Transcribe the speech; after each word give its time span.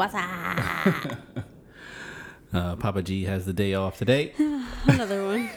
What's 0.00 0.14
up? 0.14 1.18
Uh, 2.52 2.74
Papa 2.74 3.00
G 3.00 3.22
has 3.26 3.46
the 3.46 3.52
day 3.52 3.74
off 3.74 3.96
today. 3.96 4.32
Another 4.88 5.24
one. 5.24 5.48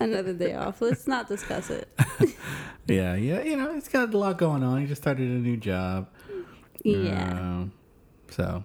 Another 0.00 0.32
day 0.32 0.52
off. 0.54 0.80
Let's 0.80 1.06
not 1.06 1.28
discuss 1.28 1.70
it. 1.70 1.88
yeah, 2.88 3.14
yeah. 3.14 3.42
You 3.42 3.56
know, 3.56 3.72
he's 3.72 3.86
got 3.86 4.12
a 4.12 4.18
lot 4.18 4.36
going 4.36 4.64
on. 4.64 4.80
He 4.80 4.88
just 4.88 5.00
started 5.00 5.28
a 5.28 5.34
new 5.34 5.56
job. 5.56 6.08
Yeah. 6.82 7.38
Um, 7.38 7.72
so, 8.30 8.64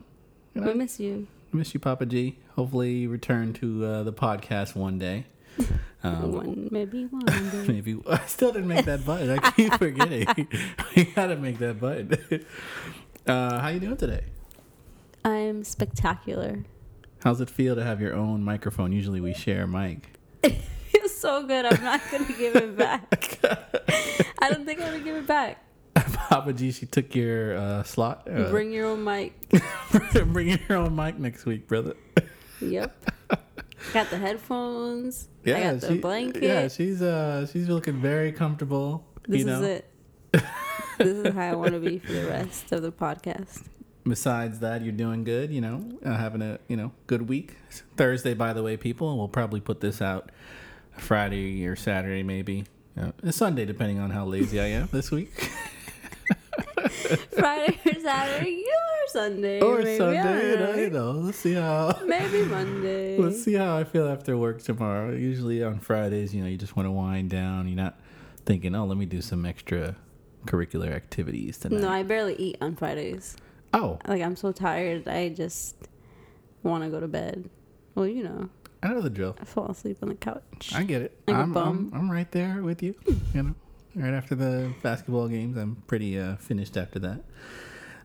you 0.55 0.61
we 0.61 0.67
know, 0.67 0.73
miss 0.73 0.99
you. 0.99 1.27
miss 1.51 1.71
you, 1.75 1.79
Papa 1.79 2.07
G. 2.07 2.39
Hopefully, 2.55 2.93
you 2.93 3.09
return 3.09 3.53
to 3.53 3.85
uh, 3.85 4.03
the 4.03 4.13
podcast 4.13 4.75
one 4.75 4.97
day. 4.97 5.25
Um, 6.01 6.31
one, 6.31 6.69
maybe 6.71 7.07
one 7.07 7.25
day. 7.25 7.65
maybe 7.67 8.01
I 8.09 8.25
still 8.25 8.53
didn't 8.53 8.69
make 8.69 8.85
that 8.85 9.05
button. 9.05 9.37
I 9.37 9.51
keep 9.51 9.73
forgetting. 9.73 10.47
we 10.95 11.03
gotta 11.03 11.35
make 11.35 11.59
that 11.59 11.77
button. 11.77 12.45
Uh, 13.27 13.59
how 13.59 13.67
you 13.67 13.81
doing 13.81 13.97
today? 13.97 14.23
I'm 15.23 15.63
spectacular. 15.63 16.63
How's 17.23 17.41
it 17.41 17.49
feel 17.49 17.75
to 17.75 17.83
have 17.83 17.99
your 18.01 18.13
own 18.15 18.43
microphone? 18.43 18.91
Usually 18.91 19.19
we 19.19 19.33
share 19.33 19.63
a 19.63 19.67
mic. 19.67 20.13
Feels 20.43 21.15
so 21.15 21.45
good. 21.45 21.65
I'm 21.65 21.83
not 21.83 22.01
gonna 22.11 22.25
give 22.37 22.55
it 22.55 22.77
back. 22.77 23.39
I 24.39 24.49
don't 24.49 24.65
think 24.65 24.79
I'm 24.81 24.87
gonna 24.91 25.03
give 25.03 25.15
it 25.17 25.27
back. 25.27 25.63
Papa 25.95 26.53
G, 26.53 26.71
she 26.71 26.85
took 26.85 27.13
your 27.15 27.57
uh, 27.57 27.83
slot. 27.83 28.27
Uh, 28.31 28.49
Bring 28.49 28.71
your 28.71 28.87
own 28.87 29.03
mic. 29.03 29.33
bring 30.27 30.47
your 30.69 30.77
own 30.77 30.95
mic 30.95 31.19
next 31.19 31.45
week, 31.45 31.67
brother. 31.67 31.95
Yep. 32.61 33.11
Got 33.93 34.09
the 34.09 34.17
headphones. 34.17 35.27
I 35.45 35.49
Yeah, 35.49 35.71
got 35.73 35.81
the 35.81 35.87
she, 35.89 35.97
blanket. 35.99 36.43
yeah, 36.43 36.67
she's 36.69 37.01
uh, 37.01 37.47
she's 37.47 37.67
looking 37.67 37.99
very 38.01 38.31
comfortable. 38.31 39.05
this 39.27 39.39
you 39.39 39.45
know, 39.45 39.61
is 39.61 39.67
it. 39.67 39.91
this 40.97 41.17
is 41.27 41.33
how 41.33 41.41
I 41.51 41.55
want 41.55 41.73
to 41.73 41.79
be 41.79 41.99
for 41.99 42.11
the 42.13 42.27
rest 42.27 42.71
of 42.71 42.81
the 42.81 42.91
podcast. 42.91 43.63
Besides 44.05 44.59
that, 44.59 44.81
you're 44.81 44.91
doing 44.91 45.23
good. 45.23 45.51
You 45.51 45.61
know, 45.61 45.83
uh, 46.05 46.17
having 46.17 46.41
a 46.41 46.59
you 46.67 46.77
know 46.77 46.91
good 47.07 47.27
week. 47.29 47.55
It's 47.67 47.83
Thursday, 47.97 48.33
by 48.33 48.53
the 48.53 48.63
way, 48.63 48.77
people, 48.77 49.17
we'll 49.17 49.27
probably 49.27 49.61
put 49.61 49.81
this 49.81 50.01
out 50.01 50.31
Friday 50.97 51.65
or 51.65 51.75
Saturday, 51.75 52.23
maybe. 52.23 52.65
Uh, 52.99 53.11
Sunday, 53.31 53.65
depending 53.65 53.99
on 53.99 54.09
how 54.09 54.25
lazy 54.25 54.59
I 54.59 54.65
am 54.67 54.89
this 54.91 55.11
week. 55.11 55.31
Friday 57.31 57.79
or 57.85 57.99
Saturday 58.01 58.63
or 58.63 59.07
Sunday. 59.07 59.61
or 59.61 59.77
maybe. 59.77 59.97
Sunday, 59.97 60.19
I 60.19 60.41
you 60.41 60.57
know, 60.57 60.65
know. 60.65 60.75
you 60.81 60.89
know. 60.89 61.11
Let's 61.11 61.37
see 61.37 61.53
how. 61.53 61.97
Maybe 62.05 62.43
Monday. 62.49 63.17
Let's 63.17 63.41
see 63.43 63.53
how 63.53 63.77
I 63.77 63.83
feel 63.83 64.07
after 64.07 64.37
work 64.37 64.61
tomorrow. 64.61 65.11
Usually 65.13 65.63
on 65.63 65.79
Fridays, 65.79 66.33
you 66.33 66.41
know, 66.43 66.49
you 66.49 66.57
just 66.57 66.75
want 66.75 66.87
to 66.87 66.91
wind 66.91 67.29
down. 67.29 67.67
You're 67.67 67.77
not 67.77 67.99
thinking, 68.45 68.75
oh, 68.75 68.85
let 68.85 68.97
me 68.97 69.05
do 69.05 69.21
some 69.21 69.45
extra 69.45 69.95
curricular 70.45 70.91
activities 70.91 71.57
tonight. 71.57 71.81
No, 71.81 71.89
I 71.89 72.03
barely 72.03 72.35
eat 72.35 72.57
on 72.61 72.75
Fridays. 72.75 73.37
Oh, 73.73 73.99
Like 74.07 74.21
I'm 74.21 74.35
so 74.35 74.51
tired, 74.51 75.07
I 75.07 75.29
just 75.29 75.75
want 76.63 76.83
to 76.83 76.89
go 76.89 76.99
to 76.99 77.07
bed. 77.07 77.49
Well, 77.95 78.07
you 78.07 78.23
know, 78.23 78.49
I 78.81 78.87
know 78.89 79.01
the 79.01 79.09
drill. 79.09 79.35
I 79.41 79.45
fall 79.45 79.67
asleep 79.67 79.97
on 80.01 80.09
the 80.09 80.15
couch. 80.15 80.71
I 80.73 80.83
get 80.83 81.01
it. 81.01 81.19
Like 81.27 81.35
I'm, 81.35 81.43
I'm, 81.43 81.53
bum. 81.53 81.91
I'm 81.93 82.11
right 82.11 82.31
there 82.31 82.61
with 82.61 82.81
you. 82.81 82.95
You 83.33 83.43
know, 83.43 83.55
right 83.95 84.13
after 84.13 84.35
the 84.35 84.73
basketball 84.81 85.27
games, 85.27 85.57
I'm 85.57 85.83
pretty 85.87 86.17
uh, 86.17 86.37
finished 86.37 86.77
after 86.77 86.99
that. 86.99 87.23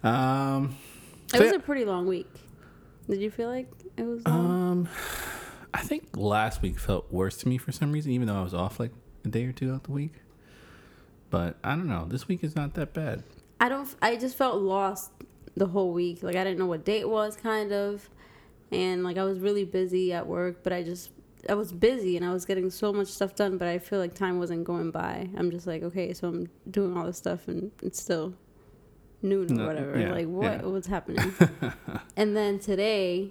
Um, 0.03 0.77
it 1.33 1.41
was 1.41 1.51
yeah. 1.51 1.57
a 1.57 1.61
pretty 1.61 1.85
long 1.85 2.07
week. 2.07 2.31
Did 3.09 3.21
you 3.21 3.31
feel 3.31 3.49
like 3.49 3.71
it 3.97 4.03
was 4.05 4.27
long? 4.27 4.51
um, 4.51 4.89
I 5.73 5.81
think 5.81 6.17
last 6.17 6.63
week 6.63 6.79
felt 6.79 7.13
worse 7.13 7.37
to 7.39 7.49
me 7.49 7.59
for 7.59 7.73
some 7.73 7.93
reason, 7.93 8.13
even 8.13 8.29
though 8.29 8.37
I 8.37 8.43
was 8.43 8.55
off 8.55 8.81
like 8.81 8.93
a 9.25 9.29
day 9.29 9.45
or 9.45 9.53
two 9.53 9.73
out 9.73 9.85
the 9.85 9.93
week. 9.93 10.15
But 11.31 11.57
I 11.65 11.71
don't 11.71 11.89
know. 11.89 12.07
This 12.09 12.29
week 12.29 12.45
is 12.45 12.55
not 12.55 12.75
that 12.75 12.93
bad. 12.95 13.25
I 13.61 13.69
don't. 13.69 13.93
I 14.03 14.17
just 14.17 14.37
felt 14.37 14.57
lost 14.57 15.11
the 15.57 15.67
whole 15.67 15.93
week. 15.93 16.23
Like 16.23 16.37
I 16.37 16.45
didn't 16.45 16.59
know 16.59 16.67
what 16.67 16.85
date 16.85 17.09
was, 17.09 17.37
kind 17.37 17.73
of, 17.73 18.09
and 18.73 19.05
like 19.05 19.19
I 19.19 19.25
was 19.25 19.39
really 19.39 19.65
busy 19.65 20.13
at 20.13 20.27
work. 20.27 20.63
But 20.63 20.73
I 20.73 20.83
just 20.83 21.11
I 21.49 21.55
was 21.55 21.73
busy 21.73 22.17
and 22.17 22.25
I 22.25 22.33
was 22.33 22.45
getting 22.45 22.71
so 22.71 22.93
much 22.93 23.09
stuff 23.09 23.35
done. 23.35 23.59
But 23.59 23.69
I 23.69 23.79
feel 23.79 23.99
like 23.99 24.15
time 24.15 24.39
wasn't 24.39 24.65
going 24.65 24.91
by. 24.91 25.29
I'm 25.37 25.51
just 25.51 25.67
like, 25.67 25.83
okay, 25.83 26.13
so 26.13 26.29
I'm 26.29 26.49
doing 26.71 26.97
all 26.97 27.05
this 27.07 27.19
stuff 27.19 27.49
and 27.49 27.71
it's 27.83 28.01
still 28.03 28.35
noon 29.23 29.51
or 29.53 29.55
No, 29.55 29.67
whatever. 29.67 29.99
yeah, 29.99 30.13
like 30.13 30.27
what? 30.27 30.45
yeah. 30.45 30.63
What's 30.63 30.87
happening? 30.87 31.33
and 32.17 32.37
then 32.37 32.59
today, 32.59 33.31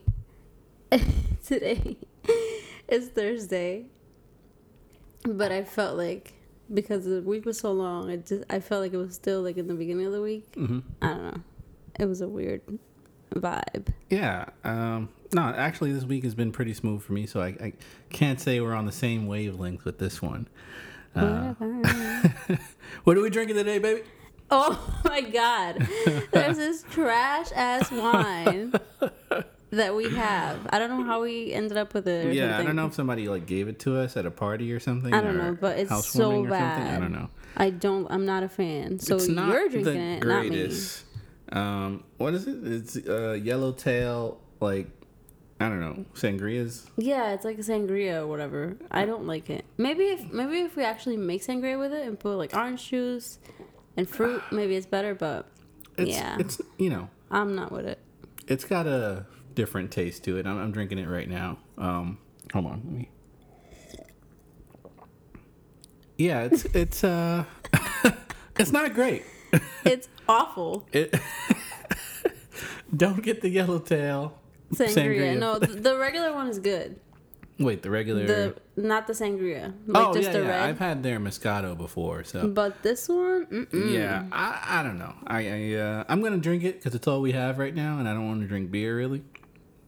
today 1.45 1.97
is 2.87 3.09
Thursday. 3.09 3.85
But 5.25 5.51
I 5.51 5.63
felt 5.63 5.97
like 5.97 6.33
because 6.73 7.05
the 7.05 7.21
week 7.21 7.45
was 7.45 7.57
so 7.59 7.71
long, 7.71 8.09
it 8.09 8.25
just 8.25 8.43
I 8.49 8.59
felt 8.59 8.81
like 8.81 8.93
it 8.93 8.97
was 8.97 9.15
still 9.15 9.41
like 9.41 9.57
in 9.57 9.67
the 9.67 9.73
beginning 9.73 10.05
of 10.05 10.11
the 10.11 10.21
week. 10.21 10.45
hmm 10.55 10.79
I 11.01 11.07
don't 11.07 11.23
know. 11.23 11.41
It 11.99 12.05
was 12.05 12.21
a 12.21 12.27
weird 12.27 12.61
vibe. 13.35 13.87
Yeah. 14.09 14.45
Um, 14.63 15.09
no, 15.33 15.41
actually, 15.43 15.91
this 15.91 16.03
week 16.03 16.23
has 16.23 16.35
been 16.35 16.51
pretty 16.51 16.73
smooth 16.73 17.01
for 17.01 17.13
me, 17.13 17.25
so 17.25 17.41
I, 17.41 17.47
I 17.47 17.73
can't 18.09 18.39
say 18.39 18.59
we're 18.59 18.73
on 18.73 18.85
the 18.85 18.91
same 18.91 19.27
wavelength 19.27 19.85
with 19.85 19.97
this 19.97 20.21
one. 20.21 20.47
Uh, 21.15 21.53
what 23.03 23.17
are 23.17 23.21
we 23.21 23.29
drinking 23.29 23.55
today, 23.55 23.79
baby? 23.79 24.03
oh 24.51 25.01
my 25.05 25.21
god. 25.21 25.87
There's 26.31 26.57
this 26.57 26.83
trash 26.91 27.49
ass 27.55 27.91
wine 27.91 28.73
that 29.71 29.95
we 29.95 30.09
have. 30.15 30.59
I 30.69 30.79
don't 30.79 30.89
know 30.89 31.03
how 31.03 31.21
we 31.21 31.51
ended 31.53 31.77
up 31.77 31.93
with 31.93 32.07
it. 32.07 32.27
Or 32.27 32.31
yeah, 32.31 32.59
I 32.59 32.63
don't 32.63 32.75
know 32.75 32.87
if 32.87 32.93
somebody 32.93 33.27
like 33.27 33.45
gave 33.45 33.67
it 33.67 33.79
to 33.79 33.97
us 33.97 34.15
at 34.17 34.25
a 34.25 34.31
party 34.31 34.71
or 34.71 34.79
something. 34.79 35.13
I 35.13 35.21
don't 35.21 35.37
know, 35.37 35.57
but 35.59 35.79
it's 35.79 35.89
so 35.89 36.01
something. 36.01 36.47
I 36.47 36.49
bad. 36.49 36.99
don't 37.01 37.11
know. 37.11 37.29
I 37.57 37.69
don't. 37.69 38.07
I'm 38.11 38.25
not 38.25 38.43
a 38.43 38.49
fan. 38.49 38.99
So 38.99 39.15
it's 39.15 39.27
not 39.27 39.49
you're 39.49 39.69
drinking 39.69 39.93
the 39.93 39.99
it, 39.99 40.25
not 40.25 40.47
me. 40.47 40.75
Um, 41.53 42.03
what 42.17 42.33
is 42.33 42.47
it? 42.47 42.57
It's 42.65 42.97
uh, 43.07 43.33
yellowtail, 43.33 44.39
like 44.59 44.87
I 45.59 45.69
don't 45.69 45.79
know, 45.79 46.03
sangrias. 46.15 46.87
Yeah, 46.97 47.33
it's 47.33 47.45
like 47.45 47.57
a 47.57 47.61
sangria 47.61 48.21
or 48.21 48.27
whatever. 48.27 48.75
I 48.91 49.05
don't 49.05 49.27
like 49.27 49.49
it. 49.49 49.63
Maybe 49.77 50.05
if 50.05 50.31
maybe 50.33 50.59
if 50.61 50.75
we 50.75 50.83
actually 50.83 51.17
make 51.17 51.45
sangria 51.45 51.77
with 51.79 51.93
it 51.93 52.07
and 52.07 52.19
put 52.19 52.37
like 52.37 52.55
orange 52.55 52.89
juice 52.89 53.37
and 53.95 54.09
fruit, 54.09 54.41
maybe 54.51 54.75
it's 54.75 54.87
better. 54.87 55.13
But 55.13 55.45
It's, 55.97 56.09
Yeah. 56.11 56.37
it's 56.39 56.59
you 56.79 56.89
know, 56.89 57.07
I'm 57.29 57.53
not 57.55 57.71
with 57.71 57.85
it. 57.85 57.99
it's 58.47 58.65
got 58.65 58.87
a 58.87 59.25
different 59.53 59.91
taste 59.91 60.23
to 60.23 60.37
it. 60.37 60.47
I'm, 60.47 60.57
I'm 60.57 60.71
drinking 60.71 60.97
it 60.97 61.07
right 61.07 61.29
now. 61.29 61.59
Um, 61.77 62.17
hold 62.51 62.65
on, 62.65 62.81
let 62.83 62.93
me. 62.93 63.09
Yeah, 66.17 66.41
it's 66.43 66.65
it's 66.65 67.03
uh, 67.03 67.43
it's 68.57 68.71
not 68.71 68.93
great. 68.93 69.23
It's 69.85 70.09
awful. 70.27 70.87
It 70.91 71.13
don't 72.95 73.21
get 73.21 73.41
the 73.41 73.49
yellowtail 73.49 74.37
Sangria. 74.73 75.37
No, 75.37 75.59
the 75.59 75.97
regular 75.97 76.33
one 76.33 76.47
is 76.47 76.59
good. 76.59 76.99
Wait, 77.59 77.83
the 77.83 77.89
regular. 77.89 78.25
The 78.25 78.55
not 78.75 79.05
the 79.05 79.13
sangria, 79.13 79.73
like 79.85 80.07
oh 80.07 80.13
just 80.13 80.27
yeah, 80.27 80.33
the 80.33 80.39
yeah. 80.39 80.47
red. 80.47 80.69
I've 80.69 80.79
had 80.79 81.03
their 81.03 81.19
Moscato 81.19 81.77
before, 81.77 82.23
so 82.23 82.47
But 82.47 82.81
this 82.81 83.07
one, 83.07 83.45
mm-mm. 83.45 83.93
yeah. 83.93 84.25
I, 84.31 84.79
I 84.79 84.83
don't 84.83 84.97
know. 84.97 85.13
I, 85.27 85.49
I 85.49 85.73
uh, 85.75 86.03
I'm 86.09 86.21
gonna 86.21 86.39
drink 86.39 86.63
it 86.63 86.79
because 86.79 86.95
it's 86.95 87.07
all 87.07 87.21
we 87.21 87.33
have 87.33 87.59
right 87.59 87.75
now, 87.75 87.99
and 87.99 88.09
I 88.09 88.13
don't 88.13 88.27
want 88.27 88.41
to 88.41 88.47
drink 88.47 88.71
beer 88.71 88.97
really. 88.97 89.23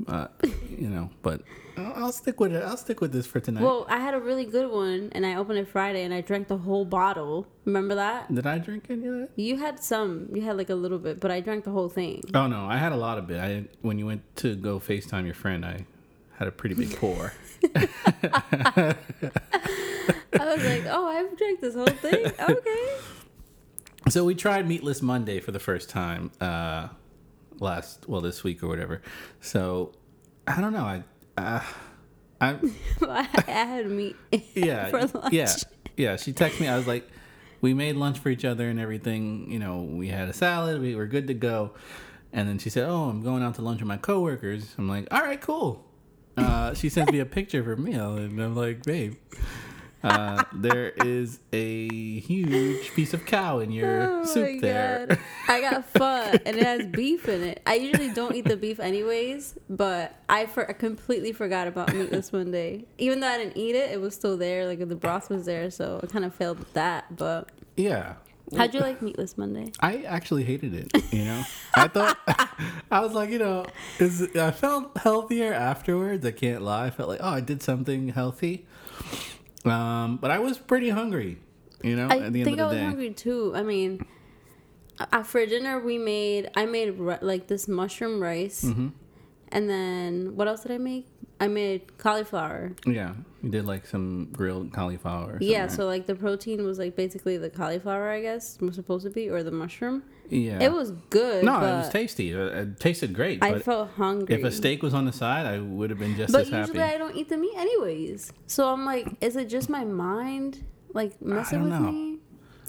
Uh, 0.08 0.28
you 0.70 0.90
know, 0.90 1.10
but 1.22 1.42
I'll, 1.78 2.06
I'll 2.06 2.12
stick 2.12 2.40
with 2.40 2.54
it. 2.54 2.64
I'll 2.64 2.78
stick 2.78 3.02
with 3.02 3.12
this 3.12 3.26
for 3.26 3.40
tonight. 3.40 3.64
Well, 3.64 3.86
I 3.90 3.98
had 3.98 4.14
a 4.14 4.20
really 4.20 4.46
good 4.46 4.70
one, 4.70 5.10
and 5.14 5.26
I 5.26 5.36
opened 5.36 5.60
it 5.60 5.68
Friday, 5.68 6.04
and 6.04 6.14
I 6.14 6.22
drank 6.22 6.48
the 6.48 6.58
whole 6.58 6.86
bottle. 6.86 7.48
Remember 7.64 7.96
that? 7.96 8.34
Did 8.34 8.46
I 8.46 8.58
drink 8.58 8.88
any 8.90 9.08
of 9.08 9.14
that? 9.16 9.30
You 9.36 9.58
had 9.58 9.82
some. 9.82 10.30
You 10.34 10.42
had 10.42 10.58
like 10.58 10.70
a 10.70 10.76
little 10.76 11.00
bit, 11.00 11.20
but 11.20 11.32
I 11.32 11.40
drank 11.40 11.64
the 11.64 11.72
whole 11.72 11.90
thing. 11.90 12.24
Oh 12.34 12.48
no, 12.48 12.66
I 12.66 12.78
had 12.78 12.92
a 12.92 12.98
lot 12.98 13.18
of 13.18 13.30
it. 13.32 13.40
I 13.40 13.66
when 13.82 13.98
you 13.98 14.06
went 14.06 14.24
to 14.38 14.56
go 14.56 14.80
Facetime 14.80 15.26
your 15.26 15.34
friend, 15.34 15.66
I 15.66 15.86
had 16.38 16.48
a 16.48 16.52
pretty 16.52 16.76
big 16.76 16.96
pour. 16.98 17.34
I 17.76 18.96
was 20.34 20.66
like, 20.66 20.86
oh, 20.88 21.08
I've 21.08 21.38
drank 21.38 21.62
this 21.62 21.76
whole 21.76 21.86
thing. 21.88 22.32
Okay. 22.40 22.98
So 24.10 24.24
we 24.24 24.36
tried 24.36 24.68
Meatless 24.68 25.02
Monday 25.02 25.40
for 25.40 25.52
the 25.52 25.60
first 25.60 25.90
time 25.90 26.32
uh, 26.40 26.90
last, 27.60 28.08
well, 28.08 28.22
this 28.22 28.44
week 28.44 28.64
or 28.64 28.68
whatever. 28.68 29.02
So 29.42 29.94
I 30.48 30.62
don't 30.62 30.74
know. 30.74 30.84
I, 30.84 31.04
uh, 31.38 31.62
I, 32.42 32.58
I 33.08 33.22
had 33.48 33.90
meat. 33.90 34.16
yeah, 34.54 34.88
For 34.90 35.06
lunch. 35.06 35.34
yeah, 35.34 35.54
yeah. 35.98 36.16
She 36.18 36.34
texted 36.34 36.60
me. 36.62 36.68
I 36.68 36.78
was 36.78 36.88
like, 36.88 37.08
we 37.62 37.74
made 37.74 37.96
lunch 37.96 38.20
for 38.20 38.30
each 38.30 38.46
other 38.46 38.70
and 38.70 38.80
everything. 38.80 39.52
You 39.52 39.60
know, 39.60 39.82
we 39.82 40.10
had 40.10 40.30
a 40.30 40.34
salad. 40.34 40.82
We 40.82 40.96
were 40.96 41.08
good 41.08 41.28
to 41.28 41.34
go. 41.34 41.72
And 42.34 42.50
then 42.50 42.58
she 42.60 42.70
said, 42.70 42.90
"Oh, 42.90 43.06
I'm 43.06 43.22
going 43.24 43.42
out 43.44 43.56
to 43.56 43.62
lunch 43.62 43.80
with 43.80 43.88
my 43.88 43.96
coworkers." 43.98 44.76
I'm 44.78 44.90
like, 44.90 45.08
"All 45.12 45.22
right, 45.22 45.40
cool." 45.40 45.86
Uh, 46.36 46.74
she 46.74 46.90
sends 46.90 47.10
me 47.14 47.20
a 47.20 47.26
picture 47.26 47.62
of 47.62 47.66
her 47.66 47.78
meal, 47.78 48.18
and 48.18 48.40
I'm 48.42 48.56
like, 48.56 48.84
"Babe." 48.84 49.16
Uh, 50.06 50.44
there 50.54 50.90
is 51.04 51.40
a 51.52 51.88
huge 52.20 52.92
piece 52.94 53.14
of 53.14 53.26
cow 53.26 53.60
in 53.60 53.72
your 53.72 54.04
Oh 54.04 54.24
soup 54.26 54.44
my 54.54 54.60
there. 54.62 55.06
God. 55.08 55.20
I 55.48 55.62
got 55.62 55.86
pho 55.98 56.04
and 56.46 56.56
it 56.58 56.64
has 56.64 56.86
beef 56.86 57.28
in 57.28 57.42
it. 57.42 57.62
I 57.66 57.76
usually 57.76 58.14
don't 58.14 58.36
eat 58.36 58.46
the 58.46 58.56
beef 58.58 58.80
anyways, 58.80 59.58
but 59.70 60.16
I, 60.30 60.46
for, 60.46 60.70
I 60.70 60.74
completely 60.74 61.32
forgot 61.32 61.68
about 61.68 61.94
meatless 61.94 62.32
Monday. 62.32 62.86
Even 63.00 63.20
though 63.20 63.28
I 63.28 63.38
didn't 63.40 63.58
eat 63.58 63.76
it, 63.76 63.92
it 63.92 64.00
was 64.00 64.14
still 64.14 64.38
there. 64.38 64.68
Like 64.68 64.80
the 64.88 64.96
broth 64.96 65.30
was 65.30 65.46
there, 65.46 65.72
so 65.72 66.00
I 66.04 66.08
kind 66.08 66.24
of 66.24 66.36
failed 66.36 66.60
with 66.60 66.74
that. 66.74 67.16
But 67.16 67.50
Yeah. 67.76 68.16
How'd 68.56 68.76
you 68.76 68.80
like 68.80 69.02
Meatless 69.02 69.40
Monday? 69.40 69.72
I 69.80 70.04
actually 70.04 70.44
hated 70.44 70.76
it. 70.76 71.12
You 71.12 71.26
know, 71.26 71.44
I 71.74 71.88
thought 71.88 72.16
I 72.92 73.00
was 73.00 73.14
like, 73.14 73.32
you 73.32 73.40
know, 73.40 73.66
is 73.98 74.22
I 74.36 74.52
felt 74.52 74.96
healthier 75.00 75.52
afterwards. 75.52 76.24
I 76.24 76.32
can't 76.32 76.62
lie. 76.62 76.86
I 76.86 76.90
felt 76.92 77.10
like, 77.10 77.22
oh, 77.24 77.30
I 77.30 77.40
did 77.42 77.64
something 77.64 78.10
healthy. 78.10 78.68
Um, 79.66 80.18
but 80.18 80.32
I 80.32 80.40
was 80.40 80.58
pretty 80.58 80.90
hungry. 80.90 81.38
You 81.84 81.96
know, 81.96 82.08
I 82.10 82.18
at 82.20 82.34
the 82.34 82.42
end 82.42 82.46
think 82.46 82.60
I 82.60 82.66
was 82.66 82.76
day. 82.76 82.84
hungry 82.84 83.12
too. 83.12 83.52
I 83.56 83.64
mean, 83.64 84.06
uh, 85.00 85.24
for 85.24 85.46
dinner 85.46 85.80
we 85.80 85.98
made. 85.98 86.50
I 86.56 86.66
made 86.66 86.98
like 87.00 87.48
this 87.48 87.68
mushroom 87.68 88.22
rice, 88.22 88.64
Mm-hmm. 88.64 88.88
and 89.50 89.70
then 89.70 90.36
what 90.36 90.48
else 90.48 90.62
did 90.64 90.72
I 90.72 90.78
make? 90.78 91.08
I 91.40 91.48
made 91.48 91.98
cauliflower. 91.98 92.72
Yeah, 92.86 93.14
you 93.44 93.50
did 93.50 93.66
like 93.66 93.86
some 93.86 94.30
grilled 94.32 94.72
cauliflower. 94.72 95.38
Yeah, 95.42 95.62
right? 95.62 95.72
so 95.72 95.86
like 95.86 96.06
the 96.06 96.16
protein 96.16 96.64
was 96.66 96.80
like 96.80 96.96
basically 96.96 97.38
the 97.38 97.50
cauliflower, 97.50 98.10
I 98.10 98.22
guess, 98.22 98.58
was 98.62 98.76
supposed 98.76 99.06
to 99.06 99.10
be, 99.10 99.30
or 99.30 99.44
the 99.44 99.52
mushroom. 99.52 100.04
yeah, 100.30 100.64
It 100.64 100.72
was 100.72 100.92
good. 101.10 101.44
no, 101.44 101.58
it 101.58 101.62
was 101.62 101.90
tasty. 101.90 102.32
It, 102.32 102.80
tasted 102.80 103.14
great. 103.14 103.44
I 103.44 103.60
felt 103.60 103.92
hungry. 103.92 104.36
if 104.36 104.44
a 104.46 104.52
steak 104.52 104.82
was 104.82 104.94
on 104.94 105.06
the 105.06 105.12
side, 105.12 105.46
I 105.46 105.60
would 105.60 105.90
have 105.90 106.00
been 106.00 106.16
just 106.16 106.32
but 106.32 106.44
as 106.44 106.50
happy. 106.50 106.72
But 106.72 106.78
usually 106.80 106.96
I 106.96 106.98
don't 106.98 107.16
eat 107.18 107.28
the 107.30 107.38
meat 107.38 107.54
anyways. 107.58 108.32
So 108.48 108.70
I'm 108.72 108.86
like, 108.86 109.08
is 109.22 109.36
it 109.36 109.50
just 109.50 109.70
my 109.70 109.84
mind 109.84 110.64
like 110.94 111.22
messing 111.22 111.64
with 111.64 111.74
know. 111.74 111.92
me? 111.92 112.20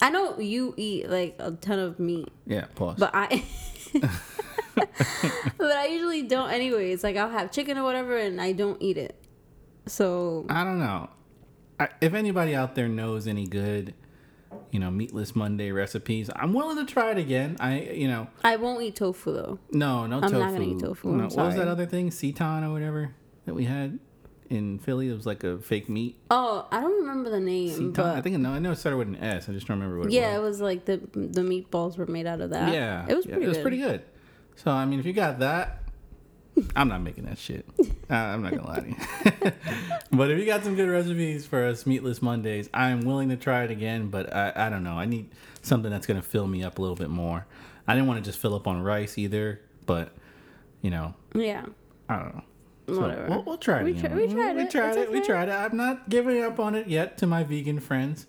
I 0.03 0.11
know 0.11 0.39
you 0.41 0.75
eat 0.77 1.09
like 1.09 1.37
a 1.39 1.53
ton 1.53 1.79
of 1.79 2.01
meat, 2.01 2.29
yeah, 2.47 2.67
pause. 2.75 2.97
but 2.99 3.11
I. 3.15 3.45
but 5.59 5.73
I 5.73 5.87
usually 5.87 6.23
don't 6.23 6.51
anyways. 6.51 7.03
Like 7.03 7.17
I'll 7.17 7.31
have 7.31 7.51
chicken 7.51 7.79
or 7.79 7.85
whatever, 7.85 8.17
and 8.17 8.41
I 8.41 8.53
don't 8.53 8.81
eat 8.81 8.97
it. 8.99 9.17
So 9.87 10.47
I 10.49 10.65
don't 10.65 10.79
know. 10.79 11.09
I, 11.79 11.89
if 12.01 12.15
anybody 12.15 12.55
out 12.55 12.75
there 12.75 12.89
knows 12.89 13.27
any 13.27 13.47
good, 13.47 13.95
you 14.71 14.81
know, 14.81 14.91
meatless 14.91 15.35
Monday 15.37 15.71
recipes, 15.73 16.31
I'm 16.35 16.53
willing 16.53 16.77
to 16.85 16.91
try 16.91 17.11
it 17.11 17.19
again. 17.19 17.57
I, 17.61 17.81
you 17.81 18.09
know, 18.09 18.29
I 18.45 18.57
won't 18.57 18.83
eat 18.83 18.97
tofu 18.97 19.33
though. 19.33 19.59
no, 19.73 20.07
no 20.07 20.17
I'm 20.17 20.23
tofu. 20.23 20.39
not 20.39 20.53
gonna 20.53 20.65
eat 20.65 20.81
tofu, 20.81 21.09
I'm 21.11 21.17
No, 21.19 21.25
what 21.25 21.37
was 21.37 21.57
that 21.57 21.69
other 21.69 21.87
thing, 21.87 22.11
seitan 22.11 22.67
or 22.67 22.73
whatever 22.73 23.15
that 23.47 23.55
we 23.55 23.65
had 23.65 23.99
in 24.51 24.79
Philly? 24.79 25.09
It 25.09 25.15
was 25.15 25.27
like 25.27 25.45
a 25.45 25.59
fake 25.59 25.89
meat. 25.89 26.19
Oh, 26.31 26.67
I 26.73 26.81
don't 26.81 27.01
remember 27.01 27.31
the 27.31 27.41
name, 27.41 27.71
seitan. 27.71 27.95
but 27.95 28.17
I 28.17 28.21
think 28.23 28.39
no, 28.39 28.51
I 28.51 28.59
know 28.59 28.73
it 28.73 28.77
started 28.77 28.97
with 28.99 29.09
an 29.09 29.17
S. 29.17 29.49
I 29.49 29.53
just 29.53 29.67
don't 29.67 29.79
remember 29.79 30.01
what 30.01 30.11
yeah, 30.11 30.33
it 30.33 30.37
it 30.37 30.41
was. 30.41 30.53
was 30.53 30.61
like 30.63 30.85
the 30.87 30.97
the 31.15 31.43
meatballs 31.43 31.97
were 31.99 32.07
made 32.07 32.27
out 32.27 32.41
of 32.41 32.51
that. 32.51 32.73
Yeah, 32.73 33.07
it 33.09 33.15
was 33.15 33.27
yeah, 33.27 33.33
pretty. 33.33 33.45
it 33.45 33.49
was 33.49 33.57
good. 33.59 33.63
pretty 33.63 33.79
good. 33.79 34.03
So 34.57 34.71
I 34.71 34.85
mean, 34.85 34.99
if 35.01 35.07
you 35.07 35.13
got 35.13 35.39
that, 35.41 35.83
I'm 36.75 36.89
not 36.89 37.03
making 37.03 37.25
that 37.27 37.39
shit. 37.39 37.67
Uh, 38.11 38.15
I'm 38.15 38.43
not 38.43 38.53
gonna 38.57 38.67
lie 38.67 38.81
to 38.81 38.89
you. 38.89 39.53
but 40.13 40.31
if 40.31 40.39
you 40.39 40.47
got 40.47 40.65
some 40.65 40.75
good 40.75 40.89
recipes 40.89 41.47
for 41.47 41.65
us 41.67 41.87
meatless 41.87 42.23
Mondays, 42.23 42.69
I'm 42.73 43.01
willing 43.03 43.29
to 43.29 43.37
try 43.37 43.65
it 43.65 43.71
again. 43.71 44.09
But 44.09 44.35
I, 44.35 44.53
I 44.57 44.69
don't 44.71 44.83
know. 44.83 44.95
I 44.99 45.05
need 45.05 45.29
something 45.63 45.91
that's 45.91 46.07
gonna 46.07 46.23
fill 46.23 46.47
me 46.47 46.63
up 46.65 46.79
a 46.79 46.83
little 46.83 46.97
bit 46.97 47.11
more. 47.11 47.47
I 47.87 47.95
didn't 47.95 48.09
want 48.09 48.25
to 48.25 48.29
just 48.29 48.39
fill 48.41 48.55
up 48.55 48.67
on 48.67 48.83
rice 48.83 49.19
either. 49.19 49.61
But 49.85 50.13
you 50.83 50.91
know, 50.91 51.15
Yeah. 51.35 51.65
I 52.09 52.17
don't 52.19 52.35
know. 52.37 52.43
So 52.89 53.01
Whatever. 53.01 53.27
We'll, 53.29 53.43
we'll 53.43 53.59
try 53.59 53.81
it. 53.81 53.85
We 53.85 53.91
again. 53.91 54.11
tri- 54.13 54.15
we 54.27 54.33
tried 54.33 54.57
We 54.57 54.63
it. 54.63 54.71
tried 54.71 54.89
It's 54.91 54.97
it. 54.99 55.13
We 55.13 55.21
tried 55.21 55.49
it. 55.49 55.53
I'm 55.53 55.77
not 55.77 56.09
giving 56.09 56.43
up 56.43 56.59
on 56.61 56.75
it 56.77 56.87
yet 56.87 57.19
to 57.19 57.27
my 57.27 57.43
vegan 57.45 57.81
friends. 57.81 58.27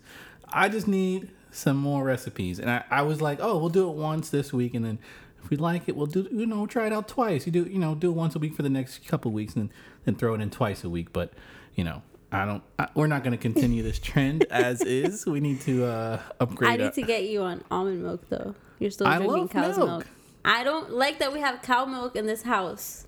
I 0.48 0.68
just 0.68 0.88
need 0.88 1.30
some 1.52 1.76
more 1.76 2.02
recipes. 2.04 2.58
And 2.58 2.68
I, 2.70 2.84
I 2.90 3.02
was 3.02 3.20
like, 3.22 3.38
oh, 3.40 3.56
we'll 3.58 3.68
do 3.68 3.88
it 3.88 3.94
once 3.94 4.30
this 4.30 4.52
week, 4.52 4.74
and 4.74 4.84
then 4.84 4.98
if 5.42 5.50
we 5.50 5.56
like 5.56 5.88
it, 5.88 5.96
we'll 5.96 6.06
do 6.06 6.28
you 6.30 6.46
know 6.46 6.66
try 6.66 6.86
it 6.86 6.92
out 6.92 7.08
twice. 7.08 7.46
You 7.46 7.52
do 7.52 7.64
you 7.64 7.78
know 7.78 7.94
do 7.94 8.10
it 8.10 8.14
once 8.14 8.34
a 8.34 8.38
week 8.38 8.54
for 8.54 8.62
the 8.62 8.68
next 8.70 9.06
couple 9.06 9.30
weeks, 9.32 9.54
and 9.56 9.70
then 10.04 10.14
throw 10.14 10.34
it 10.34 10.40
in 10.40 10.50
twice 10.50 10.84
a 10.84 10.90
week. 10.90 11.12
But 11.12 11.32
you 11.74 11.84
know. 11.84 12.02
I 12.30 12.44
don't. 12.44 12.62
I, 12.78 12.88
we're 12.94 13.06
not 13.06 13.22
going 13.24 13.32
to 13.32 13.38
continue 13.38 13.82
this 13.82 13.98
trend 13.98 14.44
as 14.50 14.82
is. 14.82 15.24
We 15.24 15.40
need 15.40 15.62
to 15.62 15.86
uh, 15.86 16.20
upgrade. 16.38 16.70
I 16.72 16.76
need 16.76 16.84
our- 16.84 16.90
to 16.90 17.00
get 17.02 17.24
you 17.24 17.40
on 17.40 17.64
almond 17.70 18.02
milk 18.02 18.28
though. 18.28 18.54
You're 18.78 18.90
still 18.90 19.06
I 19.06 19.16
drinking 19.16 19.38
love 19.38 19.50
cow's 19.50 19.76
milk. 19.78 19.88
milk. 19.88 20.06
I 20.44 20.62
don't 20.62 20.90
like 20.92 21.20
that 21.20 21.32
we 21.32 21.40
have 21.40 21.62
cow 21.62 21.86
milk 21.86 22.16
in 22.16 22.26
this 22.26 22.42
house. 22.42 23.06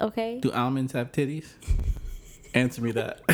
Okay. 0.00 0.38
Do 0.40 0.52
almonds 0.52 0.92
have 0.92 1.10
titties? 1.10 1.46
Answer 2.54 2.80
me 2.82 2.92
that. 2.92 3.22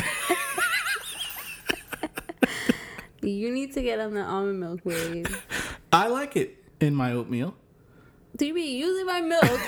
You 3.21 3.51
need 3.53 3.73
to 3.73 3.81
get 3.81 3.99
on 3.99 4.13
the 4.13 4.21
almond 4.21 4.59
milk 4.59 4.81
wave. 4.83 5.45
I 5.93 6.07
like 6.07 6.35
it 6.35 6.61
in 6.81 6.93
my 6.93 7.13
oatmeal. 7.13 7.55
Be 8.51 8.77
using 8.77 9.05
my 9.05 9.21
milk 9.21 9.59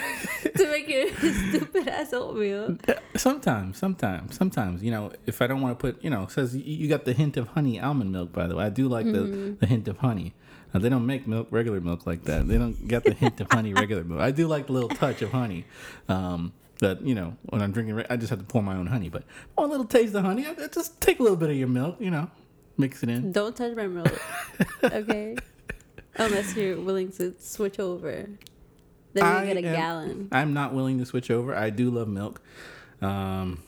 to 0.56 0.68
make 0.72 0.88
your 0.90 1.08
stupid 1.50 1.88
ass 1.88 2.14
oatmeal? 2.14 2.78
Sometimes, 3.16 3.78
sometimes, 3.78 4.36
sometimes, 4.36 4.84
you 4.84 4.92
know, 4.92 5.12
if 5.26 5.42
I 5.42 5.48
don't 5.48 5.62
want 5.62 5.78
to 5.78 5.82
put, 5.82 6.04
you 6.04 6.10
know, 6.10 6.24
it 6.24 6.32
says 6.32 6.56
you, 6.56 6.88
got 6.88 7.06
the 7.06 7.14
hint 7.14 7.38
of 7.38 7.48
honey 7.50 7.80
almond 7.80 8.12
milk, 8.12 8.32
by 8.34 8.48
the 8.48 8.56
way. 8.56 8.66
I 8.66 8.70
do 8.70 8.88
like 8.88 9.06
Mm-hmm. 9.06 9.44
the, 9.52 9.58
the 9.62 9.66
hint 9.68 9.88
of 9.88 9.98
honey. 10.00 10.34
Now, 10.74 10.80
they 10.82 10.90
don't 10.90 11.06
make 11.06 11.26
milk, 11.28 11.48
regular 11.52 11.80
milk 11.80 12.06
like 12.06 12.24
that. 12.24 12.48
They 12.48 12.58
don't 12.58 12.88
get 12.88 13.04
the 13.06 13.14
hint 13.14 13.40
of 13.40 13.52
honey, 13.52 13.74
regular 13.74 14.04
milk. 14.04 14.20
I 14.20 14.32
do 14.32 14.48
like 14.48 14.68
the 14.68 14.74
little 14.74 14.90
touch 14.90 15.22
of 15.22 15.32
honey. 15.32 15.66
Um, 16.10 16.52
that, 16.80 17.02
you 17.02 17.16
know, 17.16 17.38
when 17.44 17.62
I'm 17.62 17.72
drinking, 17.72 18.04
I 18.10 18.18
just 18.18 18.30
have 18.32 18.40
to 18.40 18.46
pour 18.46 18.62
my 18.62 18.76
own 18.76 18.88
honey. 18.88 19.08
But 19.10 19.24
a 19.58 19.66
little 19.66 19.86
taste 19.86 20.14
of 20.16 20.24
honey. 20.26 20.46
I, 20.46 20.52
I 20.52 20.68
just 20.68 21.00
take 21.00 21.20
a 21.20 21.24
little 21.24 21.38
bit 21.38 21.50
of 21.50 21.56
your 21.56 21.70
milk, 21.70 21.96
you 22.00 22.12
know, 22.12 22.30
mix 22.78 23.02
it 23.04 23.10
in. 23.10 23.32
Don't 23.32 23.56
touch 23.56 23.76
my 23.76 23.88
milk. 23.88 24.12
Okay? 24.84 25.38
Unless 26.18 26.56
you're 26.58 26.80
willing 26.82 27.12
to 27.14 27.34
switch 27.40 27.80
over. 27.80 28.28
Then 29.16 29.24
I 29.24 29.42
you 29.48 29.54
get 29.56 29.64
a 29.64 29.68
am- 29.68 29.74
gallon. 29.76 30.28
I'm 30.32 30.54
not 30.54 30.74
willing 30.74 31.00
to 31.00 31.06
switch 31.06 31.32
over. 31.32 31.56
I 31.56 31.70
do 31.72 31.90
love 31.90 32.08
milk. 32.08 32.42
Um, 33.02 33.64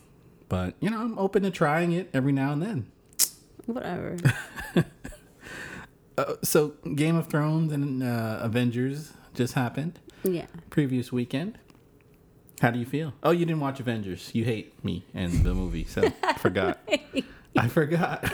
but, 0.49 0.75
you 0.79 0.89
know, 0.89 0.99
I'm 1.01 1.17
open 1.17 1.43
to 1.43 1.51
trying 1.51 1.91
it 1.93 2.09
every 2.13 2.31
now 2.31 2.51
and 2.53 2.61
then. 2.61 2.87
Whatever. 3.65 4.17
Uh, 6.17 6.33
so 6.41 6.69
Game 6.95 7.15
of 7.15 7.27
Thrones 7.27 7.71
and 7.71 8.01
uh, 8.01 8.39
Avengers 8.41 9.13
just 9.35 9.53
happened 9.53 9.99
Yeah. 10.23 10.47
previous 10.71 11.11
weekend. 11.11 11.59
How 12.59 12.71
do 12.71 12.79
you 12.79 12.87
feel? 12.87 13.13
Oh, 13.21 13.29
you 13.29 13.45
didn't 13.45 13.59
watch 13.61 13.79
Avengers. 13.79 14.31
You 14.33 14.43
hate 14.43 14.83
me 14.83 15.05
and 15.13 15.31
the 15.43 15.53
movie, 15.53 15.83
so 15.85 16.09
forgot. 16.39 16.79
I 17.55 17.67
forgot. 17.67 18.33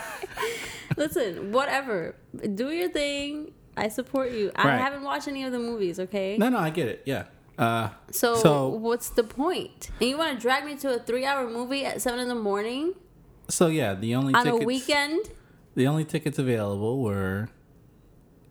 Listen, 0.95 1.51
whatever. 1.51 2.15
Do 2.55 2.69
your 2.71 2.87
thing. 2.87 3.51
I 3.75 3.87
support 3.89 4.31
you. 4.31 4.51
I 4.55 4.67
Right. 4.67 4.77
haven't 4.79 5.03
watched 5.03 5.27
any 5.27 5.43
of 5.43 5.51
the 5.51 5.59
movies, 5.59 5.99
okay? 5.99 6.37
No, 6.37 6.49
no, 6.49 6.57
I 6.59 6.69
get 6.69 6.87
it. 6.87 7.01
Yeah. 7.05 7.25
Uh, 7.57 7.89
So, 8.11 8.35
So- 8.35 8.67
what's 8.69 9.09
the 9.09 9.23
point? 9.23 9.89
And 9.99 10.09
you 10.09 10.17
want 10.17 10.35
to 10.35 10.41
drag 10.41 10.65
me 10.65 10.75
to 10.77 10.95
a 10.95 10.99
three-hour 10.99 11.49
movie 11.49 11.85
at 11.85 12.01
seven 12.01 12.19
in 12.19 12.27
the 12.27 12.35
morning 12.35 12.93
so 13.49 13.67
yeah, 13.67 13.93
the 13.93 14.15
only 14.15 14.33
on 14.33 14.45
tickets 14.45 14.63
a 14.63 14.65
weekend? 14.65 15.29
the 15.75 15.85
only 15.85 16.05
tickets 16.05 16.39
available 16.39 17.01
were 17.03 17.49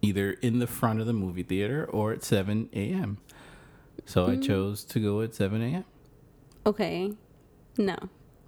either 0.02 0.33
in 0.43 0.59
the 0.59 0.67
front 0.67 1.00
of 1.00 1.07
the 1.07 1.12
movie 1.12 1.43
theater 1.43 1.85
or 1.91 2.12
at 2.12 2.23
7 2.23 2.69
a.m. 2.75 3.19
So 4.05 4.26
Mm. 4.26 4.31
I 4.38 4.41
chose 4.47 4.85
to 4.85 5.00
go 5.00 5.21
at 5.23 5.35
7 5.35 5.62
a.m. 5.62 5.85
Okay, 6.67 7.12
no. 7.79 7.97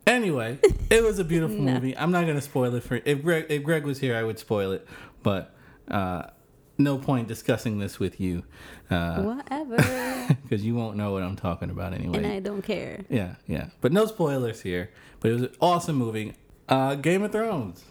Anyway, 0.07 0.59
it 0.91 1.03
was 1.03 1.19
a 1.19 1.25
beautiful 1.25 1.57
No. 1.61 1.75
movie. 1.75 1.97
I'm 1.97 2.11
not 2.13 2.27
gonna 2.27 2.41
spoil 2.43 2.75
it 2.75 2.83
for 2.83 3.01
if 3.05 3.23
Greg 3.23 3.47
if 3.49 3.63
Greg 3.63 3.85
was 3.85 3.99
here, 4.01 4.15
I 4.17 4.23
would 4.23 4.39
spoil 4.39 4.73
it, 4.73 4.87
but 5.23 5.55
uh, 5.89 6.25
no 6.79 6.99
point 6.99 7.29
discussing 7.29 7.79
this 7.79 7.99
with 7.99 8.21
you 8.21 8.43
Uh, 8.91 9.23
Whatever. 9.23 9.77
because 10.43 10.65
you 10.65 10.75
won't 10.75 10.97
know 10.97 11.13
what 11.13 11.23
I'm 11.23 11.37
talking 11.37 11.71
about 11.71 11.95
anyway. 11.95 12.19
and 12.19 12.27
I 12.27 12.41
don't 12.41 12.63
care. 12.63 13.05
yeah, 13.09 13.37
yeah, 13.47 13.69
but 13.81 13.93
no 13.93 14.07
spoilers 14.07 14.61
here. 14.61 14.91
But 15.21 15.31
it 15.31 15.35
was 15.35 15.43
an 15.45 15.55
awesome 15.61 15.97
movie. 15.97 16.35
Uh, 16.69 16.95
Game 16.97 17.23
of 17.23 17.33
Thrones. 17.33 17.85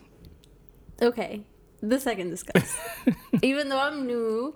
Okay, 1.01 1.41
the 1.81 1.99
second 1.99 2.29
discuss. 2.29 2.77
Even 3.41 3.69
though 3.69 3.79
I'm 3.79 4.05
new 4.05 4.55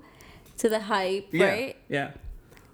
to 0.58 0.70
the 0.70 0.80
hype, 0.80 1.28
Yeah, 1.32 1.46
right? 1.48 1.76
Yeah. 1.90 2.12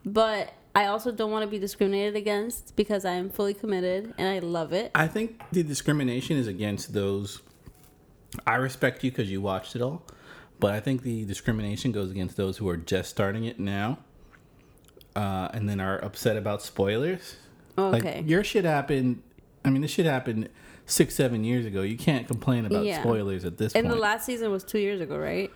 But 0.06 0.54
I 0.76 0.86
also 0.88 1.12
don't 1.12 1.32
want 1.32 1.44
to 1.44 1.50
be 1.50 1.60
discriminated 1.60 2.16
against 2.16 2.76
because 2.76 3.06
I 3.06 3.12
am 3.14 3.30
fully 3.30 3.54
committed 3.54 4.14
and 4.18 4.28
I 4.28 4.40
love 4.40 4.74
it. 4.74 4.92
I 4.96 5.08
think 5.08 5.42
the 5.52 5.64
discrimination 5.64 6.36
is 6.38 6.48
against 6.48 6.94
those. 6.94 7.42
I 8.48 8.56
respect 8.56 9.04
you 9.04 9.12
because 9.12 9.30
you 9.30 9.42
watched 9.42 9.76
it 9.76 9.82
all, 9.82 10.04
but 10.60 10.74
I 10.74 10.80
think 10.80 11.04
the 11.04 11.26
discrimination 11.26 11.92
goes 11.92 12.12
against 12.12 12.38
those 12.38 12.58
who 12.58 12.68
are 12.70 12.78
just 12.78 13.10
starting 13.10 13.46
it 13.46 13.60
now, 13.60 14.00
uh, 15.16 15.50
and 15.54 15.68
then 15.68 15.80
are 15.80 16.04
upset 16.04 16.38
about 16.38 16.62
spoilers. 16.62 17.36
Okay. 17.78 18.18
Like 18.18 18.30
your 18.30 18.44
shit 18.44 18.66
happened. 18.66 19.22
I 19.66 19.70
mean, 19.70 19.82
this 19.82 19.92
shit 19.92 20.06
happened 20.06 20.50
six, 20.86 21.16
seven 21.16 21.44
years 21.44 21.66
ago. 21.66 21.82
You 21.82 21.98
can't 21.98 22.28
complain 22.28 22.66
about 22.66 22.86
Yeah. 22.86 23.02
spoilers 23.02 23.46
at 23.46 23.58
this 23.58 23.74
and 23.74 23.86
point. 23.86 23.96
the 23.96 24.02
last 24.02 24.26
season 24.26 24.52
was 24.52 24.64
two 24.64 24.80
years 24.80 25.02
ago, 25.02 25.18
right? 25.18 25.52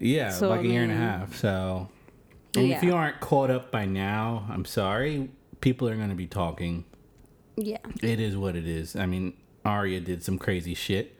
yeah, 0.00 0.30
so, 0.30 0.48
like 0.48 0.60
a 0.60 0.66
year 0.66 0.82
and 0.82 0.92
a 0.92 0.96
half. 0.96 1.34
So, 1.36 1.88
and 2.56 2.70
if 2.70 2.82
you 2.82 2.94
aren't 2.94 3.20
caught 3.20 3.50
up 3.50 3.70
by 3.72 3.84
now, 3.84 4.46
I'm 4.50 4.64
sorry. 4.64 5.30
People 5.60 5.88
are 5.88 5.96
going 5.96 6.10
to 6.10 6.14
be 6.14 6.28
talking. 6.28 6.84
Yeah. 7.56 7.78
It 8.02 8.20
is 8.20 8.36
what 8.36 8.54
it 8.54 8.66
is. 8.66 8.94
I 8.94 9.06
mean, 9.06 9.32
Arya 9.64 10.00
did 10.00 10.22
some 10.22 10.38
crazy 10.38 10.74
shit. 10.74 11.16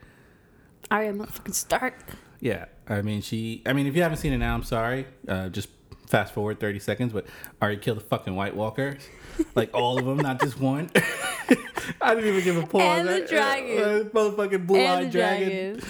Arya 0.91 1.13
motherfucking 1.13 1.55
Stark. 1.55 1.95
Yeah, 2.41 2.67
I 2.89 3.03
mean, 3.03 3.21
she. 3.23 3.63
I 3.67 3.73
mean, 3.73 3.87
if 3.87 3.95
you 3.95 4.03
haven't 4.03 4.19
seen 4.19 4.33
it 4.33 4.39
now, 4.39 4.55
I'm 4.55 4.63
sorry. 4.63 5.07
Uh, 5.27 5.49
just 5.49 5.69
fast 6.07 6.33
forward 6.33 6.59
30 6.59 6.79
seconds. 6.79 7.13
But 7.13 7.27
Arya 7.61 7.77
killed 7.79 7.99
the 7.99 8.03
fucking 8.05 8.35
White 8.35 8.57
Walkers, 8.57 9.03
like 9.55 9.75
all 9.75 9.99
of 9.99 10.05
them, 10.07 10.17
not 10.19 10.41
just 10.41 10.59
one. 10.59 10.91
I 12.01 12.15
didn't 12.15 12.29
even 12.31 12.45
give 12.45 12.57
a 12.57 12.67
pause. 12.67 13.01
And 13.01 13.09
the 13.09 13.25
Uh, 13.25 13.27
dragon. 13.29 13.79
uh, 13.79 14.09
motherfucking 14.11 14.67
blue-eyed 14.67 15.11
dragon. 15.11 15.49
dragon. 15.49 15.83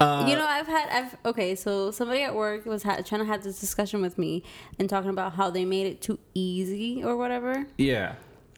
Uh, 0.00 0.26
you 0.28 0.34
know, 0.36 0.44
I've 0.46 0.66
had 0.66 0.88
I've 0.90 1.16
okay. 1.26 1.54
So 1.54 1.90
somebody 1.90 2.22
at 2.22 2.34
work 2.34 2.66
was 2.66 2.82
ha- 2.82 3.00
trying 3.04 3.20
to 3.20 3.26
have 3.26 3.42
this 3.44 3.60
discussion 3.60 4.02
with 4.02 4.18
me 4.18 4.42
and 4.78 4.88
talking 4.90 5.10
about 5.10 5.34
how 5.34 5.50
they 5.50 5.64
made 5.64 5.86
it 5.86 6.00
too 6.02 6.18
easy 6.34 7.02
or 7.04 7.16
whatever. 7.16 7.66
yeah, 7.78 8.14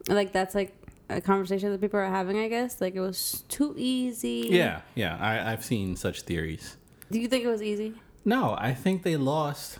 Like 0.09 0.33
that's 0.33 0.55
like 0.55 0.73
a 1.09 1.21
conversation 1.21 1.71
that 1.71 1.79
people 1.79 1.99
are 1.99 2.09
having. 2.09 2.37
I 2.39 2.47
guess 2.47 2.81
like 2.81 2.95
it 2.95 2.99
was 3.01 3.43
too 3.49 3.75
easy. 3.77 4.47
yeah, 4.49 4.81
yeah. 4.95 5.15
I, 5.19 5.51
I've 5.53 5.63
seen 5.63 5.95
such 5.95 6.21
theories. 6.23 6.75
Do 7.11 7.19
you 7.19 7.27
think 7.27 7.43
it 7.45 7.47
was 7.47 7.61
easy? 7.61 7.93
No, 8.25 8.55
I 8.59 8.73
think 8.73 9.03
they 9.03 9.15
lost 9.17 9.79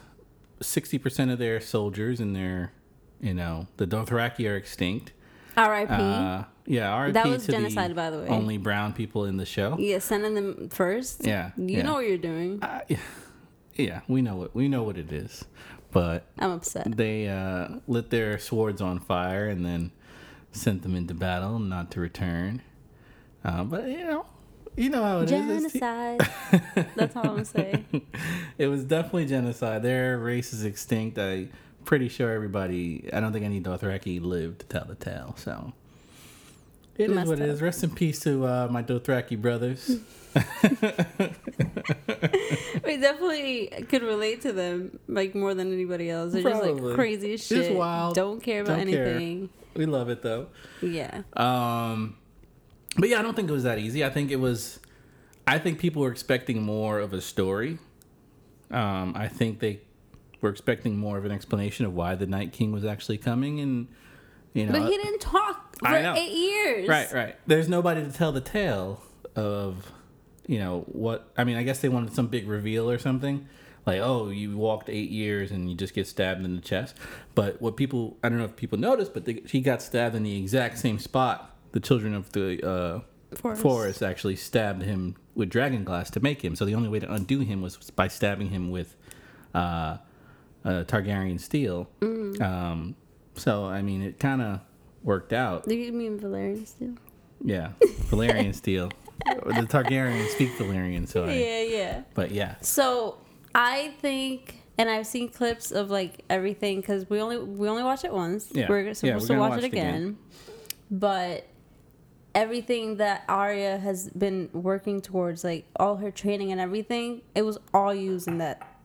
sixty 0.62 0.98
percent 0.98 1.31
of 1.31 1.39
their 1.39 1.60
soldiers 1.60 2.19
and 2.19 2.36
their, 2.36 2.72
you 3.19 3.34
know, 3.34 3.67
the 3.77 3.86
Dothraki 3.86 4.50
are 4.50 4.55
extinct. 4.55 5.13
R.I.P. 5.57 5.91
Uh, 5.91 6.43
yeah, 6.67 7.01
RIP 7.01 7.13
That 7.15 7.25
was 7.27 7.46
to 7.48 7.51
genocide, 7.51 7.91
the 7.91 7.96
by 7.96 8.10
the 8.12 8.19
way. 8.19 8.27
Only 8.27 8.57
brown 8.57 8.93
people 8.93 9.25
in 9.25 9.38
the 9.38 9.46
show. 9.46 9.75
yeah, 9.79 9.98
sending 10.00 10.36
them 10.36 10.69
first. 10.69 11.25
Yeah, 11.25 11.51
You 11.57 11.77
yeah. 11.77 11.81
know 11.84 11.93
what 11.93 12.07
you're 12.07 12.17
doing. 12.19 12.62
Uh, 12.63 12.81
yeah, 12.88 12.98
yeah, 13.75 14.01
we 14.07 14.22
know 14.22 14.36
what 14.36 14.53
we 14.55 14.67
know 14.67 14.84
what 14.84 14.98
it 14.98 15.12
is, 15.12 15.46
but 15.91 16.25
I'm 16.38 16.51
upset. 16.51 16.96
they 16.96 17.27
uh, 17.27 17.69
lit 17.88 18.12
their 18.12 18.38
swords 18.38 18.81
on 18.81 19.00
fire 19.00 19.48
and 19.48 19.65
then 19.65 19.91
sent 20.51 20.84
them 20.84 20.96
into 20.96 21.13
battle, 21.15 21.57
not 21.60 21.89
to 21.91 22.00
return. 22.01 22.62
Uh, 23.43 23.63
but 23.63 23.88
you 23.89 24.03
know, 24.03 24.25
you 24.77 24.89
know 24.89 25.03
how 25.03 25.19
it 25.19 25.31
is. 25.31 25.31
It's- 25.31 25.74
Genocide. 25.74 26.22
That's 26.96 27.15
all 27.15 27.31
I'm 27.38 27.43
saying. 27.46 27.86
it 28.57 28.67
was 28.67 28.84
definitely 28.86 29.25
genocide. 29.25 29.84
Their 29.84 30.17
race 30.17 30.53
is 30.53 30.63
extinct. 30.63 31.17
I 31.19 31.48
pretty 31.86 32.07
sure 32.10 32.31
everybody. 32.31 33.10
I 33.12 33.19
don't 33.19 33.34
think 33.34 33.43
any 33.46 33.60
Dothraki 33.62 34.22
lived 34.22 34.60
to 34.62 34.65
tell 34.67 34.86
the 34.86 34.96
tale. 34.96 35.36
So 35.38 35.74
it 36.98 37.10
is 37.10 37.15
Messed 37.15 37.27
what 37.29 37.39
it 37.39 37.43
up. 37.43 37.50
is. 37.50 37.62
Rest 37.62 37.84
in 37.84 37.89
peace 37.91 38.19
to 38.22 38.46
uh, 38.46 38.67
my 38.72 38.84
Dothraki 38.84 39.39
brothers. 39.41 40.00
we 42.86 42.98
definitely 42.98 43.67
could 43.89 44.03
relate 44.03 44.41
to 44.41 44.51
them 44.53 45.00
like 45.07 45.34
more 45.36 45.53
than 45.53 45.72
anybody 45.74 46.10
else. 46.10 46.34
They're 46.34 46.43
just 46.43 46.63
like 46.63 46.96
crazy 46.96 47.34
as 47.34 47.48
Just 47.48 47.72
wild. 47.72 48.15
Don't 48.15 48.41
care 48.41 48.62
about 48.62 48.77
Don't 48.77 48.88
care. 48.89 49.05
anything. 49.07 49.50
we 49.75 49.86
love 49.86 50.10
it 50.10 50.22
though. 50.22 50.48
Yeah. 50.81 51.24
Um, 51.34 52.17
but 52.98 53.10
yeah, 53.10 53.20
I 53.20 53.22
don't 53.22 53.36
think 53.36 53.50
it 53.50 53.54
was 53.54 53.63
that 53.63 53.80
easy. 53.80 54.04
I 54.04 54.10
think 54.10 54.32
it 54.32 54.38
was. 54.38 54.80
I 55.46 55.60
think 55.60 55.80
people 55.80 56.01
were 56.01 56.12
expecting 56.12 56.62
more 56.62 57.00
of 57.00 57.13
a 57.13 57.22
story. 57.22 57.80
Um, 58.70 59.13
I 59.16 59.27
think 59.27 59.60
they 59.60 59.80
were 60.42 60.50
expecting 60.50 60.98
more 60.98 61.18
of 61.18 61.25
an 61.25 61.32
explanation 61.32 61.86
of 61.86 61.94
why 61.94 62.16
the 62.16 62.27
Night 62.27 62.51
King 62.51 62.72
was 62.72 62.84
actually 62.84 63.18
coming, 63.18 63.60
and 63.60 63.88
you 64.54 64.66
know, 64.66 64.72
But 64.72 64.89
he 64.89 64.98
didn't 64.98 65.20
talk 65.20 65.75
for 65.80 65.88
eight 65.88 66.32
years. 66.32 66.88
Right, 66.88 67.12
right. 67.13 67.36
There's 67.46 67.70
nobody 67.70 68.04
to 68.04 68.12
tell 68.12 68.32
the 68.32 68.42
tale 68.42 69.01
of, 69.36 69.92
you 70.48 70.60
know, 70.60 70.82
what. 70.88 71.32
I 71.38 71.44
mean, 71.44 71.58
I 71.58 71.63
guess 71.63 71.80
they 71.80 71.89
wanted 71.89 72.13
some 72.13 72.27
big 72.27 72.48
reveal 72.48 72.89
or 72.89 72.98
something. 72.98 73.48
Like, 73.86 74.01
oh, 74.01 74.30
you 74.30 74.58
walked 74.58 74.89
eight 74.89 75.12
years 75.12 75.51
and 75.51 75.70
you 75.70 75.75
just 75.75 75.94
get 75.94 76.08
stabbed 76.08 76.44
in 76.44 76.56
the 76.56 76.62
chest. 76.62 76.98
But 77.36 77.62
what 77.62 77.77
people, 77.77 78.18
I 78.22 78.27
don't 78.30 78.38
know 78.38 78.46
if 78.46 78.56
people 78.58 78.77
noticed, 78.77 79.13
but 79.13 79.24
they, 79.25 79.42
he 79.46 79.62
got 79.62 79.82
stabbed 79.82 80.13
in 80.13 80.24
the 80.24 80.38
exact 80.38 80.80
same 80.80 81.00
spot. 81.00 81.56
The 81.77 81.81
children 81.81 82.15
of 82.15 82.31
the 82.31 82.67
uh, 82.67 83.00
Forest. 83.36 83.62
forest 83.62 84.01
actually 84.01 84.36
stabbed 84.36 84.81
him 84.81 85.15
with 85.36 85.48
dragon 85.51 85.84
glass 85.84 86.10
to 86.10 86.19
make 86.19 86.43
him. 86.43 86.55
So 86.55 86.65
the 86.65 86.74
only 86.74 86.89
way 86.89 86.98
to 87.01 87.13
undo 87.13 87.41
him 87.41 87.62
was 87.62 87.77
by 87.91 88.07
stabbing 88.07 88.50
him 88.50 88.72
with 88.72 88.96
uh, 89.53 89.98
uh, 90.65 90.86
Targaryen 90.86 91.39
steel. 91.39 91.88
Mm. 92.01 92.41
Um, 92.41 92.96
so, 93.36 93.65
I 93.65 93.84
mean, 93.84 94.01
it 94.01 94.17
kind 94.19 94.41
of 94.41 94.62
worked 95.03 95.34
out. 95.34 95.65
Do 95.67 95.75
you 95.75 95.91
mean 95.93 96.19
Valyrian 96.19 96.65
steel? 96.65 96.96
Yeah, 97.43 97.74
Valyrian 98.10 98.55
steel. 98.63 98.89
The 99.46 99.67
Targaryens 99.69 100.29
speak 100.29 100.50
Valyrian, 100.57 101.07
so 101.07 101.25
I, 101.25 101.34
Yeah, 101.34 101.62
yeah. 101.62 102.01
but 102.15 102.31
yeah, 102.31 102.55
So 102.62 103.19
I 103.53 103.93
think, 104.01 104.62
and 104.79 104.89
I've 104.89 105.05
seen 105.05 105.29
clips 105.29 105.72
of 105.72 105.91
like 105.91 106.24
everything 106.27 106.81
because 106.81 107.07
we 107.07 107.22
only 107.22 107.38
we 107.38 107.69
only 107.69 107.84
watch 107.84 108.03
it 108.03 108.12
once. 108.12 108.48
Yeah. 108.51 108.65
We're 108.67 108.79
Yeah, 108.88 108.93
supposed 108.93 109.29
we're 109.29 109.36
to 109.36 109.39
watch, 109.41 109.50
watch 109.51 109.60
it 109.60 109.65
it 109.65 109.74
again. 109.74 109.93
again. 109.96 110.17
But 110.89 111.46
everything 112.38 112.98
that 112.98 113.24
Arya 113.27 113.77
has 113.79 114.10
been 114.12 114.50
working 114.53 115.01
towards, 115.01 115.44
like 115.44 115.65
all 115.77 115.98
her 115.98 116.12
training 116.12 116.51
and 116.51 116.62
everything, 116.62 117.22
it 117.36 117.41
was 117.41 117.58
all 117.74 117.94
used 117.94 118.27
in 118.27 118.38
that 118.38 118.77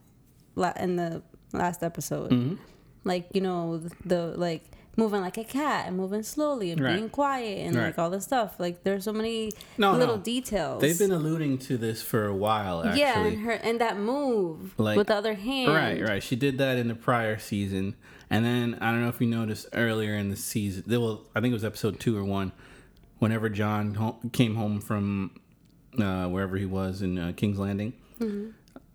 in 0.81 0.97
the 0.97 1.23
last 1.53 1.83
episode. 1.83 2.31
Mm-hmm. 2.31 2.55
Like 3.05 3.29
you 3.33 3.41
know 3.41 3.79
the, 3.79 3.91
the 4.05 4.27
like 4.39 4.65
moving 4.97 5.21
like 5.23 5.39
a 5.39 5.45
cat 5.45 5.87
and 5.87 5.97
moving 5.97 6.23
slowly 6.23 6.71
and 6.71 6.79
Right. 6.81 6.95
being 6.97 7.09
quiet 7.09 7.67
and 7.67 7.75
Right. 7.77 7.87
like 7.87 7.99
all 7.99 8.11
this 8.11 8.25
stuff. 8.25 8.61
Like 8.61 8.85
there's 8.85 9.05
so 9.05 9.13
many 9.13 9.51
No, 9.79 9.93
little 9.97 10.17
no. 10.19 10.23
details. 10.23 10.81
they've 10.83 10.99
been 10.99 11.13
alluding 11.13 11.59
to 11.59 11.77
this 11.79 12.03
for 12.03 12.27
a 12.27 12.35
while. 12.35 12.83
Actually, 12.85 13.01
Yeah, 13.01 13.25
and 13.27 13.41
her 13.41 13.53
and 13.53 13.81
that 13.81 13.99
move 13.99 14.75
Like- 14.79 14.97
with 14.99 15.07
the 15.09 15.15
other 15.15 15.35
hand. 15.35 15.73
right, 15.73 16.01
right. 16.03 16.23
She 16.23 16.37
did 16.37 16.59
that 16.59 16.77
in 16.79 16.89
the 16.89 16.95
prior 16.95 17.39
season, 17.39 17.97
and 18.31 18.45
then 18.45 18.77
I 18.81 18.91
don't 18.91 19.01
know 19.03 19.09
if 19.09 19.21
you 19.21 19.27
noticed 19.27 19.67
earlier 19.73 20.15
in 20.15 20.29
the 20.29 20.37
season. 20.37 20.85
There 20.87 21.01
was, 21.01 21.19
I 21.35 21.41
think 21.41 21.53
it 21.53 21.55
was 21.55 21.65
episode 21.65 21.99
two 21.99 22.17
or 22.17 22.25
one. 22.25 22.53
Whenever 23.23 23.49
Jon 23.49 23.95
ho- 23.95 24.19
came 24.33 24.57
home 24.57 24.81
from 24.81 25.31
uh, 25.97 26.27
wherever 26.27 26.57
he 26.57 26.67
was 26.67 27.03
in 27.03 27.17
uh, 27.21 27.33
King's 27.37 27.57
Landing, 27.57 27.93
Mm-hmm. 28.19 28.51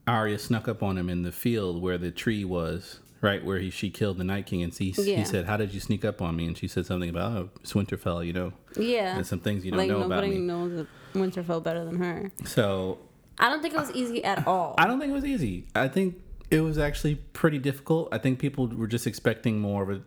Arya 0.06 0.38
snuck 0.38 0.68
up 0.68 0.84
on 0.84 0.98
him 0.98 1.10
in 1.10 1.22
the 1.24 1.32
field 1.32 1.82
where 1.82 1.98
the 1.98 2.12
tree 2.12 2.44
was, 2.44 3.00
right 3.22 3.44
where 3.44 3.58
he 3.60 3.70
she 3.70 3.90
killed 3.90 4.18
the 4.18 4.26
Night 4.26 4.46
King, 4.46 4.64
and 4.64 4.74
he, 4.74 4.94
Yeah. 4.98 5.16
he 5.20 5.24
said, 5.24 5.46
"How 5.46 5.56
did 5.56 5.74
you 5.74 5.80
sneak 5.80 6.04
up 6.04 6.22
on 6.22 6.36
me?" 6.36 6.46
And 6.46 6.58
she 6.58 6.68
said 6.68 6.86
something 6.86 7.10
about, 7.10 7.32
"Oh, 7.38 7.50
it's 7.62 7.72
Winterfell, 7.72 8.26
you 8.26 8.34
know." 8.34 8.52
Yeah. 8.78 9.16
There's 9.16 9.30
some 9.30 9.40
things 9.40 9.64
you 9.64 9.72
don't 9.72 9.78
like 9.80 9.88
know 9.90 9.98
about 10.04 10.10
nobody 10.24 10.34
me. 10.34 10.40
knows 10.40 10.72
that 10.76 10.88
Winterfell 11.14 11.64
better 11.64 11.86
than 11.86 11.98
her. 12.00 12.30
So 12.44 12.98
I 13.40 13.48
don't 13.50 13.62
think 13.62 13.74
it 13.76 13.80
was 13.80 13.92
easy 13.92 14.24
at 14.26 14.46
all. 14.46 14.76
I 14.78 14.88
don't 14.88 15.00
think 15.00 15.12
it 15.12 15.16
was 15.16 15.26
easy. 15.26 15.68
I 15.74 15.88
think 15.88 16.16
it 16.52 16.60
was 16.62 16.78
actually 16.78 17.16
pretty 17.16 17.60
difficult. 17.60 18.10
I 18.12 18.18
think 18.18 18.40
people 18.40 18.68
were 18.68 18.88
just 18.88 19.08
expecting 19.08 19.60
more 19.62 19.84
of 19.84 19.90
a, 19.90 20.02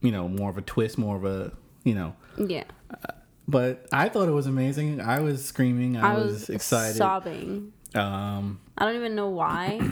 you 0.00 0.12
know, 0.12 0.28
more 0.28 0.48
of 0.50 0.58
a 0.58 0.62
twist, 0.62 0.96
more 0.96 1.16
of 1.16 1.24
a, 1.24 1.52
you 1.84 1.94
know. 1.94 2.14
yeah. 2.38 2.64
But 3.46 3.86
I 3.92 4.08
thought 4.08 4.28
it 4.28 4.32
was 4.32 4.46
amazing. 4.46 5.00
I 5.00 5.20
was 5.20 5.44
screaming. 5.44 5.96
I, 5.96 6.12
I 6.12 6.14
was, 6.16 6.32
was 6.32 6.50
excited. 6.50 6.96
sobbing. 6.96 7.72
Um, 7.94 8.60
I 8.78 8.86
don't 8.86 8.96
even 8.96 9.14
know 9.14 9.28
why. 9.28 9.80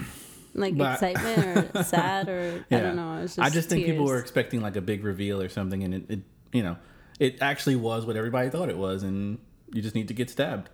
Like 0.54 0.76
But- 0.76 0.92
excitement 1.02 1.70
or 1.74 1.82
sad 1.82 2.28
or 2.28 2.62
I 2.70 2.76
don't 2.80 2.94
know. 2.94 3.22
Just 3.22 3.38
I 3.38 3.48
just 3.48 3.70
think 3.70 3.86
people 3.86 4.04
were 4.04 4.18
expecting 4.18 4.60
like 4.60 4.76
a 4.76 4.82
big 4.82 5.02
reveal 5.02 5.40
or 5.40 5.48
something, 5.48 5.82
and 5.82 5.94
it, 5.94 6.10
it, 6.10 6.20
you 6.52 6.62
know, 6.62 6.76
it 7.18 7.38
actually 7.40 7.76
was 7.76 8.04
what 8.04 8.16
everybody 8.16 8.50
thought 8.50 8.68
it 8.68 8.76
was, 8.76 9.02
and 9.02 9.38
you 9.72 9.80
just 9.80 9.94
need 9.94 10.08
to 10.08 10.14
get 10.14 10.28
stabbed 10.28 10.68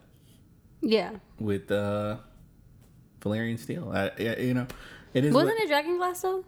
Yeah. 0.80 1.12
with 1.38 1.70
uh, 1.70 2.16
Valyrian 3.20 3.56
steel. 3.56 3.92
I, 3.94 4.10
yeah, 4.18 4.36
you 4.40 4.52
know, 4.54 4.66
it 5.14 5.24
is. 5.24 5.32
Wasn't 5.32 5.54
what- 5.56 5.62
it 5.62 5.68
Dragon 5.68 5.96
Glass 5.96 6.22
though? 6.22 6.44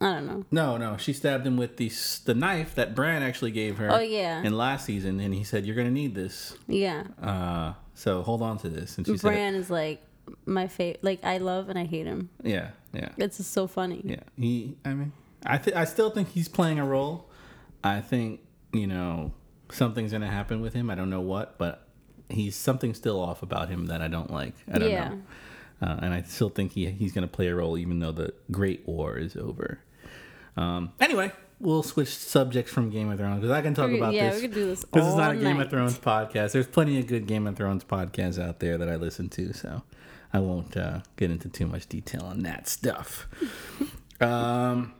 I 0.00 0.12
don't 0.14 0.26
know. 0.26 0.44
No, 0.50 0.76
no. 0.76 0.96
She 0.96 1.12
stabbed 1.12 1.46
him 1.46 1.56
with 1.56 1.76
the 1.76 1.90
the 2.24 2.34
knife 2.34 2.74
that 2.76 2.94
Bran 2.94 3.22
actually 3.22 3.50
gave 3.50 3.78
her. 3.78 3.90
Oh, 3.92 3.98
yeah. 3.98 4.42
In 4.42 4.56
last 4.56 4.84
season, 4.86 5.18
and 5.20 5.34
he 5.34 5.42
said, 5.44 5.66
"You're 5.66 5.74
gonna 5.76 5.90
need 5.90 6.14
this. 6.14 6.56
Yeah. 6.68 7.04
Uh, 7.20 7.72
so 7.94 8.22
hold 8.22 8.42
on 8.42 8.58
to 8.58 8.68
this." 8.68 8.96
And 8.96 9.06
she 9.06 9.16
Bran 9.16 9.54
is 9.54 9.70
like 9.70 10.00
my 10.46 10.68
favorite. 10.68 11.02
Like 11.02 11.24
I 11.24 11.38
love 11.38 11.68
and 11.68 11.78
I 11.78 11.84
hate 11.84 12.06
him. 12.06 12.30
"Yeah, 12.44 12.70
yeah, 12.92 13.08
It's 13.16 13.38
just 13.38 13.50
so 13.52 13.66
funny. 13.66 14.02
yeah." 14.04 14.20
He, 14.36 14.76
I 14.84 14.94
mean, 14.94 15.12
I 15.44 15.58
th- 15.58 15.76
I 15.76 15.84
still 15.84 16.10
think 16.10 16.28
he's 16.30 16.48
playing 16.48 16.78
a 16.78 16.84
role. 16.86 17.28
I 17.82 18.00
think 18.00 18.40
you 18.72 18.86
know 18.86 19.32
something's 19.72 20.12
gonna 20.12 20.30
happen 20.30 20.60
with 20.60 20.74
him. 20.74 20.90
I 20.90 20.94
don't 20.94 21.10
know 21.10 21.20
what, 21.22 21.58
but 21.58 21.88
he's 22.28 22.54
something 22.54 22.94
still 22.94 23.20
off 23.20 23.42
about 23.42 23.68
him 23.68 23.86
that 23.86 24.00
I 24.02 24.06
don't 24.08 24.30
like. 24.30 24.54
I 24.72 24.78
don't 24.78 24.90
Yeah. 24.90 25.08
know. 25.08 25.22
Uh, 25.80 25.96
and 26.02 26.12
I 26.14 26.22
still 26.22 26.50
think 26.50 26.72
he 26.72 26.86
he's 26.90 27.12
gonna 27.12 27.26
play 27.26 27.48
a 27.48 27.54
role 27.56 27.76
even 27.78 27.98
though 27.98 28.12
the 28.12 28.32
Great 28.52 28.86
War 28.86 29.16
is 29.16 29.34
over. 29.36 29.80
Um, 30.58 30.92
anyway, 31.00 31.30
we'll 31.60 31.82
switch 31.82 32.08
subjects 32.08 32.72
from 32.72 32.90
Game 32.90 33.10
of 33.10 33.18
Thrones 33.18 33.40
because 33.40 33.50
I 33.52 33.62
can 33.62 33.74
talk 33.74 33.90
We- 33.90 33.98
about 33.98 34.12
yeah, 34.14 34.30
this. 34.30 34.42
we 34.42 34.48
could 34.48 34.54
do 34.54 34.66
this 34.66 34.84
This 34.92 35.04
is 35.04 35.12
all 35.12 35.16
not 35.18 35.34
a 35.34 35.36
Game 35.38 35.60
of. 35.60 35.70
Thrones 35.70 35.98
podcast. 35.98 36.52
There's 36.52 36.66
plenty 36.66 36.98
of 36.98 37.06
good 37.06 37.26
Game 37.26 37.46
of 37.46 37.56
Thrones 37.56 37.84
podcasts 37.84 38.42
out 38.42 38.58
there 38.60 38.76
that 38.78 38.88
I 38.88 38.96
listen 38.96 39.28
to, 39.30 39.52
so 39.52 39.82
I 40.32 40.40
won't 40.40 40.76
uh, 40.76 41.00
get 41.16 41.30
into 41.30 41.48
too 41.48 41.66
much 41.66 41.86
detail 41.88 42.22
on 42.22 42.40
that 42.42 42.68
stuff. 42.68 43.28
um, 44.20 44.92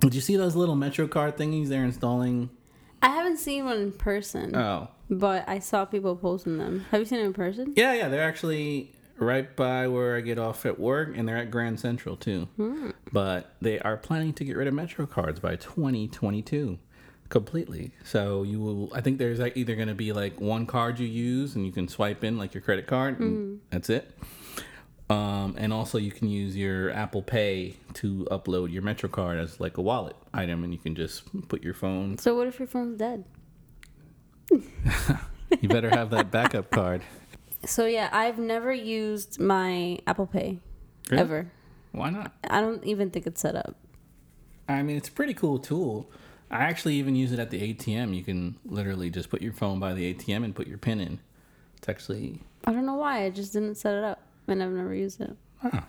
did 0.00 0.14
you 0.14 0.20
see 0.20 0.36
those 0.36 0.54
little 0.56 0.76
Metro 0.76 1.06
card 1.08 1.36
thingies 1.36 1.68
they're 1.68 1.84
installing? 1.84 2.50
I 3.02 3.08
haven't 3.08 3.38
seen 3.38 3.64
one 3.64 3.78
in 3.78 3.92
person, 3.92 4.54
Oh, 4.56 4.88
but 5.10 5.48
I 5.48 5.58
saw 5.58 5.84
people 5.84 6.16
posting 6.16 6.58
them. 6.58 6.84
Have 6.90 7.00
you 7.00 7.06
seen 7.06 7.20
it 7.20 7.24
in 7.24 7.32
person? 7.34 7.72
yeah, 7.76 7.92
yeah. 7.94 8.08
They're 8.08 8.22
actually 8.22 8.92
right 9.18 9.54
by 9.56 9.86
where 9.88 10.16
I 10.16 10.20
get 10.20 10.38
off 10.38 10.66
at 10.66 10.78
work, 10.78 11.16
and 11.16 11.28
they're 11.28 11.36
at 11.36 11.50
Grand 11.50 11.78
Central 11.80 12.16
too. 12.16 12.48
But 13.12 13.54
they 13.60 13.78
are 13.80 13.96
planning 13.96 14.32
to 14.34 14.44
get 14.44 14.56
rid 14.56 14.66
of 14.68 14.74
Metro 14.74 15.06
cards 15.06 15.40
by 15.40 15.56
2022 15.56 16.78
completely. 17.28 17.92
So 18.04 18.42
you 18.42 18.60
will. 18.60 18.92
I 18.94 19.00
think 19.00 19.18
there's 19.18 19.38
like 19.38 19.56
either 19.56 19.74
going 19.76 19.88
to 19.88 19.94
be 19.94 20.12
like 20.12 20.40
one 20.40 20.66
card 20.66 20.98
you 20.98 21.06
use, 21.06 21.54
and 21.54 21.64
you 21.66 21.72
can 21.72 21.88
swipe 21.88 22.24
in 22.24 22.38
like 22.38 22.54
your 22.54 22.62
credit 22.62 22.86
card, 22.86 23.18
and 23.20 23.60
that's 23.70 23.90
it. 23.90 24.16
Um, 25.10 25.54
and 25.58 25.70
also 25.72 25.98
you 25.98 26.10
can 26.10 26.28
use 26.28 26.56
your 26.56 26.90
Apple 26.90 27.22
Pay 27.22 27.76
to 27.94 28.26
upload 28.30 28.72
your 28.72 28.82
Metro 28.82 29.08
card 29.08 29.38
as 29.38 29.60
like 29.60 29.76
a 29.76 29.82
wallet 29.82 30.16
item, 30.32 30.64
and 30.64 30.72
you 30.72 30.78
can 30.78 30.94
just 30.94 31.24
put 31.48 31.62
your 31.62 31.74
phone. 31.74 32.16
So 32.18 32.34
what 32.36 32.46
if 32.46 32.58
your 32.58 32.68
phone's 32.68 32.98
dead? 32.98 33.24
You 35.60 35.68
better 35.68 35.90
have 35.90 36.10
that 36.10 36.30
backup 36.30 36.70
card. 36.70 37.02
So 37.66 37.86
yeah, 37.86 38.08
I've 38.12 38.38
never 38.38 38.72
used 38.72 39.40
my 39.40 39.98
Apple 40.06 40.26
Pay 40.26 40.58
Really? 41.10 41.20
ever. 41.22 41.50
Why 41.92 42.10
not? 42.10 42.32
I 42.48 42.60
don't 42.60 42.84
even 42.84 43.10
think 43.10 43.26
it's 43.26 43.40
set 43.40 43.54
up. 43.56 43.76
I 44.68 44.82
mean, 44.82 44.96
it's 44.96 45.08
a 45.08 45.12
pretty 45.12 45.34
cool 45.34 45.58
tool. 45.58 46.10
I 46.50 46.64
actually 46.64 46.94
even 46.96 47.14
use 47.16 47.32
it 47.32 47.38
at 47.38 47.50
the 47.50 47.74
ATM. 47.74 48.14
You 48.16 48.22
can 48.22 48.56
literally 48.64 49.10
just 49.10 49.28
put 49.30 49.42
your 49.42 49.52
phone 49.52 49.78
by 49.80 49.92
the 49.94 50.12
ATM 50.14 50.44
and 50.44 50.54
put 50.54 50.66
your 50.66 50.78
PIN 50.78 51.00
in. 51.00 51.20
It's 51.78 51.88
actually, 51.88 52.40
I 52.64 52.72
don't 52.72 52.86
know 52.86 52.94
why. 52.94 53.24
I 53.24 53.30
just 53.30 53.52
didn't 53.52 53.74
set 53.76 53.94
it 53.94 54.04
up, 54.04 54.20
and 54.48 54.62
I've 54.62 54.70
never 54.70 54.94
used 54.94 55.20
it. 55.20 55.36
huh, 55.60 55.80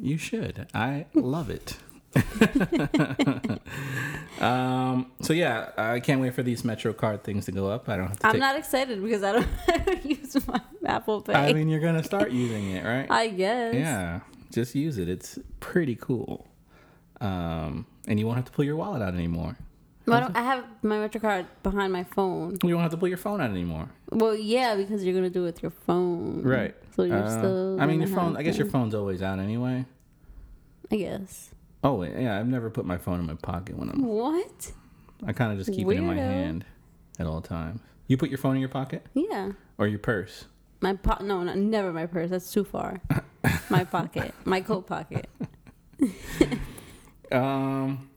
you 0.00 0.18
should. 0.18 0.66
I 0.74 1.06
love 1.14 1.50
it. 1.50 1.76
um, 4.40 5.12
so 5.20 5.32
yeah, 5.32 5.70
I 5.76 6.00
can't 6.00 6.20
wait 6.20 6.34
for 6.34 6.42
these 6.42 6.64
Metro 6.64 6.92
card 6.92 7.24
things 7.24 7.44
to 7.46 7.52
go 7.52 7.68
up. 7.68 7.88
I 7.88 7.96
don't 7.96 8.08
have 8.08 8.18
to 8.20 8.26
I'm 8.26 8.32
take. 8.32 8.40
not 8.40 8.56
excited 8.56 9.02
because 9.02 9.22
I 9.22 9.32
don't, 9.32 9.48
I 9.68 9.76
don't 9.78 10.04
use 10.04 10.46
my 10.46 10.60
Apple 10.86 11.22
Pay. 11.22 11.34
I 11.34 11.52
mean, 11.52 11.68
you're 11.70 11.80
gonna 11.80 12.04
start 12.04 12.30
using 12.30 12.70
it, 12.70 12.84
right? 12.84 13.10
I 13.10 13.28
guess. 13.28 13.74
Yeah, 13.74 14.20
just 14.52 14.74
use 14.74 14.98
it. 14.98 15.08
It's 15.08 15.38
pretty 15.60 15.96
cool. 15.96 16.46
Um, 17.20 17.86
and 18.06 18.18
you 18.18 18.26
won't 18.26 18.36
have 18.36 18.44
to 18.46 18.52
pull 18.52 18.64
your 18.64 18.76
wallet 18.76 19.02
out 19.02 19.14
anymore. 19.14 19.56
But 20.04 20.14
I, 20.14 20.20
don't, 20.20 20.36
I 20.36 20.42
have 20.42 20.64
my 20.82 20.96
Metrocard 21.08 21.46
behind 21.64 21.92
my 21.92 22.04
phone. 22.04 22.58
You 22.62 22.74
won't 22.74 22.82
have 22.82 22.92
to 22.92 22.96
pull 22.96 23.08
your 23.08 23.16
phone 23.18 23.40
out 23.40 23.50
anymore. 23.50 23.88
Well, 24.10 24.36
yeah, 24.36 24.76
because 24.76 25.04
you're 25.04 25.14
gonna 25.14 25.30
do 25.30 25.42
it 25.42 25.46
with 25.46 25.62
your 25.62 25.72
phone. 25.72 26.42
Right. 26.42 26.74
So 26.94 27.02
you're 27.02 27.16
Uh, 27.18 27.38
still. 27.38 27.80
I 27.80 27.86
mean, 27.86 28.00
your 28.00 28.08
phone. 28.10 28.36
I 28.36 28.42
guess 28.42 28.56
your 28.56 28.68
phone's 28.68 28.94
always 28.94 29.22
out 29.22 29.38
anyway. 29.40 29.84
I 30.92 30.96
guess. 30.96 31.50
Oh 31.82 31.94
wait, 31.94 32.12
yeah. 32.16 32.38
I've 32.38 32.46
never 32.46 32.70
put 32.70 32.84
my 32.84 32.98
phone 32.98 33.18
in 33.20 33.26
my 33.26 33.34
pocket 33.34 33.76
when 33.76 33.90
I'm. 33.90 34.04
What? 34.04 34.72
I 35.26 35.32
kind 35.32 35.50
of 35.52 35.58
just 35.58 35.76
keep 35.76 35.86
it 35.88 35.92
in 35.92 36.06
my 36.06 36.14
hand 36.14 36.64
at 37.18 37.26
all 37.26 37.40
times. 37.40 37.80
You 38.06 38.16
put 38.16 38.28
your 38.28 38.38
phone 38.38 38.54
in 38.54 38.60
your 38.60 38.68
pocket 38.68 39.04
Yeah. 39.14 39.52
or 39.78 39.88
your 39.88 39.98
purse? 39.98 40.44
My 40.80 40.94
po- 40.94 41.22
no, 41.24 41.42
no, 41.42 41.54
never 41.54 41.92
my 41.92 42.06
purse. 42.06 42.30
That's 42.30 42.52
too 42.52 42.64
far. 42.64 43.00
my 43.70 43.84
pocket, 43.84 44.34
my 44.44 44.60
coat 44.60 44.86
pocket. 44.86 45.28
Um, 47.32 48.08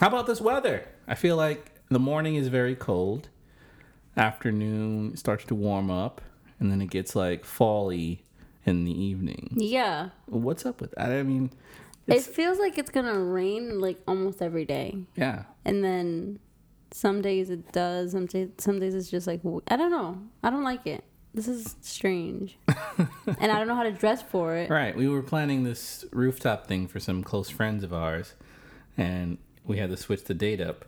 how 0.00 0.08
about 0.08 0.26
this 0.26 0.40
weather? 0.40 0.86
I 1.08 1.14
feel 1.14 1.36
like 1.36 1.72
the 1.88 1.98
morning 1.98 2.34
is 2.34 2.48
very 2.48 2.74
cold. 2.74 3.28
Afternoon 4.16 5.16
starts 5.16 5.44
to 5.46 5.54
warm 5.54 5.90
up, 5.90 6.20
and 6.58 6.70
then 6.70 6.82
it 6.82 6.90
gets 6.90 7.16
like 7.16 7.44
fall-y 7.44 8.18
in 8.66 8.84
the 8.84 8.92
evening. 8.92 9.54
Yeah, 9.56 10.10
What's 10.26 10.66
up 10.66 10.80
with 10.80 10.90
that? 10.92 11.10
I 11.10 11.22
mean, 11.22 11.52
it 12.06 12.22
feels 12.22 12.58
like 12.58 12.76
it's 12.76 12.90
gonna 12.90 13.18
rain 13.18 13.80
like 13.80 14.00
almost 14.06 14.42
every 14.42 14.64
day, 14.64 14.98
yeah. 15.16 15.44
and 15.64 15.82
then 15.82 16.38
some 16.90 17.22
days 17.22 17.50
it 17.50 17.72
does. 17.72 18.12
Some 18.12 18.26
days, 18.26 18.50
some 18.58 18.78
days 18.80 18.94
it's 18.94 19.10
just 19.10 19.26
like 19.26 19.40
I 19.68 19.76
don't 19.76 19.90
know. 19.90 20.20
I 20.42 20.50
don't 20.50 20.64
like 20.64 20.86
it. 20.86 21.04
This 21.32 21.46
is 21.46 21.76
strange, 21.80 22.58
and 22.66 23.52
I 23.52 23.58
don't 23.58 23.68
know 23.68 23.76
how 23.76 23.84
to 23.84 23.92
dress 23.92 24.20
for 24.20 24.56
it. 24.56 24.68
Right. 24.80 24.96
We 24.96 25.06
were 25.08 25.22
planning 25.22 25.62
this 25.62 26.04
rooftop 26.12 26.66
thing 26.66 26.88
for 26.88 26.98
some 26.98 27.22
close 27.22 27.48
friends 27.48 27.84
of 27.84 27.92
ours, 27.92 28.34
and 28.96 29.38
we 29.64 29.78
had 29.78 29.90
to 29.90 29.96
switch 29.96 30.24
the 30.24 30.34
date 30.34 30.60
up 30.60 30.86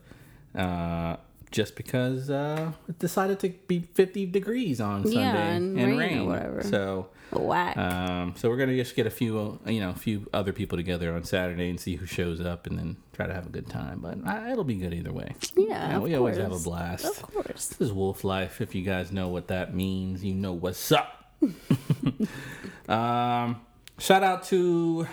uh, 0.56 1.16
just 1.52 1.76
because 1.76 2.30
uh, 2.30 2.72
it 2.88 2.98
decided 2.98 3.38
to 3.40 3.50
be 3.68 3.80
50 3.80 4.26
degrees 4.26 4.80
on 4.80 5.02
Sunday 5.04 5.20
Yeah, 5.20 5.52
and 5.52 5.76
rain 5.98 6.18
or 6.20 6.26
whatever. 6.26 6.62
So, 6.62 7.08
Whack. 7.30 7.76
um, 7.76 8.34
so 8.36 8.48
we're 8.48 8.56
gonna 8.56 8.74
just 8.76 8.96
get 8.96 9.06
a 9.06 9.10
few, 9.10 9.60
you 9.66 9.80
know, 9.80 9.90
a 9.90 9.94
few 9.94 10.26
other 10.32 10.52
people 10.52 10.76
together 10.78 11.14
on 11.14 11.24
Saturday 11.24 11.70
and 11.70 11.78
see 11.78 11.96
who 11.96 12.06
shows 12.06 12.40
up, 12.40 12.66
and 12.66 12.78
then 12.78 12.96
try 13.12 13.26
to 13.26 13.32
have 13.34 13.46
a 13.46 13.50
good 13.50 13.68
time. 13.68 14.00
But 14.00 14.18
uh, 14.26 14.50
it'll 14.50 14.64
be 14.64 14.74
good 14.76 14.92
either 14.94 15.12
way. 15.12 15.34
yeah, 15.56 15.98
we 15.98 16.14
always 16.14 16.38
have 16.38 16.52
a 16.52 16.58
blast. 16.58 17.04
Of 17.04 17.22
course. 17.22 17.68
This 17.68 17.80
is 17.80 17.92
wolf 17.92 18.24
life. 18.24 18.60
If 18.60 18.74
you 18.74 18.82
guys 18.82 19.12
know 19.12 19.28
what 19.28 19.48
that 19.48 19.74
means, 19.74 20.24
you 20.24 20.34
know 20.34 20.52
what's 20.54 20.90
up. 20.90 21.18
um, 22.88 23.60
shout 23.98 24.22
out 24.22 24.44
to 24.44 25.06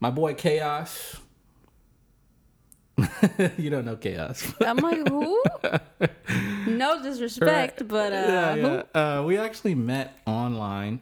my 0.00 0.10
boy 0.10 0.34
Chaos. 0.34 1.16
you 3.58 3.70
don't 3.70 3.84
know 3.84 3.96
Chaos. 3.96 4.52
I'm 4.60 4.76
like 4.76 5.08
who? 5.08 5.42
no 6.66 7.02
disrespect, 7.02 7.86
but 7.88 8.12
uh, 8.12 8.16
yeah, 8.16 8.54
yeah. 8.54 9.18
Uh, 9.18 9.22
we 9.22 9.38
actually 9.38 9.74
met 9.74 10.18
online. 10.26 11.00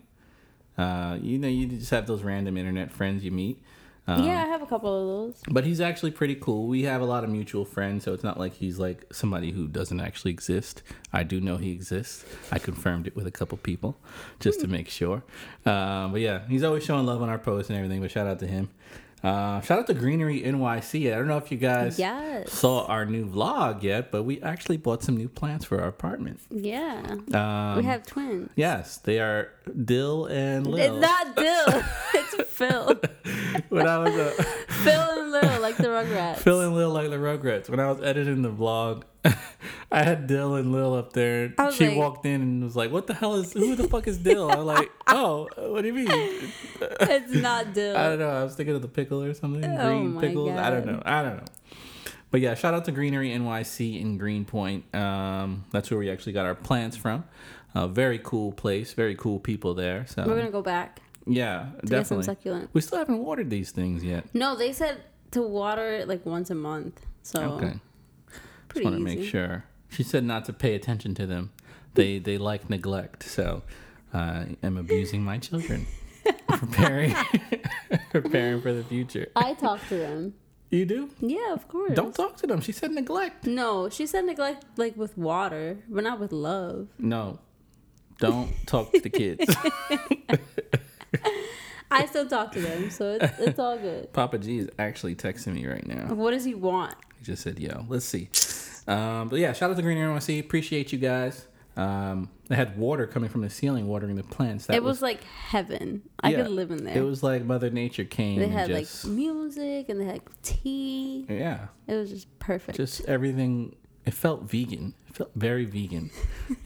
Uh, 0.76 1.18
you 1.20 1.38
know, 1.38 1.48
you 1.48 1.66
just 1.66 1.90
have 1.90 2.06
those 2.06 2.22
random 2.22 2.56
internet 2.56 2.90
friends 2.90 3.24
you 3.24 3.30
meet. 3.30 3.62
Um, 4.06 4.24
yeah, 4.24 4.42
I 4.42 4.46
have 4.46 4.62
a 4.62 4.66
couple 4.66 4.90
of 4.90 5.34
those. 5.34 5.42
But 5.48 5.64
he's 5.64 5.80
actually 5.80 6.10
pretty 6.10 6.34
cool. 6.34 6.66
We 6.66 6.82
have 6.82 7.02
a 7.02 7.04
lot 7.04 7.22
of 7.22 7.30
mutual 7.30 7.64
friends, 7.64 8.04
so 8.04 8.12
it's 8.12 8.24
not 8.24 8.38
like 8.38 8.54
he's 8.54 8.78
like 8.78 9.06
somebody 9.12 9.52
who 9.52 9.68
doesn't 9.68 10.00
actually 10.00 10.32
exist. 10.32 10.82
I 11.12 11.22
do 11.22 11.40
know 11.40 11.56
he 11.56 11.70
exists. 11.70 12.24
I 12.50 12.58
confirmed 12.58 13.06
it 13.06 13.14
with 13.14 13.28
a 13.28 13.30
couple 13.30 13.58
people 13.58 13.96
just 14.40 14.60
to 14.60 14.66
make 14.66 14.88
sure. 14.88 15.22
Um, 15.64 16.12
but 16.12 16.20
yeah, 16.20 16.40
he's 16.48 16.64
always 16.64 16.84
showing 16.84 17.06
love 17.06 17.22
on 17.22 17.28
our 17.28 17.38
posts 17.38 17.70
and 17.70 17.78
everything. 17.78 18.00
But 18.00 18.10
shout 18.10 18.26
out 18.26 18.40
to 18.40 18.46
him. 18.46 18.70
Uh, 19.22 19.60
shout 19.60 19.78
out 19.80 19.86
to 19.86 19.94
Greenery 19.94 20.42
NYC. 20.42 21.12
I 21.12 21.16
don't 21.16 21.28
know 21.28 21.36
if 21.36 21.52
you 21.52 21.58
guys 21.58 21.98
Yes. 21.98 22.52
saw 22.52 22.84
our 22.86 23.04
new 23.06 23.24
vlog 23.24 23.82
yet, 23.84 24.10
but 24.10 24.24
we 24.24 24.42
actually 24.42 24.78
bought 24.78 25.02
some 25.04 25.16
new 25.16 25.28
plants 25.28 25.64
for 25.64 25.80
our 25.80 25.86
apartment. 25.88 26.40
Yeah. 26.50 27.00
Um, 27.32 27.76
we 27.76 27.84
have 27.84 28.04
twins. 28.04 28.50
yes, 28.56 28.96
they 28.98 29.20
are 29.20 29.50
Dill 29.84 30.26
and 30.26 30.66
Lil. 30.66 30.94
It's 30.96 31.00
not 31.00 31.36
Dill. 31.36 31.82
it's 32.14 32.50
Phil. 32.50 33.00
when 33.68 33.86
I 33.86 33.98
was 33.98 34.14
uh, 34.14 34.30
Phil 34.84 35.00
and 35.00 35.32
Lil, 35.32 35.60
like 35.60 35.76
the 35.76 35.88
Rugrats. 35.88 36.38
Phil 36.38 36.60
and 36.60 36.74
Lil 36.74 36.90
like 36.90 37.10
the 37.10 37.16
Rugrats. 37.16 37.68
When 37.68 37.80
I 37.80 37.90
was 37.90 38.02
editing 38.02 38.42
the 38.42 38.50
vlog, 38.50 39.02
I 39.24 40.02
had 40.02 40.26
Dill 40.26 40.54
and 40.54 40.72
Lil 40.72 40.94
up 40.94 41.12
there. 41.12 41.54
She 41.72 41.88
like- 41.88 41.96
walked 41.96 42.26
in 42.26 42.42
and 42.42 42.64
was 42.64 42.76
like, 42.76 42.90
"What 42.90 43.06
the 43.06 43.14
hell 43.14 43.34
is? 43.34 43.52
Who 43.52 43.74
the 43.74 43.88
fuck 43.88 44.06
is 44.06 44.18
Dill?" 44.18 44.50
I'm 44.50 44.66
like, 44.66 44.90
"Oh, 45.06 45.48
what 45.56 45.82
do 45.82 45.88
you 45.88 45.94
mean?" 45.94 46.08
It's 46.80 47.32
not 47.34 47.72
Dill. 47.74 47.96
I 47.96 48.08
don't 48.08 48.18
know. 48.18 48.28
I 48.28 48.44
was 48.44 48.54
thinking 48.54 48.74
of 48.74 48.82
the 48.82 48.88
pickle 48.88 49.22
or 49.22 49.34
something. 49.34 49.64
Oh 49.64 49.88
Green 49.88 50.20
pickles. 50.20 50.50
I 50.50 50.70
don't 50.70 50.86
know. 50.86 51.02
I 51.04 51.22
don't 51.22 51.36
know. 51.38 51.44
But 52.32 52.40
yeah, 52.40 52.54
shout 52.54 52.72
out 52.72 52.86
to 52.86 52.92
Greenery 52.92 53.30
NYC 53.30 54.00
in 54.00 54.16
Greenpoint. 54.16 54.92
Um, 54.94 55.66
that's 55.70 55.90
where 55.90 56.00
we 56.00 56.10
actually 56.10 56.32
got 56.32 56.46
our 56.46 56.54
plants 56.54 56.96
from. 56.96 57.24
Uh, 57.74 57.88
very 57.88 58.18
cool 58.18 58.52
place. 58.52 58.92
Very 58.92 59.14
cool 59.14 59.38
people 59.38 59.74
there. 59.74 60.06
So 60.06 60.24
We're 60.26 60.36
gonna 60.36 60.50
go 60.50 60.62
back 60.62 61.00
yeah, 61.26 61.68
to 61.80 61.86
get 61.86 62.06
some 62.06 62.20
definitely. 62.20 62.68
We 62.72 62.80
still 62.80 62.98
haven't 62.98 63.18
watered 63.18 63.50
these 63.50 63.70
things 63.70 64.04
yet. 64.04 64.24
No, 64.34 64.56
they 64.56 64.72
said 64.72 65.02
to 65.32 65.42
water 65.42 65.94
it 65.94 66.08
like 66.08 66.26
once 66.26 66.50
a 66.50 66.54
month. 66.54 67.06
So 67.22 67.40
Okay. 67.52 67.74
pretty 68.68 68.84
Just 68.84 68.84
want 68.84 68.96
to 68.96 69.02
make 69.02 69.24
sure. 69.28 69.64
She 69.88 70.02
said 70.02 70.24
not 70.24 70.44
to 70.46 70.52
pay 70.52 70.74
attention 70.74 71.14
to 71.16 71.26
them. 71.26 71.50
They 71.94 72.18
they 72.18 72.38
like 72.38 72.68
neglect. 72.70 73.22
So 73.24 73.62
I 74.12 74.56
am 74.62 74.76
abusing 74.76 75.22
my 75.22 75.38
children. 75.38 75.86
preparing 76.48 77.14
preparing 78.10 78.60
for 78.60 78.72
the 78.72 78.84
future. 78.84 79.28
I 79.36 79.54
talk 79.54 79.80
to 79.88 79.96
them. 79.96 80.34
You 80.70 80.86
do? 80.86 81.10
Yeah, 81.20 81.52
of 81.52 81.68
course. 81.68 81.92
Don't 81.92 82.14
talk 82.14 82.36
to 82.38 82.46
them. 82.46 82.62
She 82.62 82.72
said 82.72 82.92
neglect. 82.92 83.46
No, 83.46 83.90
she 83.90 84.06
said 84.06 84.24
neglect 84.24 84.64
like 84.78 84.96
with 84.96 85.18
water, 85.18 85.78
but 85.88 86.02
not 86.02 86.18
with 86.18 86.32
love. 86.32 86.88
No. 86.98 87.40
Don't 88.22 88.66
talk 88.66 88.92
to 88.92 89.00
the 89.00 89.10
kids. 89.10 89.54
I 91.90 92.06
still 92.06 92.26
talk 92.26 92.52
to 92.52 92.60
them, 92.60 92.88
so 92.90 93.18
it's, 93.20 93.38
it's 93.38 93.58
all 93.58 93.76
good. 93.76 94.10
Papa 94.14 94.38
G 94.38 94.58
is 94.58 94.70
actually 94.78 95.14
texting 95.14 95.52
me 95.54 95.66
right 95.66 95.86
now. 95.86 96.14
What 96.14 96.30
does 96.30 96.44
he 96.44 96.54
want? 96.54 96.94
He 97.18 97.24
just 97.26 97.42
said, 97.42 97.58
yo, 97.58 97.84
let's 97.88 98.06
see. 98.06 98.30
Um, 98.88 99.28
but 99.28 99.38
yeah, 99.38 99.52
shout 99.52 99.70
out 99.70 99.76
to 99.76 99.82
Greenery 99.82 100.06
NYC. 100.08 100.40
Appreciate 100.40 100.90
you 100.92 100.98
guys. 100.98 101.46
Um, 101.76 102.30
they 102.48 102.56
had 102.56 102.78
water 102.78 103.06
coming 103.06 103.28
from 103.28 103.42
the 103.42 103.50
ceiling 103.50 103.86
watering 103.88 104.14
the 104.16 104.22
plants. 104.22 104.66
That 104.66 104.76
it 104.76 104.82
was, 104.82 105.02
like 105.02 105.22
heaven. 105.24 106.02
I 106.20 106.30
Yeah, 106.30 106.42
could 106.42 106.50
live 106.52 106.70
in 106.70 106.84
there. 106.84 106.96
It 106.96 107.02
was 107.02 107.22
like 107.22 107.44
Mother 107.44 107.70
Nature 107.70 108.04
came 108.04 108.38
they 108.40 108.48
had 108.48 108.68
just 108.68 109.04
like 109.04 109.12
music 109.12 109.88
and 109.88 110.00
they 110.00 110.04
had 110.04 110.20
tea. 110.42 111.26
yeah, 111.28 111.68
It 111.86 111.94
was 111.94 112.10
just 112.10 112.38
perfect. 112.38 112.76
just 112.76 113.02
everything. 113.06 113.74
It 114.04 114.14
felt 114.14 114.42
vegan. 114.42 114.94
It 115.08 115.16
felt 115.16 115.30
very 115.36 115.64
vegan 115.64 116.10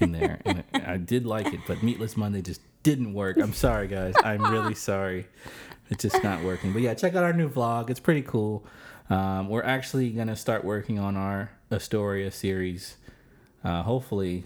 in 0.01 0.13
there, 0.13 0.41
and 0.45 0.65
I 0.73 0.93
I 0.95 0.97
did 0.97 1.27
like 1.27 1.53
it. 1.53 1.61
But 1.67 1.83
Meatless 1.83 2.17
Monday 2.17 2.41
just 2.43 2.61
didn't 2.83 3.13
work. 3.15 3.37
I'm 3.39 3.53
sorry, 3.53 3.89
guys. 3.89 4.15
I'm 4.25 4.43
really 4.51 4.75
sorry. 4.91 5.27
It's 5.91 6.03
just 6.03 6.23
not 6.25 6.43
working. 6.43 6.73
But 6.73 6.83
yeah, 6.83 6.95
check 6.95 7.15
out 7.15 7.23
our 7.25 7.33
new 7.33 7.49
vlog. 7.49 7.91
It's 7.91 8.01
pretty 8.01 8.23
cool. 8.23 8.65
Um, 9.11 9.49
we're 9.49 9.63
actually 9.63 10.11
gonna 10.11 10.35
start 10.37 10.65
working 10.65 10.99
on 10.99 11.17
our 11.17 11.51
Astoria 11.71 12.31
series. 12.31 12.97
Uh, 13.63 13.83
hopefully 13.83 14.45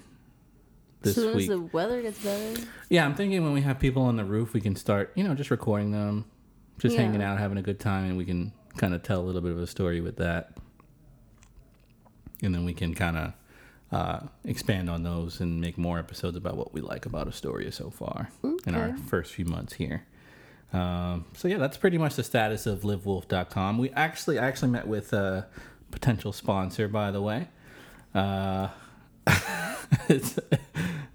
this 1.02 1.16
as 1.16 1.22
soon 1.24 1.36
week. 1.36 1.42
as 1.50 1.56
the 1.56 1.60
weather 1.60 2.02
gets 2.02 2.22
better. 2.22 2.60
Yeah, 2.88 3.04
I'm 3.04 3.14
thinking 3.14 3.42
when 3.44 3.52
we 3.52 3.60
have 3.62 3.78
people 3.78 4.02
on 4.02 4.16
the 4.16 4.24
roof, 4.24 4.52
we 4.52 4.60
can 4.60 4.76
start, 4.76 5.12
you 5.14 5.24
know, 5.24 5.34
just 5.34 5.50
recording 5.50 5.92
them, 5.92 6.24
just 6.78 6.94
Yeah. 6.94 7.02
hanging 7.02 7.22
out, 7.22 7.38
having 7.38 7.56
a 7.58 7.62
good 7.62 7.78
time, 7.80 8.04
and 8.06 8.16
we 8.18 8.24
can 8.24 8.52
kind 8.76 8.94
of 8.94 9.02
tell 9.02 9.20
a 9.20 9.24
little 9.24 9.40
bit 9.40 9.52
of 9.52 9.58
a 9.58 9.66
story 9.66 10.00
with 10.00 10.16
that. 10.16 10.52
And 12.42 12.54
then 12.54 12.64
we 12.64 12.72
can 12.72 12.94
kind 12.94 13.16
of 13.16 13.32
uh, 13.92 14.20
expand 14.44 14.88
on 14.88 15.02
those 15.02 15.40
and 15.40 15.60
make 15.60 15.76
more 15.76 15.98
episodes 15.98 16.36
about 16.36 16.56
what 16.56 16.72
we 16.72 16.80
like 16.80 17.06
about 17.06 17.28
Astoria 17.28 17.72
so 17.72 17.90
far 17.90 18.30
in 18.66 18.74
our 18.74 18.96
first 18.96 19.32
few 19.32 19.44
months 19.44 19.74
here. 19.74 20.04
Um, 20.72 21.26
so 21.36 21.48
yeah, 21.48 21.58
that's 21.58 21.76
pretty 21.76 21.98
much 21.98 22.14
the 22.14 22.22
status 22.22 22.66
of 22.66 22.82
livewolf.com. 22.82 23.78
We 23.78 23.90
actually 23.90 24.38
I 24.38 24.46
actually 24.46 24.70
met 24.70 24.86
with 24.86 25.12
a 25.12 25.48
potential 25.90 26.32
sponsor, 26.32 26.86
by 26.86 27.10
the 27.10 27.20
way. 27.20 27.48
Uh, 28.14 28.68
it's 30.08 30.38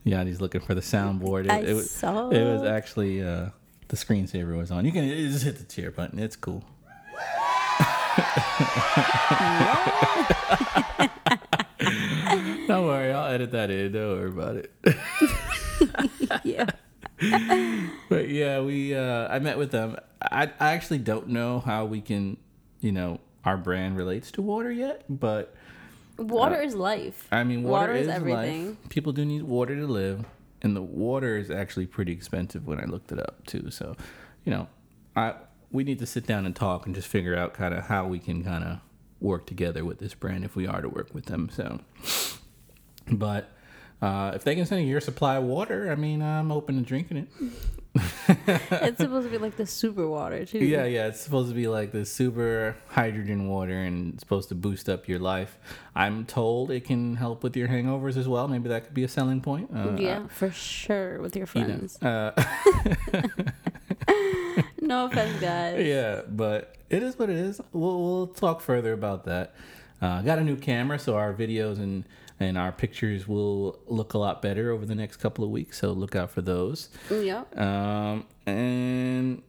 Yanni's 0.05 0.41
looking 0.41 0.61
for 0.61 0.75
the 0.75 0.81
soundboard. 0.81 1.45
It, 1.45 1.51
I 1.51 1.59
it 1.59 1.73
was, 1.73 1.89
saw. 1.89 2.29
it 2.29 2.43
was 2.43 2.63
actually 2.63 3.21
uh, 3.21 3.49
the 3.87 3.95
screensaver 3.95 4.57
was 4.57 4.71
on. 4.71 4.85
You 4.85 4.91
can 4.91 5.07
just 5.07 5.45
hit 5.45 5.57
the 5.57 5.63
cheer 5.63 5.91
button. 5.91 6.19
It's 6.19 6.35
cool. 6.35 6.63
Don't 12.67 12.85
worry, 12.87 13.11
I'll 13.11 13.31
edit 13.31 13.51
that 13.51 13.69
in. 13.69 13.91
Don't 13.91 14.17
worry 14.17 14.29
about 14.29 14.55
it. 14.57 14.71
yeah. 16.43 16.65
But 18.09 18.29
yeah, 18.29 18.59
we 18.61 18.93
uh, 18.93 19.27
I 19.29 19.39
met 19.39 19.57
with 19.57 19.71
them. 19.71 19.95
I 20.21 20.51
I 20.59 20.73
actually 20.73 20.97
don't 20.99 21.29
know 21.29 21.59
how 21.61 21.85
we 21.85 22.01
can, 22.01 22.37
you 22.81 22.91
know, 22.91 23.19
our 23.45 23.57
brand 23.57 23.95
relates 23.97 24.31
to 24.31 24.41
water 24.41 24.71
yet, 24.71 25.03
but 25.09 25.55
Water 26.17 26.61
is 26.61 26.75
life. 26.75 27.27
I 27.31 27.43
mean, 27.43 27.63
water, 27.63 27.87
Water 27.87 27.93
is 27.93 28.07
is, 28.07 28.13
everything. 28.13 28.67
life. 28.67 28.77
People 28.89 29.11
do 29.13 29.25
need 29.25 29.43
water 29.43 29.75
to 29.75 29.85
live, 29.87 30.25
and 30.61 30.75
the 30.75 30.81
water 30.81 31.37
is 31.37 31.49
actually 31.51 31.87
pretty 31.87 32.11
expensive 32.13 32.65
when 32.67 32.79
I 32.79 32.85
looked 32.85 33.11
it 33.11 33.19
up 33.19 33.45
too. 33.45 33.69
So, 33.71 33.95
you 34.45 34.51
know, 34.51 34.67
I 35.15 35.33
we 35.71 35.83
need 35.83 35.99
to 35.99 36.05
sit 36.05 36.25
down 36.25 36.45
and 36.45 36.55
talk 36.55 36.85
and 36.85 36.95
just 36.95 37.07
figure 37.07 37.35
out 37.35 37.53
kind 37.53 37.73
of 37.73 37.85
how 37.85 38.05
we 38.07 38.19
can 38.19 38.43
kind 38.43 38.63
of 38.63 38.79
work 39.19 39.45
together 39.45 39.83
with 39.83 39.99
this 39.99 40.13
brand 40.13 40.43
if 40.45 40.55
we 40.55 40.67
are 40.67 40.81
to 40.81 40.89
work 40.89 41.13
with 41.13 41.25
them. 41.25 41.49
So, 41.51 41.79
but 43.11 43.49
uh, 44.01 44.31
if 44.35 44.43
they 44.43 44.55
can 44.55 44.65
send 44.65 44.87
year 44.87 45.01
supply 45.01 45.35
of 45.35 45.43
water, 45.43 45.91
I 45.91 45.95
mean, 45.95 46.21
I'm 46.21 46.51
open 46.51 46.75
to 46.77 46.81
drinking 46.81 47.17
it. 47.17 47.27
it's 48.27 48.97
supposed 48.97 49.25
to 49.25 49.31
be 49.31 49.37
like 49.37 49.55
the 49.55 49.65
super 49.65 50.05
water 50.07 50.45
too. 50.45 50.59
Yeah, 50.59 50.83
yeah, 50.83 51.07
it's 51.07 51.21
supposed 51.21 51.47
to 51.47 51.55
be 51.55 51.67
like 51.69 51.93
the 51.93 52.05
super 52.05 52.75
hydrogen 52.89 53.47
water 53.47 53.73
and 53.73 54.13
it's 54.13 54.19
supposed 54.19 54.49
to 54.49 54.55
boost 54.55 54.89
up 54.89 55.07
your 55.07 55.19
life. 55.19 55.57
I'm 55.95 56.25
told 56.25 56.71
it 56.71 56.83
can 56.83 57.15
help 57.15 57.41
with 57.41 57.55
your 57.55 57.69
hangovers 57.69 58.17
as 58.17 58.27
well. 58.27 58.49
Maybe 58.49 58.67
that 58.67 58.83
could 58.83 58.93
be 58.93 59.05
a 59.05 59.07
selling 59.07 59.39
point. 59.39 59.69
Uh, 59.73 59.95
Yeah, 59.97 60.27
for 60.27 60.51
sure 60.51 61.21
with 61.21 61.37
your 61.37 61.47
you 61.53 61.61
know, 61.61 61.67
friends. 61.67 62.03
uh, 62.03 62.31
No 64.87 65.05
offense, 65.05 65.39
guys. 65.41 65.83
yeah, 65.85 66.21
but 66.29 66.75
it 66.89 67.01
is 67.01 67.17
what 67.17 67.29
it 67.29 67.37
is. 67.37 67.59
We'll, 67.73 68.03
we'll 68.03 68.27
talk 68.27 68.61
further 68.61 68.93
about 68.93 69.25
that. 69.25 69.55
Uh, 70.01 70.21
got 70.21 70.37
a 70.39 70.43
new 70.43 70.55
camera, 70.55 70.99
so 70.99 71.15
our 71.15 71.33
videos 71.33 71.77
and 71.79 72.03
and 72.39 72.57
our 72.57 72.71
pictures 72.71 73.27
will 73.27 73.79
look 73.87 74.13
a 74.13 74.17
lot 74.17 74.41
better 74.41 74.71
over 74.71 74.85
the 74.85 74.93
next 74.95 75.17
couple 75.17 75.43
of 75.43 75.49
weeks. 75.49 75.79
So 75.79 75.91
look 75.93 76.15
out 76.15 76.29
for 76.31 76.41
those. 76.41 76.89
Yeah. 77.09 77.43
Um, 77.55 78.25
and 78.45 79.41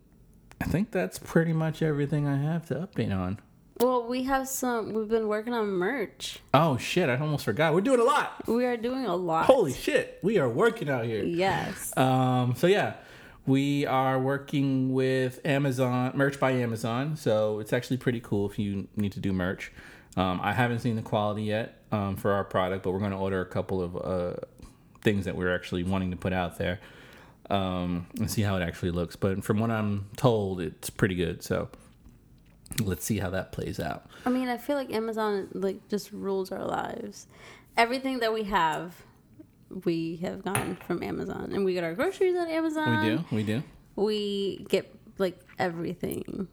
I 0.60 0.64
think 0.66 0.92
that's 0.92 1.18
pretty 1.18 1.52
much 1.52 1.82
everything 1.82 2.26
I 2.26 2.36
have 2.38 2.66
to 2.68 2.74
update 2.74 3.14
on. 3.14 3.40
Well, 3.80 4.04
we 4.08 4.22
have 4.22 4.48
some. 4.48 4.94
We've 4.94 5.08
been 5.08 5.28
working 5.28 5.52
on 5.52 5.66
merch. 5.68 6.38
Oh 6.54 6.78
shit! 6.78 7.10
I 7.10 7.18
almost 7.18 7.44
forgot. 7.44 7.74
We're 7.74 7.82
doing 7.82 8.00
a 8.00 8.04
lot. 8.04 8.46
We 8.48 8.64
are 8.64 8.76
doing 8.78 9.04
a 9.04 9.14
lot. 9.14 9.44
Holy 9.44 9.74
shit! 9.74 10.18
We 10.22 10.38
are 10.38 10.48
working 10.48 10.88
out 10.88 11.04
here. 11.04 11.22
Yes. 11.22 11.94
Um, 11.94 12.54
so 12.56 12.66
yeah, 12.68 12.94
we 13.46 13.86
are 13.86 14.18
working 14.18 14.92
with 14.92 15.40
Amazon 15.44 16.12
merch 16.14 16.38
by 16.40 16.52
Amazon. 16.52 17.16
So 17.16 17.60
it's 17.60 17.72
actually 17.72 17.96
pretty 17.98 18.20
cool 18.20 18.48
if 18.48 18.58
you 18.58 18.88
need 18.96 19.12
to 19.12 19.20
do 19.20 19.32
merch. 19.32 19.72
Um, 20.16 20.40
I 20.42 20.52
haven't 20.52 20.80
seen 20.80 20.96
the 20.96 21.02
quality 21.02 21.42
yet 21.42 21.82
um, 21.92 22.16
for 22.16 22.32
our 22.32 22.44
product, 22.44 22.82
but 22.82 22.92
we're 22.92 23.00
going 23.00 23.10
to 23.10 23.18
order 23.18 23.40
a 23.40 23.46
couple 23.46 23.82
of 23.82 23.96
uh, 23.96 24.36
things 25.02 25.26
that 25.26 25.36
we're 25.36 25.54
actually 25.54 25.82
wanting 25.82 26.10
to 26.10 26.16
put 26.16 26.32
out 26.32 26.58
there 26.58 26.80
um, 27.50 28.06
and 28.18 28.30
see 28.30 28.42
how 28.42 28.56
it 28.56 28.62
actually 28.62 28.90
looks. 28.90 29.14
But 29.14 29.44
from 29.44 29.60
what 29.60 29.70
I'm 29.70 30.08
told, 30.16 30.60
it's 30.60 30.90
pretty 30.90 31.14
good. 31.14 31.42
So 31.42 31.68
let's 32.82 33.04
see 33.04 33.18
how 33.18 33.30
that 33.30 33.52
plays 33.52 33.78
out. 33.78 34.06
I 34.24 34.30
mean, 34.30 34.48
I 34.48 34.56
feel 34.56 34.76
like 34.76 34.92
Amazon 34.92 35.48
like 35.52 35.86
just 35.88 36.12
rules 36.12 36.50
our 36.50 36.64
lives. 36.64 37.26
Everything 37.76 38.20
that 38.20 38.32
we 38.32 38.44
have, 38.44 39.02
we 39.84 40.16
have 40.16 40.44
gotten 40.44 40.76
from 40.86 41.02
Amazon, 41.02 41.50
and 41.52 41.64
we 41.64 41.74
get 41.74 41.84
our 41.84 41.94
groceries 41.94 42.36
at 42.36 42.48
Amazon. 42.48 43.00
We 43.04 43.08
do, 43.16 43.24
we 43.32 43.42
do. 43.42 43.62
We 43.96 44.66
get 44.68 44.94
like 45.18 45.40
everything. 45.58 46.48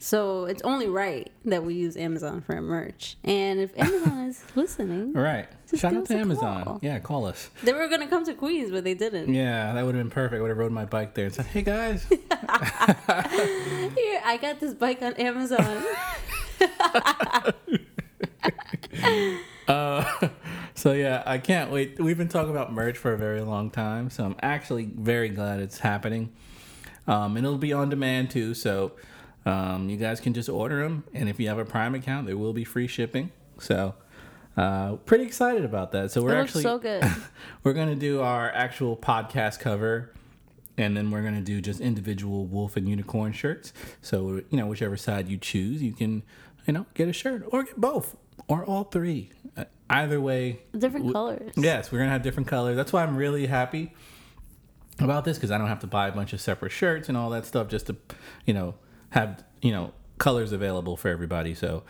So 0.00 0.44
it's 0.44 0.62
only 0.62 0.86
right 0.88 1.28
that 1.46 1.64
we 1.64 1.74
use 1.74 1.96
Amazon 1.96 2.40
for 2.40 2.54
our 2.54 2.60
merch. 2.60 3.16
And 3.24 3.58
if 3.58 3.72
Amazon 3.78 4.26
is 4.28 4.44
listening, 4.54 5.12
All 5.16 5.22
right. 5.22 5.48
Shout 5.74 5.92
out 5.96 6.06
to 6.06 6.14
Amazon. 6.16 6.64
call. 6.64 6.78
Yeah, 6.82 6.98
call 7.00 7.26
us. 7.26 7.50
they 7.64 7.72
were 7.72 7.88
gonna 7.88 8.06
come 8.06 8.24
to 8.24 8.34
Queens, 8.34 8.70
but 8.70 8.84
they 8.84 8.94
didn't. 8.94 9.34
Yeah, 9.34 9.72
that 9.72 9.84
would 9.84 9.94
have 9.96 10.04
been 10.04 10.10
perfect. 10.10 10.38
I 10.38 10.42
would 10.42 10.48
have 10.50 10.58
rode 10.58 10.70
my 10.72 10.84
bike 10.84 11.14
there 11.14 11.24
and 11.26 11.34
said, 11.34 11.46
"Hey 11.46 11.62
guys, 11.62 12.04
Here, 12.08 12.20
I 14.24 14.38
got 14.40 14.60
this 14.60 14.72
bike 14.74 15.02
on 15.02 15.14
Amazon. 15.14 15.84
Uh, 19.66 20.28
so 20.78 20.92
yeah, 20.92 21.24
I 21.26 21.38
can't 21.38 21.72
wait. 21.72 21.98
We've 21.98 22.16
been 22.16 22.28
talking 22.28 22.52
about 22.52 22.72
merch 22.72 22.96
for 22.96 23.12
a 23.12 23.18
very 23.18 23.40
long 23.40 23.68
time, 23.68 24.10
so 24.10 24.24
I'm 24.24 24.36
actually 24.42 24.84
very 24.84 25.28
glad 25.28 25.58
it's 25.58 25.80
happening. 25.80 26.32
Um, 27.08 27.36
and 27.36 27.44
it'll 27.44 27.58
be 27.58 27.72
on 27.72 27.88
demand 27.88 28.30
too, 28.30 28.54
so 28.54 28.92
um, 29.44 29.88
you 29.88 29.96
guys 29.96 30.20
can 30.20 30.34
just 30.34 30.48
order 30.48 30.82
them. 30.82 31.02
And 31.12 31.28
if 31.28 31.40
you 31.40 31.48
have 31.48 31.58
a 31.58 31.64
Prime 31.64 31.96
account, 31.96 32.26
there 32.26 32.36
will 32.36 32.52
be 32.52 32.62
free 32.62 32.86
shipping. 32.86 33.32
So 33.58 33.96
uh, 34.56 34.96
pretty 34.96 35.24
excited 35.24 35.64
about 35.64 35.90
that. 35.92 36.12
So 36.12 36.22
we're 36.22 36.36
actually 36.36 36.62
so 36.62 36.78
good. 36.78 37.04
we're 37.64 37.72
gonna 37.72 37.96
do 37.96 38.20
our 38.20 38.48
actual 38.50 38.96
podcast 38.96 39.58
cover. 39.58 40.12
And 40.76 40.96
then 40.96 41.10
we're 41.10 41.22
gonna 41.22 41.40
do 41.40 41.60
just 41.60 41.80
individual 41.80 42.46
wolf 42.46 42.76
and 42.76 42.88
unicorn 42.88 43.32
shirts. 43.32 43.72
So 44.00 44.42
you 44.48 44.58
know, 44.58 44.66
whichever 44.66 44.96
side 44.96 45.28
you 45.28 45.38
choose, 45.38 45.82
you 45.82 45.92
can, 45.92 46.22
you 46.68 46.72
know, 46.72 46.86
get 46.94 47.08
a 47.08 47.12
shirt 47.12 47.42
or 47.48 47.64
get 47.64 47.80
both 47.80 48.16
or 48.46 48.64
all 48.64 48.84
three. 48.84 49.32
Either 49.90 50.20
way, 50.20 50.60
Different 50.72 51.06
w- 51.06 51.12
colors. 51.12 51.52
Yes, 51.56 51.90
we're 51.90 51.98
gonna 51.98 52.10
have 52.10 52.22
different 52.22 52.46
colors. 52.48 52.76
That's 52.76 52.92
why 52.92 53.02
I'm 53.02 53.16
really 53.16 53.46
happy 53.46 53.94
about 55.00 55.24
this 55.24 55.36
because 55.38 55.50
I 55.50 55.58
don't 55.58 55.68
have 55.68 55.80
to 55.80 55.86
buy 55.86 56.08
a 56.08 56.12
bunch 56.12 56.32
of 56.32 56.40
separate 56.40 56.72
shirts 56.72 57.08
and 57.08 57.16
all 57.16 57.30
that 57.30 57.46
stuff 57.46 57.68
just 57.68 57.86
to, 57.86 57.96
you 58.44 58.52
know, 58.54 58.74
have 59.10 59.42
you 59.62 59.72
know 59.72 59.92
colors 60.18 60.52
available 60.52 60.96
for 60.96 61.08
everybody. 61.08 61.54
So 61.54 61.84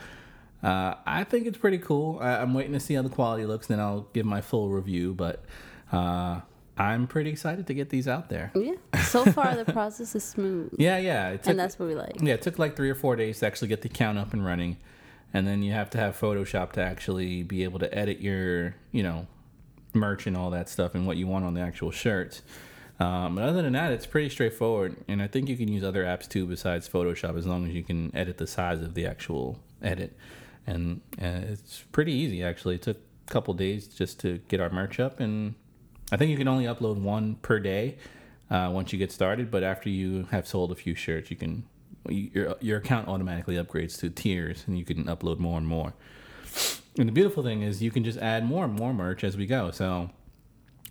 uh, 0.63 0.93
I 1.05 1.23
think 1.23 1.47
it's 1.47 1.57
pretty 1.57 1.79
cool. 1.79 2.19
I, 2.21 2.37
I'm 2.37 2.53
waiting 2.53 2.73
to 2.73 2.79
see 2.79 2.93
how 2.93 3.01
the 3.01 3.09
quality 3.09 3.45
looks, 3.45 3.67
then 3.67 3.79
I'll 3.79 4.07
give 4.13 4.25
my 4.25 4.41
full 4.41 4.69
review. 4.69 5.13
But 5.13 5.43
uh, 5.91 6.41
I'm 6.77 7.07
pretty 7.07 7.29
excited 7.31 7.67
to 7.67 7.73
get 7.73 7.89
these 7.89 8.07
out 8.07 8.29
there. 8.29 8.51
Yeah. 8.55 8.75
So 9.01 9.25
far, 9.25 9.55
the 9.55 9.65
process 9.73 10.15
is 10.15 10.23
smooth, 10.23 10.73
Yeah, 10.77 10.97
yeah. 10.97 11.29
It 11.31 11.43
took, 11.43 11.49
and 11.51 11.59
that's 11.59 11.77
what 11.79 11.89
we 11.89 11.95
like. 11.95 12.21
yeah, 12.21 12.35
it 12.35 12.41
took 12.41 12.59
like 12.59 12.75
three 12.75 12.89
or 12.89 12.95
four 12.95 13.15
days 13.15 13.39
to 13.39 13.47
actually 13.47 13.67
get 13.69 13.81
the 13.81 13.89
count 13.89 14.17
up 14.17 14.31
and 14.33 14.45
running, 14.45 14.77
and 15.33 15.47
then 15.47 15.63
you 15.63 15.71
have 15.73 15.89
to 15.91 15.97
have 15.97 16.19
Photoshop 16.19 16.71
to 16.73 16.81
actually 16.81 17.43
be 17.43 17.63
able 17.63 17.79
to 17.79 17.97
edit 17.97 18.19
your, 18.19 18.75
you 18.91 19.03
know, 19.03 19.27
merch 19.93 20.27
and 20.27 20.37
all 20.37 20.49
that 20.51 20.69
stuff 20.69 20.95
and 20.95 21.05
what 21.07 21.17
you 21.17 21.27
want 21.27 21.45
on 21.45 21.53
the 21.53 21.61
actual 21.61 21.91
shirts. 21.91 22.41
Um, 22.99 23.35
but 23.35 23.45
other 23.45 23.61
than 23.61 23.73
that, 23.73 23.91
it's 23.91 24.05
pretty 24.05 24.29
straightforward, 24.29 24.97
and 25.07 25.21
I 25.21 25.27
think 25.27 25.47
you 25.47 25.55
can 25.55 25.69
use 25.69 25.85
other 25.85 26.03
apps 26.03 26.27
too 26.27 26.45
besides 26.45 26.89
Photoshop 26.89 27.37
as 27.37 27.47
long 27.47 27.65
as 27.65 27.73
you 27.73 27.81
can 27.81 28.13
edit 28.13 28.37
the 28.37 28.47
size 28.47 28.81
of 28.81 28.93
the 28.93 29.05
actual 29.05 29.57
edit, 29.81 30.17
and 30.67 30.99
uh, 31.21 31.47
it's 31.47 31.85
pretty 31.93 32.11
easy 32.11 32.43
actually. 32.43 32.75
It 32.75 32.81
took 32.81 32.97
a 32.97 33.31
couple 33.31 33.53
days 33.53 33.87
just 33.87 34.19
to 34.21 34.39
get 34.49 34.59
our 34.59 34.69
merch 34.69 34.99
up, 34.99 35.21
and 35.21 35.55
I 36.11 36.17
think 36.17 36.29
you 36.29 36.37
can 36.37 36.49
only 36.49 36.65
upload 36.65 36.99
one 36.99 37.35
per 37.35 37.59
day 37.59 37.97
uh, 38.51 38.69
once 38.73 38.91
you 38.91 38.99
get 38.99 39.13
started. 39.13 39.49
But 39.49 39.63
after 39.63 39.89
you 39.89 40.27
have 40.31 40.45
sold 40.45 40.69
a 40.73 40.75
few 40.75 40.93
shirts, 40.93 41.31
you 41.31 41.37
can 41.37 41.63
your 42.07 42.55
your 42.61 42.77
account 42.77 43.07
automatically 43.07 43.55
upgrades 43.55 43.99
to 43.99 44.09
tiers, 44.09 44.63
and 44.67 44.77
you 44.77 44.85
can 44.85 45.05
upload 45.05 45.39
more 45.39 45.57
and 45.57 45.67
more. 45.67 45.93
And 46.97 47.07
the 47.07 47.13
beautiful 47.13 47.43
thing 47.43 47.61
is 47.61 47.81
you 47.81 47.91
can 47.91 48.03
just 48.03 48.19
add 48.19 48.45
more 48.45 48.65
and 48.65 48.73
more 48.73 48.93
merch 48.93 49.23
as 49.23 49.37
we 49.37 49.45
go. 49.45 49.71
So, 49.71 50.09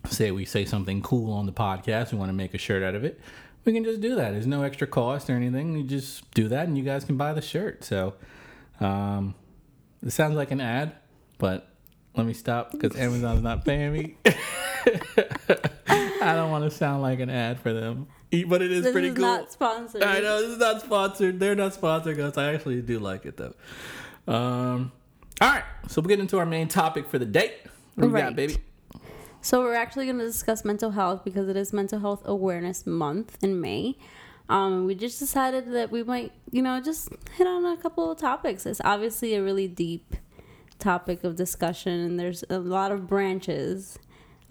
say 0.07 0.31
we 0.31 0.45
say 0.45 0.65
something 0.65 1.01
cool 1.01 1.33
on 1.33 1.45
the 1.45 1.51
podcast, 1.51 2.11
we 2.11 2.17
want 2.17 2.29
to 2.29 2.33
make 2.33 2.53
a 2.53 2.57
shirt 2.57 2.83
out 2.83 2.95
of 2.95 3.03
it, 3.03 3.19
we 3.65 3.73
can 3.73 3.83
just 3.83 4.01
do 4.01 4.15
that. 4.15 4.31
There's 4.31 4.47
no 4.47 4.63
extra 4.63 4.87
cost 4.87 5.29
or 5.29 5.33
anything. 5.33 5.75
You 5.75 5.83
just 5.83 6.29
do 6.31 6.47
that, 6.47 6.67
and 6.67 6.77
you 6.77 6.83
guys 6.83 7.03
can 7.03 7.17
buy 7.17 7.33
the 7.33 7.41
shirt. 7.41 7.83
So, 7.83 8.15
um, 8.79 9.35
it 10.05 10.11
sounds 10.11 10.35
like 10.35 10.51
an 10.51 10.61
ad, 10.61 10.93
but 11.37 11.67
let 12.15 12.25
me 12.25 12.33
stop 12.33 12.71
because 12.71 12.95
Amazon's 12.97 13.43
not 13.43 13.65
paying 13.65 13.93
me. 13.93 14.17
I 16.21 16.33
don't 16.35 16.51
want 16.51 16.63
to 16.63 16.71
sound 16.71 17.01
like 17.01 17.19
an 17.19 17.29
ad 17.29 17.59
for 17.59 17.73
them, 17.73 18.07
but 18.47 18.61
it 18.61 18.71
is 18.71 18.81
pretty 18.81 18.81
cool. 18.81 18.81
This 18.81 18.91
pretty 18.91 19.07
is 19.07 19.13
cool. 19.15 19.25
not 19.25 19.51
sponsored. 19.51 20.03
I 20.03 20.19
know 20.19 20.41
this 20.41 20.51
is 20.51 20.57
not 20.59 20.81
sponsored. 20.81 21.39
They're 21.39 21.55
not 21.55 21.73
sponsoring 21.73 22.19
us. 22.19 22.37
I 22.37 22.53
actually 22.53 22.81
do 22.81 22.99
like 22.99 23.25
it 23.25 23.37
though. 23.37 23.53
Um, 24.31 24.91
all 25.41 25.49
right, 25.49 25.63
so 25.87 26.01
we'll 26.01 26.09
get 26.09 26.19
into 26.19 26.37
our 26.37 26.45
main 26.45 26.67
topic 26.67 27.07
for 27.07 27.17
the 27.17 27.25
day. 27.25 27.55
What 27.95 28.07
do 28.07 28.13
we 28.13 28.19
got, 28.19 28.35
baby? 28.35 28.57
So 29.41 29.61
we're 29.61 29.73
actually 29.73 30.05
going 30.05 30.19
to 30.19 30.25
discuss 30.25 30.65
mental 30.65 30.91
health 30.91 31.23
because 31.23 31.47
it 31.47 31.55
is 31.55 31.71
Mental 31.71 31.99
Health 31.99 32.21
Awareness 32.25 32.85
Month 32.85 33.37
in 33.41 33.61
May. 33.61 33.95
Um, 34.49 34.85
we 34.85 34.95
just 34.95 35.17
decided 35.17 35.71
that 35.71 35.91
we 35.91 36.03
might, 36.03 36.33
you 36.51 36.61
know, 36.61 36.81
just 36.81 37.09
hit 37.37 37.47
on 37.47 37.65
a 37.65 37.77
couple 37.77 38.11
of 38.11 38.17
topics. 38.17 38.65
It's 38.65 38.81
obviously 38.83 39.35
a 39.35 39.41
really 39.41 39.67
deep 39.67 40.15
topic 40.77 41.23
of 41.23 41.35
discussion, 41.35 41.93
and 41.93 42.19
there's 42.19 42.43
a 42.49 42.59
lot 42.59 42.91
of 42.91 43.07
branches 43.07 43.97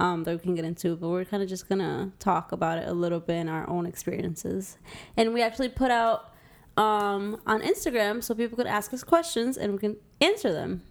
um, 0.01 0.25
that 0.25 0.33
we 0.37 0.39
can 0.39 0.55
get 0.55 0.65
into. 0.65 0.97
But 0.97 1.09
we're 1.09 1.25
kind 1.25 1.43
of 1.43 1.49
just 1.49 1.69
gonna 1.69 2.13
talk 2.19 2.53
about 2.53 2.79
it 2.79 2.89
a 2.89 2.93
little 2.93 3.21
bit 3.21 3.37
in 3.37 3.49
our 3.49 3.69
own 3.69 3.87
experiences. 3.87 4.79
And 5.17 5.35
we 5.35 5.43
actually 5.43 5.69
put 5.71 5.91
out 5.91 6.33
um, 6.77 7.41
on 7.47 7.61
Instagram 7.63 8.23
so 8.23 8.35
people 8.35 8.57
could 8.57 8.67
ask 8.69 8.93
us 8.95 9.03
questions 9.03 9.57
and 9.57 9.73
we 9.73 9.79
can 9.79 9.97
answer 10.21 10.53
them 10.53 10.83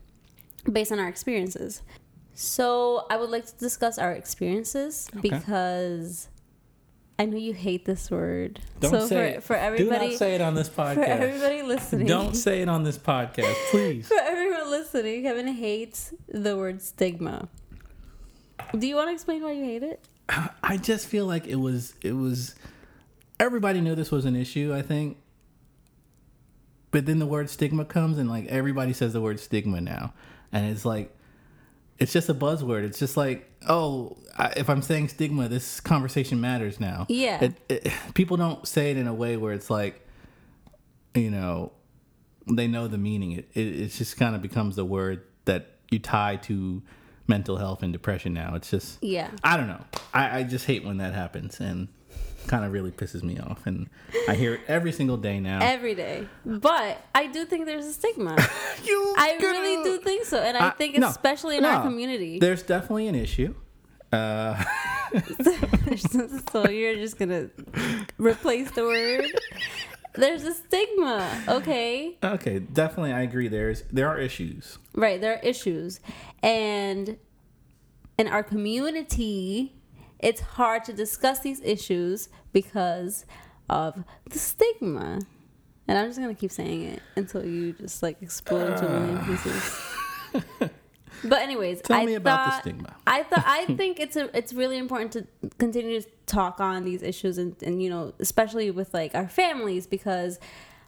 based 0.72 0.92
on 0.92 1.00
our 1.00 1.08
experiences. 1.08 1.82
So 2.34 3.06
I 3.10 3.18
would 3.18 3.30
like 3.30 3.46
to 3.48 3.56
discuss 3.58 3.98
our 3.98 4.12
experiences 4.12 5.08
Okay. 5.18 5.30
because 5.30 6.28
I 7.18 7.26
know 7.26 7.38
you 7.38 7.54
hate 7.54 7.86
this 7.86 8.12
word. 8.12 8.60
Don't 8.80 8.92
so 8.92 9.08
say 9.08 9.16
for, 9.16 9.24
it. 9.38 9.44
for 9.44 9.56
everybody, 9.56 10.06
Do 10.08 10.12
not 10.12 10.20
say 10.20 10.36
it 10.36 10.42
on 10.42 10.54
this 10.54 10.70
podcast. 10.78 10.94
for 10.96 11.02
everybody 11.04 11.62
listening, 11.64 12.06
Don't 12.06 12.36
say 12.36 12.62
it 12.62 12.70
on 12.70 12.84
this 12.84 12.98
podcast, 12.98 13.56
please. 13.72 14.08
for 14.08 14.20
everyone 14.20 14.70
listening, 14.70 15.24
Kevin 15.24 15.48
hates 15.48 16.14
the 16.28 16.56
word 16.58 16.82
stigma. 16.82 17.48
Do 18.78 18.88
you 18.88 18.96
want 18.96 19.10
to 19.10 19.14
explain 19.14 19.44
why 19.44 19.52
you 19.52 19.64
hate 19.64 19.84
it? 19.84 20.04
I 20.64 20.78
just 20.78 21.08
feel 21.08 21.26
like 21.26 21.48
it 21.48 21.56
was 21.56 21.94
it 22.02 22.14
was 22.14 22.56
everybody 23.40 23.82
knew 23.82 23.96
this 23.96 24.12
was 24.12 24.26
an 24.26 24.36
issue, 24.36 24.74
I 24.74 24.82
think. 24.82 25.18
But 26.92 27.06
then 27.06 27.20
the 27.20 27.26
word 27.26 27.50
stigma 27.50 27.86
comes 27.86 28.18
and 28.18 28.30
like 28.30 28.48
everybody 28.48 28.94
says 28.94 29.14
the 29.14 29.22
word 29.22 29.40
stigma 29.40 29.82
now. 29.82 30.14
And 30.52 30.66
it's 30.72 30.86
like 30.86 31.16
it's 32.00 32.14
just 32.14 32.30
a 32.30 32.34
buzzword. 32.34 32.84
It's 32.84 33.00
just 33.00 33.18
like, 33.18 33.50
oh, 33.68 34.18
I, 34.38 34.54
if 34.58 34.70
I'm 34.70 34.82
saying 34.82 35.10
stigma, 35.10 35.48
this 35.48 35.80
conversation 35.80 36.40
matters 36.40 36.80
now. 36.80 37.06
Yeah. 37.10 37.44
It, 37.44 37.54
it, 37.70 37.94
people 38.14 38.38
don't 38.38 38.68
say 38.68 38.92
it 38.92 38.98
in 38.98 39.08
a 39.08 39.14
way 39.14 39.36
where 39.38 39.54
it's 39.54 39.70
like, 39.70 40.06
you 41.16 41.32
know, 41.32 41.72
they 42.50 42.68
know 42.68 42.88
the 42.88 42.98
meaning. 42.98 43.32
It 43.34 43.50
it, 43.54 43.68
it 43.82 43.88
just 43.90 44.18
kind 44.18 44.36
of 44.36 44.42
becomes 44.42 44.76
the 44.76 44.86
word 44.86 45.24
that 45.46 45.72
you 45.90 46.00
tie 46.00 46.36
to 46.38 46.82
mental 47.28 47.58
health 47.58 47.84
and 47.84 47.92
depression 47.94 48.34
now. 48.34 48.56
It's 48.56 48.70
just 48.70 48.98
Yeah. 49.02 49.30
I 49.44 49.58
don't 49.58 49.68
know. 49.68 49.84
I, 50.14 50.40
I 50.40 50.44
just 50.44 50.66
hate 50.66 50.84
when 50.86 50.98
that 50.98 51.14
happens 51.14 51.60
and 51.60 51.88
kind 52.48 52.64
of 52.64 52.72
really 52.72 52.92
pisses 52.92 53.24
me 53.24 53.38
off. 53.40 53.66
And 53.66 53.90
I 54.30 54.36
hear 54.36 54.54
it 54.54 54.62
every 54.70 54.94
single 54.94 55.18
day 55.18 55.40
now. 55.40 55.60
Every 55.62 55.94
day. 55.96 56.26
But 56.46 57.02
I 57.14 57.28
do 57.28 57.44
think 57.46 57.66
there's 57.66 57.86
a 57.86 57.92
stigma. 57.94 58.36
you 58.86 59.14
I 59.18 59.38
gonna- 59.42 59.60
really 59.60 59.84
do 59.84 59.98
think 60.04 60.24
so. 60.26 60.38
And 60.42 60.56
I 60.58 60.68
I- 60.68 60.70
think 60.72 60.98
no, 60.98 61.10
especially 61.10 61.58
in 61.58 61.66
our 61.66 61.82
community. 61.84 62.40
There's 62.40 62.64
definitely 62.64 63.08
an 63.08 63.16
issue. 63.16 63.54
Uh, 64.14 64.64
so 66.54 66.70
you're 66.70 66.96
just 66.96 67.18
gonna 67.18 67.50
replace 68.18 68.72
the 68.72 68.84
word. 68.84 69.26
There's 70.14 70.44
a 70.44 70.54
stigma, 70.54 71.44
okay? 71.48 72.18
okay, 72.24 72.60
definitely, 72.60 73.14
I 73.14 73.22
agree. 73.22 73.48
There's 73.48 73.84
there 73.92 74.08
are 74.08 74.18
issues. 74.20 74.80
Right, 74.94 75.22
there 75.22 75.36
are 75.36 75.40
issues, 75.40 76.00
and 76.42 77.18
in 78.18 78.28
our 78.28 78.44
community, 78.44 79.76
it's 80.20 80.42
hard 80.42 80.84
to 80.86 80.94
discuss 80.94 81.40
these 81.40 81.62
issues 81.62 82.30
because 82.52 83.26
of 83.70 84.04
the 84.30 84.40
stigma. 84.40 85.20
And 85.88 85.98
I'm 85.98 86.08
just 86.08 86.20
gonna 86.20 86.34
keep 86.34 86.52
saying 86.52 86.84
it 86.84 87.02
until 87.16 87.46
you 87.46 87.74
just 87.74 88.02
like 88.04 88.22
explode 88.22 88.74
into 88.74 88.88
a 88.88 89.00
million 89.00 89.26
pieces. 89.26 90.70
But 91.24 91.42
anyways, 91.42 91.82
Tell 91.82 91.98
I 92.00 92.06
me 92.06 92.16
about 92.16 92.46
the 92.46 92.62
stigma. 92.62 92.96
I 93.08 93.24
thought 93.24 93.44
I 93.46 93.66
think 93.78 94.00
it's 94.00 94.16
a 94.16 94.36
it's 94.38 94.54
really 94.54 94.78
important 94.78 95.12
to 95.14 95.28
continue 95.58 96.02
to 96.02 96.08
talk 96.26 96.60
on 96.60 96.84
these 96.84 97.02
issues 97.02 97.38
and, 97.38 97.56
and 97.64 97.82
you 97.82 97.90
know 97.90 98.14
especially 98.20 98.70
with 98.72 98.94
like 98.94 99.16
our 99.16 99.28
families 99.28 99.88
because 99.88 100.40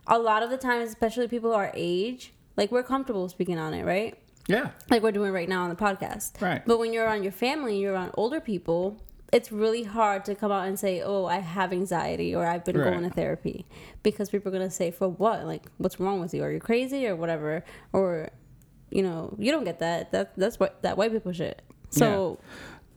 a 0.07 0.19
lot 0.19 0.43
of 0.43 0.49
the 0.49 0.57
times 0.57 0.89
especially 0.89 1.27
people 1.27 1.53
our 1.53 1.71
age 1.73 2.33
like 2.57 2.71
we're 2.71 2.83
comfortable 2.83 3.29
speaking 3.29 3.57
on 3.57 3.73
it 3.73 3.85
right 3.85 4.17
Yeah, 4.47 4.71
like 4.89 5.01
we're 5.01 5.13
doing 5.13 5.31
right 5.31 5.47
now 5.47 5.63
on 5.63 5.69
the 5.69 5.75
podcast 5.75 6.41
Right. 6.41 6.61
but 6.65 6.77
when 6.77 6.91
you're 6.93 7.05
around 7.05 7.23
your 7.23 7.31
family 7.31 7.79
you're 7.79 7.93
around 7.93 8.11
older 8.15 8.39
people 8.41 8.97
it's 9.31 9.51
really 9.51 9.83
hard 9.83 10.25
to 10.25 10.35
come 10.35 10.51
out 10.51 10.67
and 10.67 10.77
say 10.77 11.01
oh 11.01 11.25
I 11.25 11.39
have 11.39 11.71
anxiety 11.71 12.35
or 12.35 12.45
I've 12.45 12.65
been 12.65 12.77
Right. 12.77 12.91
going 12.91 13.03
to 13.03 13.09
therapy 13.15 13.65
because 14.03 14.29
people 14.29 14.49
are 14.49 14.51
gonna 14.57 14.69
say 14.69 14.91
for 14.91 15.07
what 15.07 15.45
like 15.45 15.63
what's 15.77 15.99
wrong 16.01 16.19
with 16.19 16.33
you 16.33 16.43
are 16.43 16.51
you 16.51 16.59
crazy 16.59 17.07
or 17.07 17.15
whatever 17.15 17.63
or 17.93 18.29
you 18.91 19.03
know 19.03 19.35
you 19.37 19.51
don't 19.51 19.63
get 19.63 19.79
that 19.79 20.11
that 20.11 20.35
that's 20.37 20.59
what 20.59 20.81
that 20.81 20.97
white 20.97 21.11
people 21.11 21.31
shit 21.31 21.61
so 21.89 22.39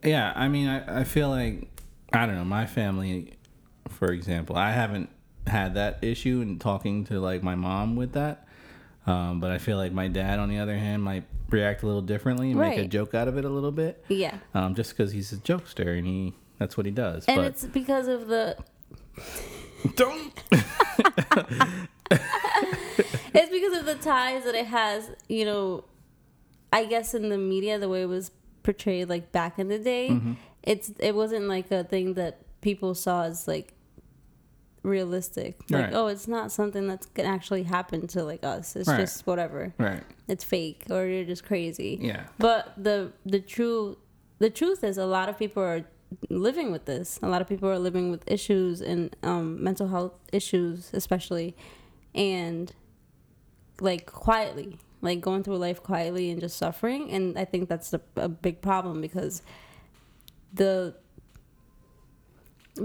yeah. 0.03 0.33
I 0.35 0.49
mean, 0.49 0.69
I, 0.69 1.01
I 1.01 1.05
feel 1.05 1.29
like 1.29 1.69
I 2.13 2.27
don't 2.27 2.35
know. 2.35 2.45
My 2.45 2.67
family, 2.67 3.35
for 3.89 4.13
example, 4.13 4.57
I 4.57 4.73
haven't 4.73 5.11
had 5.47 5.75
that 5.75 5.99
issue 6.03 6.41
in 6.41 6.59
talking 6.59 7.05
to 7.07 7.21
like 7.21 7.43
my 7.43 7.55
mom 7.55 7.97
with 7.97 8.13
that. 8.13 8.47
Um, 9.07 9.41
but 9.41 9.51
I 9.51 9.59
feel 9.59 9.79
like 9.79 9.93
my 9.93 10.09
dad, 10.09 10.39
on 10.39 10.49
the 10.49 10.59
other 10.59 10.77
hand, 10.77 11.03
might 11.03 11.25
react 11.51 11.83
a 11.83 11.87
little 11.87 12.03
differently 12.03 12.51
and 12.51 12.61
make 12.61 12.79
a 12.79 12.87
joke 12.87 13.15
out 13.15 13.29
of 13.29 13.37
it 13.37 13.45
a 13.45 13.49
little 13.49 13.73
bit. 13.73 14.03
yeah 14.09 14.39
um, 14.55 14.75
just 14.75 14.97
because 14.97 15.13
he's 15.13 15.35
a 15.35 15.37
jokester 15.37 15.99
and 15.99 16.07
he 16.07 16.33
that's 16.59 16.79
what 16.79 16.87
he 16.87 16.93
does. 16.93 17.27
and 17.27 17.37
but 17.37 17.45
it's 17.45 17.67
because 17.67 18.09
of 18.09 18.29
the 18.29 18.57
don't. 19.97 20.33
it's 23.41 23.51
because 23.51 23.79
of 23.79 23.87
the 23.87 23.95
ties 23.97 24.45
that 24.45 24.55
it 24.55 24.67
has 24.67 25.11
you 25.29 25.45
know 25.45 25.85
i 26.73 26.85
guess 26.85 27.15
in 27.15 27.29
the 27.29 27.39
media 27.39 27.79
the 27.79 27.89
way 27.89 28.03
it 28.03 28.07
was 28.09 28.31
portrayed 28.63 29.09
like 29.09 29.33
back 29.33 29.59
in 29.59 29.69
the 29.69 29.79
day 29.79 30.09
Mm-hmm. 30.11 30.33
it's 30.63 30.93
it 30.99 31.15
wasn't 31.15 31.47
like 31.49 31.71
a 31.71 31.85
thing 31.85 32.15
that 32.15 32.41
people 32.61 32.95
saw 32.95 33.25
as 33.25 33.49
like 33.49 33.75
realistic 34.83 35.61
like 35.71 35.85
Right. 35.85 35.95
oh 35.95 36.09
it's 36.09 36.27
not 36.27 36.51
something 36.51 36.89
that's 36.89 37.07
gonna 37.07 37.29
actually 37.29 37.63
happen 37.63 38.07
to 38.09 38.25
like 38.25 38.43
us 38.43 38.75
it's 38.75 38.89
Right. 38.89 38.99
just 39.01 39.25
whatever 39.27 39.73
right. 39.79 40.03
it's 40.27 40.43
fake 40.43 40.85
or 40.91 41.07
you're 41.07 41.25
just 41.25 41.45
crazy 41.45 41.99
Yeah. 42.01 42.25
but 42.39 42.73
the 42.77 43.13
the 43.25 43.39
true 43.41 43.97
the 44.41 44.51
truth 44.51 44.83
is 44.83 44.99
a 44.99 45.07
lot 45.07 45.29
of 45.29 45.39
people 45.39 45.63
are 45.63 45.85
living 46.31 46.73
with 46.73 46.85
this 46.87 47.21
a 47.23 47.29
lot 47.29 47.41
of 47.41 47.49
people 47.49 47.69
are 47.69 47.79
living 47.79 48.11
with 48.11 48.29
issues 48.31 48.81
and 48.81 49.15
um, 49.23 49.63
mental 49.63 49.87
health 49.89 50.15
issues 50.33 50.91
especially 50.93 51.55
and 52.15 52.73
like 53.83 54.07
quietly 54.07 54.79
like 55.01 55.21
going 55.21 55.43
through 55.43 55.57
life 55.59 55.83
quietly 55.83 56.31
and 56.31 56.41
just 56.41 56.57
suffering 56.57 57.11
and 57.11 57.37
i 57.39 57.45
think 57.45 57.69
that's 57.69 57.93
a, 57.93 58.01
a 58.17 58.29
big 58.29 58.61
problem 58.63 59.01
because 59.01 59.43
the 60.55 60.95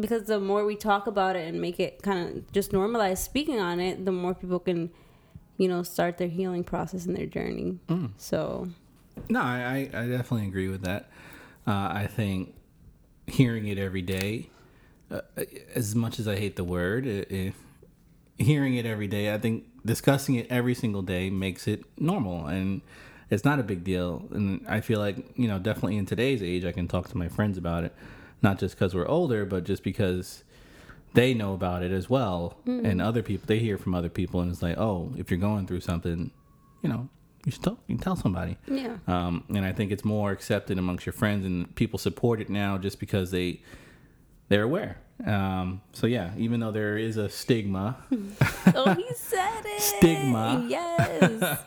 because 0.02 0.24
the 0.24 0.40
more 0.40 0.66
we 0.66 0.76
talk 0.76 1.08
about 1.08 1.36
it 1.36 1.48
and 1.48 1.62
make 1.62 1.80
it 1.80 2.02
kind 2.02 2.28
of 2.38 2.52
just 2.52 2.72
normalize 2.72 3.20
speaking 3.20 3.60
on 3.60 3.80
it 3.80 4.04
the 4.06 4.12
more 4.12 4.34
people 4.34 4.60
can 4.60 4.90
you 5.58 5.68
know 5.68 5.84
start 5.84 6.18
their 6.18 6.28
healing 6.28 6.64
process 6.64 7.06
and 7.06 7.16
their 7.16 7.26
journey 7.26 7.78
Mm. 7.88 8.12
so 8.18 8.68
No, 9.30 9.42
I, 9.42 9.90
I 9.94 10.08
definitely 10.08 10.48
agree 10.48 10.70
with 10.70 10.84
that. 10.84 11.10
Uh, 11.66 11.90
I 12.04 12.08
think 12.08 12.54
hearing 13.26 13.68
it 13.68 13.78
every 13.80 14.04
day, 14.04 14.50
uh, 15.10 15.22
as 15.74 15.96
much 15.96 16.20
as 16.20 16.28
I 16.28 16.36
hate 16.36 16.56
the 16.56 16.64
word, 16.64 17.06
hearing 18.38 18.76
it 18.76 18.86
every 18.86 19.08
day, 19.08 19.34
I 19.34 19.38
think 19.40 19.66
discussing 19.88 20.36
it 20.36 20.46
every 20.50 20.76
single 20.76 21.02
day 21.02 21.30
makes 21.30 21.68
it 21.68 21.84
normal 21.98 22.46
and 22.46 22.82
it's 23.30 23.44
not 23.44 23.60
a 23.60 23.64
big 23.64 23.84
deal. 23.84 24.26
And 24.32 24.66
I 24.68 24.80
feel 24.82 25.00
like, 25.00 25.18
you 25.36 25.48
know, 25.48 25.60
definitely 25.60 25.98
in 25.98 26.06
today's 26.06 26.42
age, 26.42 26.64
I 26.64 26.72
can 26.72 26.88
talk 26.88 27.10
to 27.10 27.18
my 27.18 27.28
friends 27.28 27.58
about 27.58 27.84
it, 27.84 27.94
not 28.42 28.60
just 28.60 28.76
because 28.76 28.94
we're 28.94 29.08
older, 29.08 29.46
but 29.46 29.64
just 29.66 29.84
because 29.84 30.44
they 31.14 31.34
know 31.34 31.54
about 31.54 31.84
it 31.84 31.92
as 31.92 32.10
well. 32.10 32.58
And 32.66 33.02
other 33.02 33.24
people, 33.24 33.46
they 33.48 33.60
hear 33.60 33.78
from 33.78 33.94
other 33.96 34.10
people 34.10 34.40
and 34.42 34.52
it's 34.52 34.62
like, 34.62 34.78
oh, 34.78 35.12
if 35.18 35.32
you're 35.32 35.40
going 35.40 35.68
through 35.68 35.82
something, 35.82 36.32
you 36.84 36.90
know, 36.90 37.10
you 37.46 37.52
should 37.52 37.64
talk, 37.64 37.80
you 37.88 37.96
can 37.96 38.04
tell 38.04 38.16
somebody. 38.16 38.58
yeah 38.68 38.98
Um, 39.08 39.44
and 39.50 39.64
I 39.66 39.72
think 39.72 39.92
it's 39.92 40.04
more 40.04 40.32
accepted 40.32 40.78
amongst 40.78 41.06
your 41.06 41.14
friends, 41.14 41.46
and 41.46 41.74
people 41.76 41.98
support 41.98 42.42
it 42.42 42.50
now 42.50 42.78
just 42.78 43.00
because 43.00 43.32
they 43.32 43.62
they're 44.50 44.64
aware. 44.64 44.98
Um, 45.26 45.82
so 45.94 46.06
yeah, 46.06 46.32
even 46.38 46.60
though 46.60 46.72
there 46.72 46.98
is 46.98 47.18
a 47.18 47.28
stigma 47.28 47.98
oh 48.76 48.94
he 48.94 49.08
said 49.16 49.62
it 49.66 49.82
Stigma. 49.82 50.64
yes 50.70 51.60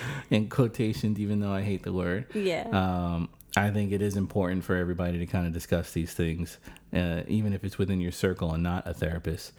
in 0.30 0.48
quotations, 0.48 1.18
even 1.20 1.40
though 1.40 1.52
I 1.52 1.60
hate 1.62 1.82
the 1.82 1.92
word, 1.92 2.26
yeah 2.34 2.66
um, 2.72 3.28
I 3.56 3.70
think 3.70 3.92
it 3.92 4.00
is 4.02 4.16
important 4.16 4.64
for 4.64 4.74
everybody 4.74 5.18
to 5.18 5.26
kind 5.26 5.46
of 5.46 5.52
discuss 5.52 5.92
these 5.92 6.12
things, 6.14 6.58
uh, 6.94 7.22
even 7.28 7.52
if 7.52 7.62
it's 7.62 7.78
within 7.78 8.00
your 8.00 8.10
circle 8.12 8.52
and 8.52 8.62
not 8.62 8.86
a 8.86 8.94
therapist. 8.94 9.52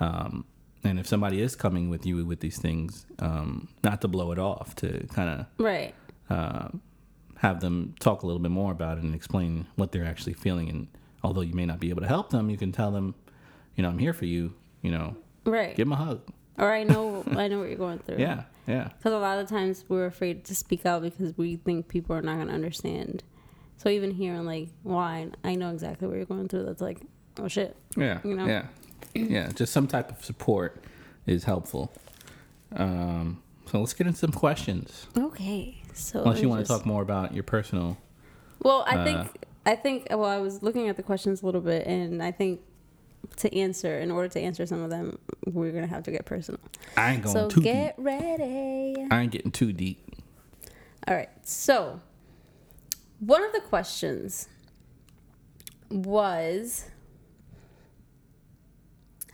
Um, 0.00 0.44
and 0.84 0.98
if 0.98 1.06
somebody 1.06 1.40
is 1.42 1.54
coming 1.54 1.90
with 1.90 2.06
you 2.06 2.24
with 2.24 2.40
these 2.40 2.58
things, 2.58 3.04
um, 3.18 3.68
not 3.84 4.00
to 4.02 4.08
blow 4.08 4.32
it 4.32 4.38
off, 4.38 4.74
to 4.76 5.06
kind 5.12 5.28
of 5.40 5.46
right 5.58 5.94
uh, 6.30 6.68
have 7.38 7.60
them 7.60 7.94
talk 8.00 8.22
a 8.22 8.26
little 8.26 8.40
bit 8.40 8.50
more 8.50 8.72
about 8.72 8.98
it 8.98 9.04
and 9.04 9.14
explain 9.14 9.66
what 9.76 9.92
they're 9.92 10.04
actually 10.04 10.32
feeling. 10.34 10.68
And 10.68 10.88
although 11.24 11.40
you 11.42 11.54
may 11.54 11.66
not 11.66 11.80
be 11.80 11.90
able 11.90 12.00
to 12.02 12.08
help 12.08 12.30
them, 12.30 12.50
you 12.50 12.56
can 12.56 12.72
tell 12.72 12.90
them, 12.90 13.14
you 13.76 13.82
know, 13.82 13.88
I'm 13.88 13.98
here 13.98 14.12
for 14.12 14.26
you. 14.26 14.54
You 14.82 14.90
know, 14.90 15.16
right 15.44 15.76
give 15.76 15.86
them 15.86 15.92
a 15.92 15.96
hug. 15.96 16.20
or 16.58 16.72
i 16.72 16.82
know 16.82 17.22
i 17.36 17.46
know 17.48 17.58
what 17.60 17.68
you're 17.68 17.76
going 17.76 17.98
through 18.00 18.18
Yeah, 18.18 18.42
yeah, 18.66 18.88
because 18.98 19.12
a 19.12 19.18
lot 19.18 19.38
of 19.38 19.48
times 19.48 19.84
we're 19.88 20.06
afraid 20.06 20.44
to 20.46 20.54
speak 20.56 20.84
out 20.84 21.02
because 21.02 21.36
we 21.38 21.54
think 21.56 21.86
people 21.86 22.16
are 22.16 22.22
not 22.22 22.34
going 22.36 22.48
to 22.48 22.54
understand 22.54 23.22
so 23.76 23.88
even 23.88 24.10
hearing 24.10 24.44
like 24.44 24.70
why 24.82 25.28
i 25.44 25.54
know 25.54 25.70
exactly 25.70 26.08
what 26.08 26.16
you're 26.16 26.26
going 26.26 26.48
through 26.48 26.64
that's 26.64 26.80
like 26.80 26.98
oh 27.38 27.46
shit 27.46 27.76
yeah, 27.96 28.18
You 28.24 28.34
know? 28.34 28.46
yeah, 28.46 28.66
yeah. 29.14 29.50
Just 29.54 29.72
some 29.72 29.86
type 29.86 30.10
of 30.10 30.24
support 30.24 30.82
is 31.26 31.44
helpful. 31.44 31.92
Um, 32.74 33.42
so 33.66 33.78
let's 33.80 33.94
get 33.94 34.06
into 34.06 34.18
some 34.18 34.32
questions. 34.32 35.06
okay 35.16 35.76
so 35.94 36.22
Unless 36.22 36.40
you 36.40 36.48
want 36.48 36.64
to 36.66 36.68
talk 36.72 36.86
more 36.86 37.02
about 37.02 37.34
your 37.34 37.44
personal. 37.44 37.98
Well, 38.60 38.84
I 38.88 38.96
Uh, 38.96 39.04
think 39.04 39.44
I 39.64 39.76
think 39.76 40.08
well, 40.10 40.24
I 40.24 40.38
was 40.38 40.62
looking 40.62 40.88
at 40.88 40.96
the 40.96 41.02
questions 41.02 41.42
a 41.42 41.46
little 41.46 41.60
bit, 41.60 41.86
and 41.86 42.22
I 42.22 42.32
think 42.32 42.60
to 43.36 43.56
answer, 43.56 43.98
in 43.98 44.10
order 44.10 44.28
to 44.28 44.40
answer 44.40 44.66
some 44.66 44.82
of 44.82 44.90
them, 44.90 45.18
we're 45.46 45.72
gonna 45.72 45.86
have 45.86 46.02
to 46.04 46.10
get 46.10 46.24
personal. 46.24 46.60
I 46.96 47.12
ain't 47.12 47.22
going 47.22 47.32
so 47.32 47.48
too 47.48 47.60
get 47.60 47.96
deep. 47.96 48.04
ready. 48.04 49.06
I 49.10 49.20
ain't 49.20 49.32
getting 49.32 49.52
too 49.52 49.72
deep. 49.72 50.04
All 51.06 51.14
right. 51.14 51.30
So, 51.42 52.00
one 53.20 53.44
of 53.44 53.52
the 53.52 53.60
questions 53.60 54.48
was 55.90 56.86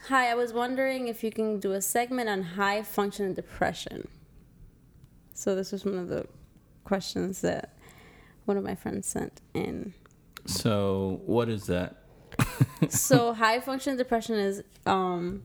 Hi, 0.08 0.30
I 0.30 0.34
was 0.34 0.54
wondering 0.54 1.08
if 1.08 1.22
you 1.22 1.30
can 1.30 1.60
do 1.60 1.72
a 1.72 1.82
segment 1.82 2.30
on 2.30 2.42
high 2.42 2.82
functioning 2.82 3.34
depression. 3.34 4.08
So, 5.34 5.54
this 5.54 5.70
was 5.70 5.84
one 5.84 5.98
of 5.98 6.08
the 6.08 6.26
questions 6.84 7.42
that 7.42 7.74
one 8.46 8.56
of 8.56 8.64
my 8.64 8.74
friends 8.74 9.06
sent 9.06 9.42
in. 9.52 9.92
So, 10.48 11.20
what 11.26 11.48
is 11.48 11.66
that? 11.66 11.96
so, 12.88 13.34
high 13.34 13.60
function 13.60 13.96
depression 13.96 14.36
is, 14.36 14.62
um, 14.86 15.42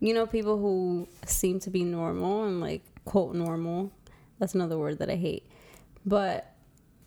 you 0.00 0.14
know, 0.14 0.26
people 0.26 0.58
who 0.58 1.08
seem 1.26 1.58
to 1.60 1.70
be 1.70 1.82
normal 1.82 2.44
and 2.44 2.60
like 2.60 2.82
quote 3.04 3.34
normal. 3.34 3.90
That's 4.38 4.54
another 4.54 4.78
word 4.78 4.98
that 5.00 5.10
I 5.10 5.16
hate. 5.16 5.44
But 6.06 6.52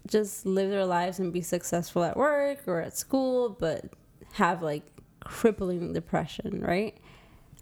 just 0.08 0.46
live 0.46 0.70
their 0.70 0.86
lives 0.86 1.20
and 1.20 1.32
be 1.32 1.42
successful 1.42 2.04
at 2.04 2.18
work 2.18 2.60
or 2.68 2.82
at 2.82 2.98
school, 2.98 3.50
but 3.50 3.86
have 4.34 4.62
like 4.62 4.84
crippling 5.22 5.94
depression, 5.94 6.62
right? 6.62 6.98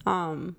Um, 0.05 0.55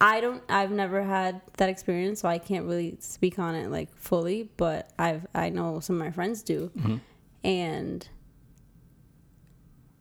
I 0.00 0.20
don't. 0.20 0.42
I've 0.48 0.70
never 0.70 1.02
had 1.02 1.40
that 1.56 1.68
experience, 1.68 2.20
so 2.20 2.28
I 2.28 2.38
can't 2.38 2.66
really 2.66 2.96
speak 3.00 3.38
on 3.38 3.54
it 3.54 3.70
like 3.70 3.94
fully. 3.96 4.50
But 4.56 4.90
I've 4.98 5.26
I 5.34 5.48
know 5.48 5.80
some 5.80 5.96
of 5.96 6.04
my 6.06 6.10
friends 6.12 6.42
do, 6.42 6.70
Mm-hmm. 6.76 6.96
and 7.44 8.08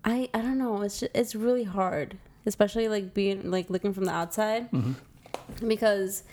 I 0.03 0.29
I 0.33 0.41
don't 0.41 0.57
know. 0.57 0.81
It's 0.81 0.99
just, 0.99 1.11
it's 1.15 1.35
really 1.35 1.63
hard, 1.63 2.17
especially 2.45 2.87
like 2.87 3.13
being 3.13 3.51
like 3.51 3.69
looking 3.69 3.93
from 3.93 4.05
the 4.05 4.11
outside, 4.11 4.71
mm-hmm. 4.71 5.67
because 5.67 6.23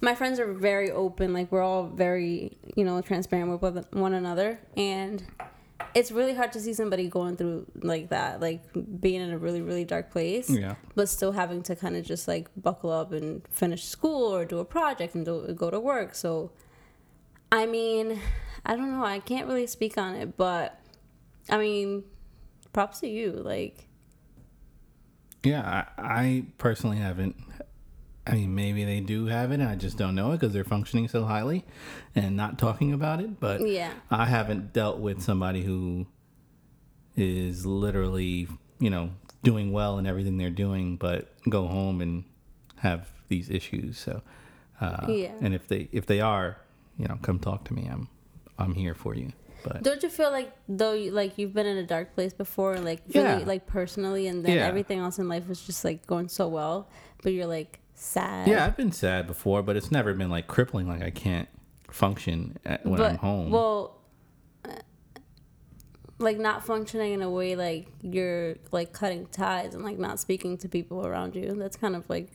my 0.00 0.14
friends 0.14 0.38
are 0.38 0.52
very 0.52 0.90
open. 0.90 1.32
Like 1.32 1.50
we're 1.50 1.62
all 1.62 1.86
very 1.86 2.56
you 2.76 2.84
know 2.84 3.00
transparent 3.00 3.50
with 3.50 3.62
one- 3.62 3.86
one 4.02 4.14
another, 4.14 4.60
and 4.76 5.24
it's 5.94 6.12
really 6.12 6.34
hard 6.34 6.52
to 6.52 6.60
see 6.60 6.72
somebody 6.74 7.08
going 7.08 7.36
through 7.36 7.66
like 7.82 8.10
that, 8.10 8.40
like 8.40 8.62
being 9.00 9.20
in 9.22 9.30
a 9.30 9.38
really 9.38 9.62
really 9.62 9.84
dark 9.84 10.10
place 10.10 10.48
Yeah. 10.50 10.74
but 10.94 11.08
still 11.08 11.32
having 11.32 11.62
to 11.64 11.76
kind 11.76 11.96
of 11.96 12.04
just 12.04 12.28
like 12.28 12.48
buckle 12.56 12.90
up 12.90 13.12
and 13.12 13.42
finish 13.50 13.84
school 13.84 14.34
or 14.34 14.44
do 14.44 14.58
a 14.58 14.64
project 14.64 15.14
and 15.14 15.24
do, 15.24 15.52
go 15.54 15.70
to 15.70 15.80
work. 15.80 16.14
So, 16.14 16.50
I 17.50 17.66
mean, 17.66 18.20
I 18.64 18.76
don't 18.76 18.90
know. 18.92 19.04
I 19.04 19.20
can't 19.20 19.46
really 19.46 19.66
speak 19.66 19.96
on 19.96 20.14
it, 20.14 20.36
but 20.36 20.78
I 21.48 21.56
mean, 21.58 22.04
props 22.76 23.00
to 23.00 23.08
you. 23.08 23.32
Like, 23.32 23.88
Yeah, 25.42 25.86
I, 25.96 26.02
I 26.02 26.44
personally 26.58 26.98
haven't. 26.98 27.34
I 28.26 28.34
mean, 28.34 28.54
maybe 28.54 28.84
they 28.84 29.00
do 29.00 29.26
have 29.26 29.50
it, 29.50 29.60
and 29.60 29.68
I 29.68 29.76
just 29.76 29.96
don't 29.96 30.14
know 30.14 30.32
it 30.32 30.40
because 30.40 30.52
they're 30.52 30.62
functioning 30.62 31.08
so 31.08 31.24
highly 31.24 31.64
and 32.14 32.36
not 32.36 32.58
talking 32.58 32.92
about 32.92 33.20
it. 33.20 33.40
But 33.40 33.66
yeah, 33.66 33.92
I 34.10 34.26
haven't 34.26 34.74
dealt 34.74 34.98
with 34.98 35.22
somebody 35.22 35.62
who 35.62 36.06
is 37.16 37.64
literally, 37.64 38.46
you 38.78 38.90
know, 38.90 39.10
doing 39.42 39.72
well 39.72 39.98
in 39.98 40.06
everything 40.06 40.36
they're 40.36 40.50
doing, 40.50 40.96
but 40.96 41.32
go 41.48 41.66
home 41.66 42.02
and 42.02 42.24
have 42.80 43.08
these 43.28 43.48
issues. 43.48 43.96
So, 43.96 44.20
uh, 44.82 45.06
Yeah. 45.08 45.32
And 45.40 45.54
if 45.54 45.66
they 45.66 45.88
if 45.92 46.04
they 46.04 46.20
are, 46.20 46.58
you 46.98 47.06
know, 47.06 47.18
come 47.22 47.38
talk 47.38 47.64
to 47.68 47.72
me. 47.72 47.88
I'm 47.90 48.08
I'm 48.58 48.74
here 48.74 48.94
for 48.94 49.14
you. 49.14 49.32
But 49.72 49.82
don't 49.82 50.02
you 50.02 50.08
feel 50.08 50.30
like 50.30 50.52
though, 50.68 50.92
you, 50.92 51.10
like 51.10 51.38
you've 51.38 51.52
been 51.54 51.66
in 51.66 51.76
a 51.78 51.86
dark 51.86 52.14
place 52.14 52.32
before, 52.32 52.76
like 52.78 53.02
really, 53.14 53.40
Yeah. 53.40 53.44
like 53.46 53.66
personally, 53.66 54.26
and 54.28 54.44
then 54.44 54.56
Yeah. 54.56 54.66
everything 54.66 54.98
else 54.98 55.18
in 55.18 55.28
life 55.28 55.48
was 55.48 55.60
just 55.66 55.84
like 55.84 56.06
going 56.06 56.28
so 56.28 56.46
well, 56.48 56.88
but 57.22 57.32
you're 57.32 57.46
like 57.46 57.80
sad. 57.94 58.48
yeah, 58.48 58.64
I've 58.66 58.76
been 58.76 58.92
sad 58.92 59.26
before, 59.26 59.62
but 59.62 59.76
it's 59.76 59.90
never 59.90 60.12
been 60.14 60.30
like 60.30 60.46
crippling. 60.46 60.88
Like 60.88 61.02
I 61.02 61.10
can't 61.10 61.48
function 61.90 62.58
at, 62.64 62.84
when 62.84 62.98
but 62.98 63.12
I'm 63.12 63.18
home. 63.18 63.50
well 63.50 63.98
uh, 64.64 64.72
like 66.18 66.38
not 66.38 66.64
functioning 66.66 67.12
in 67.12 67.22
a 67.22 67.30
way 67.30 67.54
like 67.56 67.86
you're 68.02 68.56
like 68.72 68.92
cutting 68.92 69.26
ties 69.26 69.74
and 69.74 69.84
like 69.84 69.98
not 69.98 70.18
speaking 70.18 70.58
to 70.58 70.68
people 70.68 71.06
around 71.06 71.34
you 71.36 71.54
that's 71.54 71.76
kind 71.76 71.94
of 71.94 72.08
like 72.10 72.32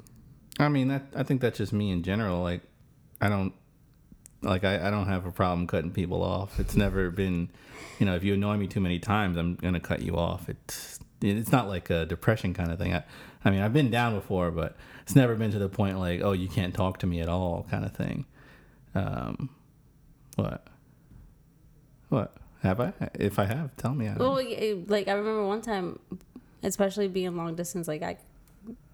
I 0.59 0.67
mean, 0.69 0.89
that 0.89 1.03
I 1.15 1.23
think 1.23 1.41
that's 1.41 1.57
just 1.57 1.73
me 1.73 1.91
in 1.91 2.03
general. 2.03 2.43
Like, 2.43 2.61
I 3.19 3.29
don't 3.29 3.53
like 4.41 4.63
I, 4.63 4.87
I 4.87 4.89
don't 4.89 5.07
have 5.07 5.25
a 5.25 5.31
problem 5.31 5.67
cutting 5.67 5.91
people 5.91 6.23
off. 6.23 6.59
It's 6.59 6.75
never 6.75 7.09
been, 7.11 7.49
you 7.99 8.05
know, 8.05 8.15
if 8.15 8.23
you 8.23 8.33
annoy 8.33 8.57
me 8.57 8.67
too 8.67 8.79
many 8.79 8.99
times, 8.99 9.37
I'm 9.37 9.55
gonna 9.55 9.79
cut 9.79 10.01
you 10.01 10.15
off. 10.15 10.49
It's 10.49 10.99
it's 11.21 11.51
not 11.51 11.67
like 11.67 11.89
a 11.89 12.05
depression 12.05 12.53
kind 12.53 12.71
of 12.71 12.79
thing. 12.79 12.93
I, 12.93 13.03
I 13.45 13.51
mean, 13.51 13.61
I've 13.61 13.73
been 13.73 13.91
down 13.91 14.15
before, 14.15 14.49
but 14.51 14.75
it's 15.03 15.15
never 15.15 15.35
been 15.35 15.51
to 15.51 15.59
the 15.59 15.69
point 15.69 15.99
like, 15.99 16.21
oh, 16.21 16.31
you 16.31 16.47
can't 16.47 16.73
talk 16.73 16.99
to 16.99 17.07
me 17.07 17.21
at 17.21 17.29
all, 17.29 17.67
kind 17.69 17.85
of 17.85 17.91
thing. 17.91 18.25
Um, 18.95 19.49
what? 20.35 20.65
What 22.09 22.35
have 22.63 22.79
I? 22.79 22.93
If 23.15 23.39
I 23.39 23.45
have, 23.45 23.75
tell 23.77 23.93
me. 23.93 24.07
I 24.07 24.15
well 24.15 24.33
like 24.87 25.07
i 25.07 25.13
remember 25.13 25.45
one 25.45 25.61
time 25.61 25.99
especially 26.63 27.07
being 27.07 27.35
long 27.35 27.55
distance 27.55 27.87
like 27.87 28.03
i 28.03 28.17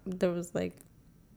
there 0.06 0.30
was 0.30 0.54
like 0.54 0.74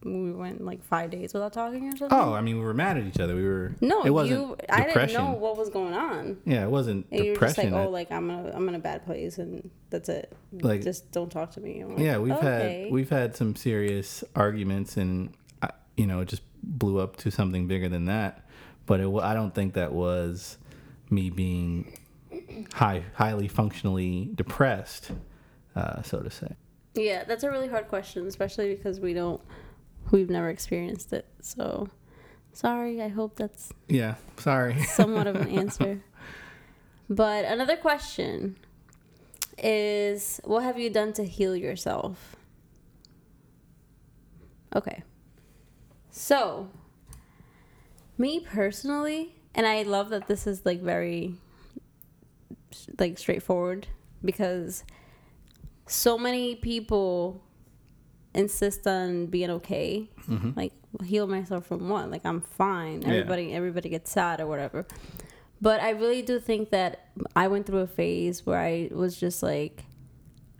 we 0.03 0.31
went 0.31 0.63
like 0.63 0.83
five 0.83 1.11
days 1.11 1.33
without 1.33 1.53
talking 1.53 1.87
or 1.93 1.95
something 1.97 2.17
oh, 2.17 2.33
I 2.33 2.41
mean, 2.41 2.57
we 2.57 2.63
were 2.65 2.73
mad 2.73 2.97
at 2.97 3.05
each 3.05 3.19
other. 3.19 3.35
We 3.35 3.43
were. 3.43 3.75
no 3.81 4.03
it 4.03 4.09
wasn't 4.09 4.39
you 4.39 4.57
i 4.69 4.83
depression. 4.85 5.07
didn't 5.21 5.25
know 5.33 5.37
what 5.39 5.57
was 5.57 5.69
going 5.69 5.93
on 5.93 6.37
Yeah, 6.45 6.63
it 6.63 6.71
wasn't 6.71 7.05
and 7.11 7.23
you're 7.25 7.35
just 7.35 7.57
like 7.57 7.71
oh 7.71 7.89
like 7.89 8.11
i'm 8.11 8.29
in 8.29 8.45
a, 8.47 8.51
i'm 8.55 8.67
in 8.67 8.75
a 8.75 8.79
bad 8.79 9.05
place 9.05 9.37
and 9.37 9.69
that's 9.91 10.09
it 10.09 10.35
Like- 10.53 10.81
just 10.81 11.11
don't 11.11 11.29
talk 11.31 11.51
to 11.51 11.59
me 11.61 11.83
like, 11.85 11.99
Yeah, 11.99 12.17
we've 12.17 12.33
okay. 12.33 12.83
had 12.85 12.91
we've 12.91 13.09
had 13.09 13.35
some 13.35 13.55
serious 13.55 14.23
arguments, 14.35 14.97
and 14.97 15.33
I- 15.61 15.69
you 15.97 16.07
know, 16.07 16.21
it 16.21 16.27
just 16.29 16.41
blew 16.63 16.99
up 16.99 17.15
to 17.17 17.31
something 17.31 17.67
bigger 17.67 17.89
than 17.89 18.05
that. 18.05 18.45
But 18.87 18.99
it, 19.01 19.07
I 19.21 19.33
don't 19.33 19.53
think 19.53 19.73
that 19.75 19.93
was 19.93 20.57
me 21.09 21.29
being 21.29 21.97
high, 22.73 23.03
highly 23.13 23.47
functionally 23.47 24.29
depressed, 24.33 25.11
uh, 25.75 26.01
so 26.01 26.19
to 26.21 26.29
say. 26.29 26.55
Yeah, 26.95 27.23
that's 27.23 27.43
a 27.43 27.51
really 27.51 27.67
hard 27.67 27.87
question, 27.87 28.25
especially 28.27 28.73
because 28.75 28.99
we 28.99 29.13
don't, 29.13 29.39
we've 30.11 30.29
never 30.29 30.49
experienced 30.49 31.13
it. 31.13 31.25
So, 31.41 31.89
sorry. 32.53 33.01
I 33.01 33.07
hope 33.07 33.35
that's 33.35 33.71
Yeah, 33.87 34.15
sorry. 34.37 34.81
somewhat 34.83 35.27
of 35.27 35.35
an 35.35 35.49
answer. 35.49 36.01
But 37.09 37.45
another 37.45 37.75
question 37.75 38.57
is 39.57 40.39
what 40.43 40.63
have 40.63 40.79
you 40.79 40.89
done 40.89 41.13
to 41.13 41.25
heal 41.25 41.55
yourself? 41.55 42.35
Okay. 44.75 45.03
So, 46.09 46.69
me 48.17 48.39
personally, 48.39 49.35
and 49.53 49.65
I 49.65 49.83
love 49.83 50.09
that 50.09 50.27
this 50.27 50.47
is 50.47 50.65
like 50.65 50.81
very 50.81 51.35
like 52.99 53.17
straightforward 53.17 53.87
because 54.23 54.83
so 55.87 56.17
many 56.17 56.55
people 56.55 57.43
insist 58.33 58.87
on 58.87 59.27
being 59.27 59.49
okay. 59.49 60.09
Mm-hmm. 60.27 60.51
Like 60.55 60.73
heal 61.03 61.27
myself 61.27 61.65
from 61.65 61.89
what? 61.89 62.09
Like 62.09 62.25
I'm 62.25 62.41
fine. 62.41 63.01
Yeah. 63.01 63.09
Everybody 63.09 63.53
everybody 63.53 63.89
gets 63.89 64.11
sad 64.11 64.41
or 64.41 64.47
whatever. 64.47 64.85
But 65.61 65.81
I 65.81 65.91
really 65.91 66.21
do 66.21 66.39
think 66.39 66.71
that 66.71 67.09
I 67.35 67.47
went 67.47 67.67
through 67.67 67.79
a 67.79 67.87
phase 67.87 68.45
where 68.45 68.59
I 68.59 68.89
was 68.91 69.19
just 69.19 69.43
like 69.43 69.83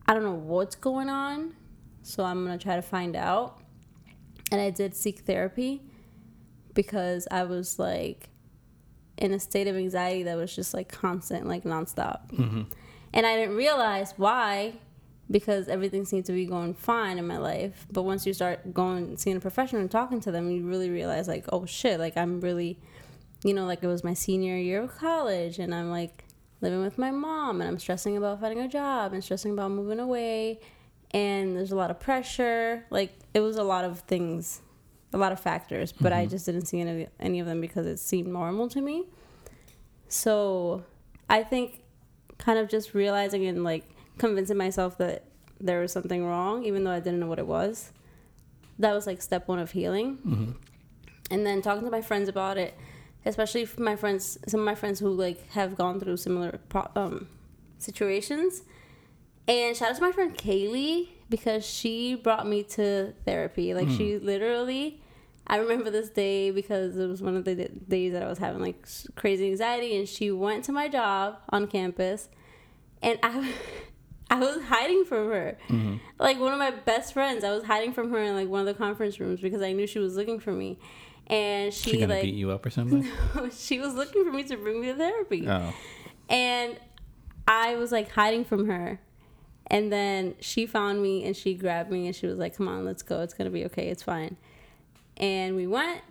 I 0.07 0.13
don't 0.13 0.23
know 0.23 0.33
what's 0.33 0.75
going 0.75 1.09
on, 1.09 1.55
so 2.01 2.23
I'm 2.23 2.45
going 2.45 2.57
to 2.57 2.61
try 2.61 2.75
to 2.75 2.81
find 2.81 3.15
out. 3.15 3.61
And 4.51 4.59
I 4.59 4.69
did 4.69 4.93
seek 4.93 5.19
therapy 5.19 5.81
because 6.73 7.27
I 7.31 7.43
was 7.43 7.79
like 7.79 8.29
in 9.17 9.31
a 9.31 9.39
state 9.39 9.67
of 9.67 9.75
anxiety 9.75 10.23
that 10.23 10.35
was 10.35 10.53
just 10.53 10.73
like 10.73 10.89
constant, 10.89 11.47
like 11.47 11.63
nonstop. 11.63 12.29
Mm-hmm. 12.31 12.63
And 13.13 13.25
I 13.25 13.35
didn't 13.35 13.55
realize 13.55 14.13
why 14.17 14.73
because 15.31 15.69
everything 15.69 16.05
seemed 16.05 16.25
to 16.25 16.33
be 16.33 16.45
going 16.45 16.73
fine 16.73 17.17
in 17.17 17.25
my 17.25 17.37
life. 17.37 17.87
But 17.91 18.03
once 18.03 18.25
you 18.25 18.33
start 18.33 18.73
going, 18.73 19.17
seeing 19.17 19.37
a 19.37 19.39
professional 19.39 19.81
and 19.81 19.89
talking 19.89 20.19
to 20.21 20.31
them, 20.31 20.51
you 20.51 20.67
really 20.67 20.89
realize, 20.89 21.27
like, 21.27 21.45
oh 21.51 21.65
shit, 21.65 21.99
like 21.99 22.17
I'm 22.17 22.41
really, 22.41 22.77
you 23.43 23.53
know, 23.53 23.65
like 23.65 23.81
it 23.81 23.87
was 23.87 24.03
my 24.03 24.13
senior 24.13 24.57
year 24.57 24.83
of 24.83 24.95
college 24.95 25.57
and 25.57 25.73
I'm 25.73 25.89
like 25.89 26.25
living 26.59 26.81
with 26.81 26.97
my 26.97 27.11
mom 27.11 27.61
and 27.61 27.69
I'm 27.69 27.79
stressing 27.79 28.17
about 28.17 28.41
finding 28.41 28.59
a 28.59 28.67
job 28.67 29.13
and 29.13 29.23
stressing 29.23 29.53
about 29.53 29.71
moving 29.71 29.99
away. 29.99 30.59
And 31.11 31.55
there's 31.57 31.71
a 31.71 31.75
lot 31.75 31.91
of 31.91 31.99
pressure. 31.99 32.85
Like 32.89 33.17
it 33.33 33.39
was 33.39 33.55
a 33.55 33.63
lot 33.63 33.85
of 33.85 34.01
things, 34.01 34.61
a 35.13 35.17
lot 35.17 35.31
of 35.31 35.39
factors, 35.39 35.91
but 35.91 36.11
I 36.13 36.23
mm-hmm. 36.23 36.31
just 36.31 36.45
didn't 36.45 36.65
see 36.65 36.81
any, 36.81 37.07
any 37.19 37.39
of 37.39 37.47
them 37.47 37.61
because 37.61 37.87
it 37.87 37.97
seemed 37.97 38.27
normal 38.27 38.69
to 38.69 38.81
me. 38.81 39.05
So 40.07 40.83
I 41.29 41.43
think 41.43 41.81
kind 42.37 42.59
of 42.59 42.69
just 42.69 42.93
realizing 42.93 43.45
and 43.45 43.63
like 43.63 43.85
convincing 44.17 44.57
myself 44.57 44.97
that 44.97 45.23
there 45.59 45.79
was 45.81 45.91
something 45.91 46.25
wrong, 46.25 46.63
even 46.65 46.83
though 46.83 46.91
I 46.91 46.99
didn't 46.99 47.19
know 47.19 47.27
what 47.27 47.39
it 47.39 47.47
was. 47.47 47.91
That 48.79 48.93
was 48.93 49.05
like 49.05 49.21
step 49.21 49.47
one 49.47 49.59
of 49.59 49.71
healing. 49.71 50.55
And 51.29 51.45
then 51.45 51.61
talking 51.61 51.85
to 51.85 51.91
my 51.91 52.01
friends 52.01 52.27
about 52.27 52.57
it, 52.57 52.73
especially 53.25 53.67
my 53.77 53.95
friends, 53.95 54.37
some 54.47 54.59
of 54.61 54.65
my 54.65 54.75
friends 54.75 54.99
who 54.99 55.09
like 55.09 55.49
have 55.51 55.75
gone 55.75 55.99
through 55.99 56.17
similar 56.17 56.59
pro- 56.69 56.89
um, 56.95 57.27
situations. 57.77 58.63
And 59.47 59.75
shout 59.75 59.89
out 59.91 59.95
to 59.97 60.01
my 60.01 60.11
friend 60.11 60.35
Kaylee 60.37 61.09
because 61.29 61.65
she 61.65 62.15
brought 62.15 62.47
me 62.47 62.63
to 62.63 63.13
therapy. 63.25 63.73
Like 63.73 63.87
she 63.89 64.17
literally, 64.17 65.01
I 65.47 65.57
remember 65.57 65.89
this 65.89 66.09
day 66.09 66.51
because 66.51 66.97
it 66.97 67.07
was 67.07 67.21
one 67.21 67.35
of 67.35 67.45
the 67.45 67.55
d- 67.55 67.69
days 67.87 68.13
that 68.13 68.23
I 68.23 68.27
was 68.27 68.37
having 68.39 68.61
like 68.61 68.85
crazy 69.15 69.47
anxiety, 69.49 69.97
and 69.97 70.07
she 70.07 70.31
went 70.31 70.65
to 70.65 70.71
my 70.71 70.87
job 70.87 71.37
on 71.49 71.67
campus, 71.67 72.29
and 73.01 73.19
I. 73.23 73.51
I 74.31 74.39
was 74.39 74.63
hiding 74.63 75.03
from 75.03 75.27
her. 75.29 75.57
Mm-hmm. 75.67 75.97
Like 76.17 76.39
one 76.39 76.53
of 76.53 76.59
my 76.59 76.71
best 76.71 77.11
friends, 77.13 77.43
I 77.43 77.51
was 77.51 77.63
hiding 77.63 77.91
from 77.91 78.09
her 78.11 78.17
in 78.17 78.33
like 78.33 78.47
one 78.47 78.61
of 78.61 78.65
the 78.65 78.73
conference 78.73 79.19
rooms 79.19 79.41
because 79.41 79.61
I 79.61 79.73
knew 79.73 79.85
she 79.85 79.99
was 79.99 80.15
looking 80.15 80.39
for 80.39 80.53
me. 80.53 80.79
And 81.27 81.73
she, 81.73 81.91
She 81.91 82.05
like 82.05 82.23
beat 82.23 82.35
you 82.35 82.49
up 82.51 82.65
or 82.65 82.69
something? 82.77 83.07
No, 83.35 83.49
she 83.49 83.79
was 83.79 83.93
looking 83.93 84.23
for 84.23 84.31
me 84.31 84.43
to 84.43 84.55
bring 84.55 84.79
me 84.79 84.87
to 84.87 84.95
therapy. 84.95 85.47
oh, 85.47 85.73
And 86.29 86.79
I 87.45 87.75
was 87.75 87.91
like 87.91 88.09
hiding 88.09 88.45
from 88.45 88.67
her. 88.67 89.01
And 89.67 89.91
then 89.91 90.35
she 90.39 90.65
found 90.65 91.01
me 91.01 91.25
and 91.25 91.35
she 91.35 91.53
grabbed 91.53 91.91
me 91.91 92.07
and 92.07 92.15
she 92.15 92.27
was 92.27 92.37
like, 92.37 92.55
Come 92.55 92.67
on, 92.69 92.85
let's 92.85 93.03
go. 93.03 93.21
It's 93.21 93.33
going 93.33 93.45
to 93.45 93.51
be 93.51 93.65
okay. 93.65 93.89
It's 93.89 94.03
fine. 94.03 94.37
And 95.17 95.55
we 95.55 95.67
went 95.67 96.01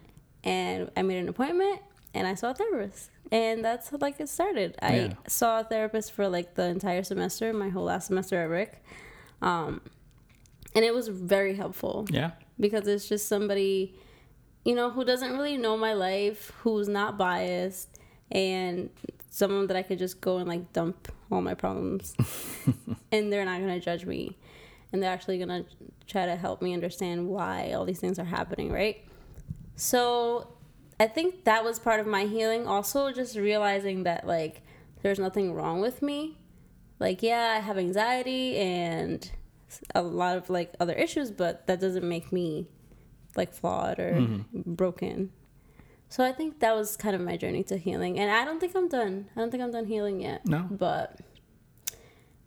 and 0.44 0.90
I 0.96 1.02
made 1.02 1.18
an 1.18 1.28
appointment 1.28 1.80
and 2.14 2.26
I 2.26 2.34
saw 2.34 2.50
a 2.50 2.54
therapist. 2.54 3.09
And 3.32 3.64
that's 3.64 3.90
how, 3.90 3.98
like 4.00 4.18
it 4.20 4.28
started. 4.28 4.76
I 4.82 4.96
Yeah. 4.96 5.12
saw 5.28 5.60
a 5.60 5.64
therapist 5.64 6.12
for 6.12 6.28
like 6.28 6.54
the 6.54 6.64
entire 6.64 7.02
semester, 7.04 7.52
my 7.52 7.68
whole 7.68 7.84
last 7.84 8.08
semester 8.08 8.42
at 8.42 8.48
Rick. 8.48 8.82
Um, 9.40 9.80
and 10.74 10.84
it 10.84 10.94
was 10.94 11.08
very 11.08 11.54
helpful 11.54 12.06
yeah. 12.10 12.32
because 12.58 12.86
it's 12.86 13.08
just 13.08 13.28
somebody 13.28 13.94
you 14.64 14.74
know 14.74 14.90
who 14.90 15.04
doesn't 15.04 15.32
really 15.32 15.56
know 15.56 15.76
my 15.76 15.94
life 15.94 16.52
who's 16.60 16.86
not 16.88 17.16
biased 17.16 17.98
and 18.30 18.90
someone 19.30 19.66
that 19.66 19.76
i 19.76 19.82
could 19.82 19.98
just 19.98 20.20
go 20.20 20.36
and 20.36 20.46
like 20.46 20.70
dump 20.74 21.10
all 21.30 21.40
my 21.40 21.54
problems 21.54 22.14
and 23.12 23.32
they're 23.32 23.44
not 23.46 23.58
going 23.58 23.72
to 23.72 23.80
judge 23.80 24.04
me 24.04 24.36
and 24.92 25.02
they're 25.02 25.10
actually 25.10 25.38
going 25.38 25.48
to 25.48 25.64
try 26.06 26.26
to 26.26 26.36
help 26.36 26.60
me 26.60 26.74
understand 26.74 27.26
why 27.26 27.72
all 27.72 27.84
these 27.86 27.98
things 28.00 28.18
are 28.18 28.24
happening 28.24 28.70
right 28.70 29.02
so 29.76 30.46
i 31.00 31.06
think 31.06 31.44
that 31.44 31.64
was 31.64 31.78
part 31.80 31.98
of 31.98 32.06
my 32.06 32.26
healing. 32.26 32.68
Also 32.68 33.10
just 33.10 33.36
realizing 33.36 34.04
that 34.04 34.26
like 34.26 34.62
there's 35.02 35.18
nothing 35.18 35.54
wrong 35.54 35.80
with 35.80 36.02
me. 36.02 36.38
Like 37.00 37.22
yeah 37.22 37.54
i 37.56 37.60
have 37.60 37.78
anxiety 37.78 38.56
and 38.58 39.28
a 39.94 40.02
lot 40.02 40.36
of 40.36 40.50
like 40.50 40.74
other 40.78 40.92
issues 40.92 41.30
but 41.30 41.66
that 41.66 41.80
doesn't 41.80 42.06
make 42.06 42.32
me 42.32 42.68
like 43.36 43.52
flawed 43.54 43.98
or 43.98 44.12
mm-hmm. 44.12 44.74
broken. 44.74 45.32
So 46.08 46.22
i 46.24 46.32
think 46.32 46.60
that 46.60 46.76
was 46.76 46.96
kind 46.96 47.16
of 47.16 47.22
my 47.22 47.36
journey 47.36 47.64
to 47.64 47.76
healing. 47.76 48.20
And 48.20 48.30
i 48.30 48.44
don't 48.44 48.60
think 48.60 48.76
i'm 48.76 48.88
done. 48.88 49.28
I 49.34 49.40
don't 49.40 49.50
think 49.50 49.62
i'm 49.62 49.72
done 49.72 49.86
healing 49.86 50.20
yet. 50.20 50.46
No. 50.46 50.68
but 50.70 51.18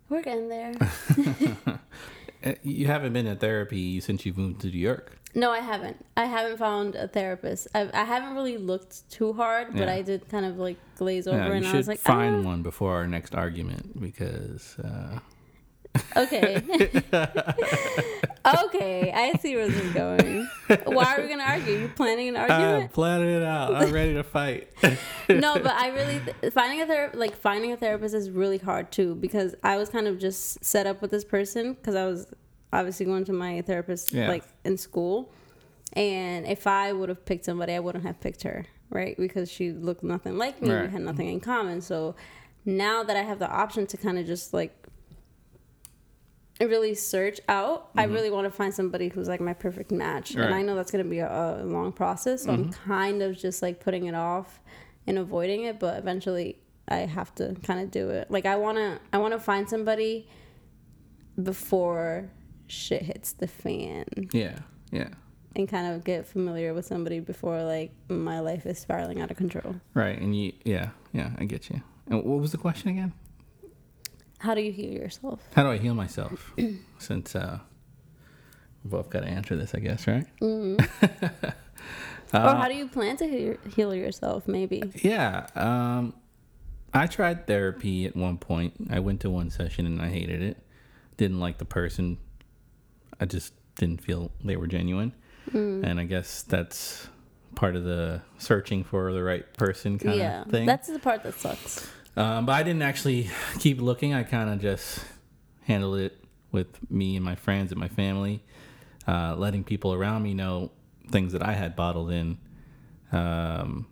we're 0.08 0.22
getting 0.22 0.48
there 0.48 0.74
You 2.62 2.86
haven't 2.86 3.12
been 3.12 3.26
in 3.26 3.36
therapy 3.38 4.00
since 4.00 4.24
you 4.26 4.32
moved 4.34 4.60
to 4.62 4.68
New 4.68 4.78
York. 4.90 5.06
no 5.34 5.50
i 5.50 5.58
haven't 5.72 5.96
i 6.16 6.26
haven't 6.36 6.58
found 6.58 6.94
a 6.94 7.06
therapist 7.08 7.66
I've, 7.74 7.90
i 8.02 8.04
haven't 8.12 8.34
really 8.38 8.56
looked 8.70 8.94
too 9.16 9.30
hard 9.42 9.66
but 9.78 9.86
Yeah. 9.88 9.98
i 9.98 10.00
did 10.10 10.20
kind 10.34 10.46
of 10.50 10.54
like 10.66 10.78
glaze 11.00 11.26
over 11.26 11.38
Yeah, 11.38 11.46
you 11.48 11.52
and 11.58 11.66
i 11.66 11.76
was 11.82 11.88
like 11.92 11.98
find 12.14 12.34
one 12.52 12.62
before 12.70 12.92
our 12.98 13.08
next 13.16 13.32
argument 13.34 13.84
because 14.06 14.64
uh, 14.88 15.18
Okay. 16.16 16.56
okay, 18.64 19.12
I 19.12 19.32
see 19.40 19.56
where 19.56 19.68
this 19.68 19.80
is 19.80 19.92
going. 19.92 20.48
Why 20.84 21.16
are 21.16 21.22
we 21.22 21.28
gonna 21.28 21.44
argue? 21.44 21.74
You 21.74 21.88
planning 21.88 22.28
an 22.28 22.36
I'm 22.36 22.50
argument? 22.50 22.92
planning 22.92 23.28
it 23.30 23.42
out. 23.42 23.74
I'm 23.74 23.92
ready 23.92 24.14
to 24.14 24.22
fight. 24.22 24.68
no, 25.28 25.54
but 25.58 25.72
I 25.72 25.88
really 25.88 26.20
finding 26.50 26.80
a 26.82 26.86
ther- 26.86 27.10
like 27.14 27.36
finding 27.36 27.72
a 27.72 27.76
therapist 27.76 28.14
is 28.14 28.30
really 28.30 28.58
hard 28.58 28.90
too 28.92 29.14
because 29.16 29.54
I 29.62 29.76
was 29.76 29.88
kind 29.88 30.06
of 30.06 30.18
just 30.18 30.64
set 30.64 30.86
up 30.86 31.00
with 31.02 31.10
this 31.10 31.24
person 31.24 31.74
because 31.74 31.94
I 31.94 32.06
was 32.06 32.26
obviously 32.72 33.06
going 33.06 33.24
to 33.26 33.32
my 33.32 33.62
therapist 33.62 34.12
Yeah. 34.12 34.28
like 34.28 34.44
in 34.64 34.76
school, 34.76 35.32
and 35.92 36.46
if 36.46 36.66
I 36.66 36.92
would 36.92 37.08
have 37.08 37.24
picked 37.24 37.44
somebody, 37.44 37.72
I 37.74 37.80
wouldn't 37.80 38.04
have 38.04 38.20
picked 38.20 38.42
her, 38.42 38.66
right? 38.90 39.16
Because 39.16 39.50
she 39.50 39.72
looked 39.72 40.02
nothing 40.02 40.36
like 40.38 40.60
me. 40.60 40.68
We 40.70 40.74
had 40.74 41.00
nothing 41.02 41.28
in 41.28 41.40
common. 41.40 41.80
So 41.80 42.14
now 42.64 43.02
that 43.04 43.16
I 43.16 43.22
have 43.22 43.38
the 43.38 43.48
option 43.50 43.86
to 43.88 43.96
kind 43.96 44.18
of 44.18 44.26
just 44.26 44.52
like 44.54 44.74
really 46.60 46.94
search 46.94 47.40
out, 47.48 47.90
I 47.96 48.04
really 48.04 48.30
want 48.30 48.44
to 48.44 48.50
find 48.50 48.72
somebody 48.72 49.08
who's 49.08 49.28
like 49.28 49.40
my 49.40 49.54
perfect 49.54 49.90
match. 49.90 50.30
And 50.30 50.38
Mm-hmm. 50.38 50.40
Right. 50.40 50.46
Mm-hmm. 50.46 50.58
I 50.58 50.62
know 50.62 50.76
that's 50.76 50.90
going 50.90 51.04
to 51.04 51.10
be 51.10 51.18
a, 51.18 51.62
a 51.62 51.64
long 51.64 51.92
process. 51.92 52.44
So 52.44 52.52
I'm 52.52 52.70
kind 52.72 53.22
of 53.22 53.36
just 53.36 53.60
like 53.62 53.80
putting 53.80 54.06
it 54.06 54.14
off 54.14 54.60
and 55.06 55.18
avoiding 55.18 55.64
it, 55.64 55.80
but 55.80 55.98
eventually 55.98 56.58
I 56.88 56.98
have 56.98 57.34
to 57.36 57.54
kind 57.62 57.80
of 57.80 57.90
do 57.90 58.10
it. 58.10 58.30
Like 58.30 58.46
I 58.46 58.56
want 58.56 58.78
to 58.78 59.00
I 59.12 59.18
want 59.18 59.32
to 59.32 59.40
find 59.40 59.68
somebody 59.68 60.28
before 61.42 62.30
shit 62.66 63.02
hits 63.02 63.32
the 63.32 63.46
fan 63.46 64.04
yeah, 64.32 64.58
yeah. 64.90 65.08
and 65.56 65.68
kind 65.68 65.94
of 65.94 66.04
get 66.04 66.26
familiar 66.26 66.72
with 66.72 66.86
somebody 66.86 67.20
before 67.20 67.62
like 67.62 67.92
my 68.08 68.40
life 68.40 68.66
is 68.66 68.78
spiraling 68.78 69.20
out 69.20 69.30
of 69.30 69.36
control. 69.36 69.76
Right, 69.94 70.18
and 70.18 70.36
you, 70.38 70.52
yeah, 70.64 70.90
yeah. 71.12 71.30
I 71.38 71.44
get 71.44 71.70
you. 71.70 71.82
And 72.06 72.22
what 72.22 72.40
was 72.40 72.52
the 72.52 72.58
question 72.58 72.90
again? 72.90 73.12
How 74.44 74.54
do 74.54 74.60
you 74.60 74.72
heal 74.72 74.92
yourself? 74.92 75.40
How 75.56 75.62
do 75.62 75.70
I 75.70 75.78
heal 75.78 75.94
myself? 75.94 76.52
Since 76.98 77.34
uh, 77.34 77.60
we 78.84 78.90
both 78.90 79.08
got 79.08 79.20
to 79.20 79.26
answer 79.26 79.56
this, 79.56 79.74
I 79.74 79.78
guess, 79.78 80.06
right? 80.06 80.26
or 80.42 80.76
how 82.30 82.68
do 82.68 82.74
you 82.74 82.86
plan 82.86 83.16
to 83.16 83.56
heal, 83.74 83.94
yourself 83.94 84.46
maybe? 84.46 84.82
Yeah. 84.96 85.46
Um, 85.54 86.12
I 86.92 87.06
tried 87.06 87.46
therapy 87.46 88.04
at 88.04 88.14
one 88.14 88.36
point. 88.36 88.74
I 88.90 89.00
went 89.00 89.22
to 89.22 89.30
one 89.30 89.48
session 89.48 89.86
and 89.86 90.02
I 90.02 90.10
hated 90.10 90.42
it. 90.42 90.58
Didn't 91.16 91.40
like 91.40 91.56
the 91.56 91.64
person. 91.64 92.18
I 93.18 93.24
just 93.24 93.54
didn't 93.76 94.02
feel 94.02 94.30
they 94.44 94.56
were 94.56 94.66
genuine. 94.66 95.14
And 95.54 95.98
I 95.98 96.04
guess 96.04 96.42
that's 96.42 97.08
part 97.54 97.76
of 97.76 97.84
the 97.84 98.20
searching 98.36 98.84
for 98.84 99.10
the 99.12 99.22
right 99.22 99.50
person 99.54 99.98
kind 99.98 100.18
yeah. 100.18 100.42
of 100.42 100.50
thing. 100.50 100.66
That's 100.66 100.88
the 100.88 100.98
part 100.98 101.22
that 101.22 101.34
sucks. 101.34 101.88
Um, 102.16 102.46
but 102.46 102.52
I 102.52 102.62
didn't 102.62 102.82
actually 102.82 103.30
keep 103.58 103.80
looking. 103.80 104.14
I 104.14 104.22
kind 104.22 104.50
of 104.50 104.60
just 104.60 105.04
handled 105.62 105.98
it 105.98 106.18
with 106.52 106.68
me 106.90 107.16
and 107.16 107.24
my 107.24 107.34
friends 107.34 107.72
and 107.72 107.80
my 107.80 107.88
family, 107.88 108.42
uh, 109.08 109.34
letting 109.36 109.64
people 109.64 109.92
around 109.92 110.22
me 110.22 110.34
know 110.34 110.70
things 111.10 111.32
that 111.32 111.42
I 111.42 111.52
had 111.52 111.74
bottled 111.74 112.10
in 112.10 112.38
um, 113.12 113.86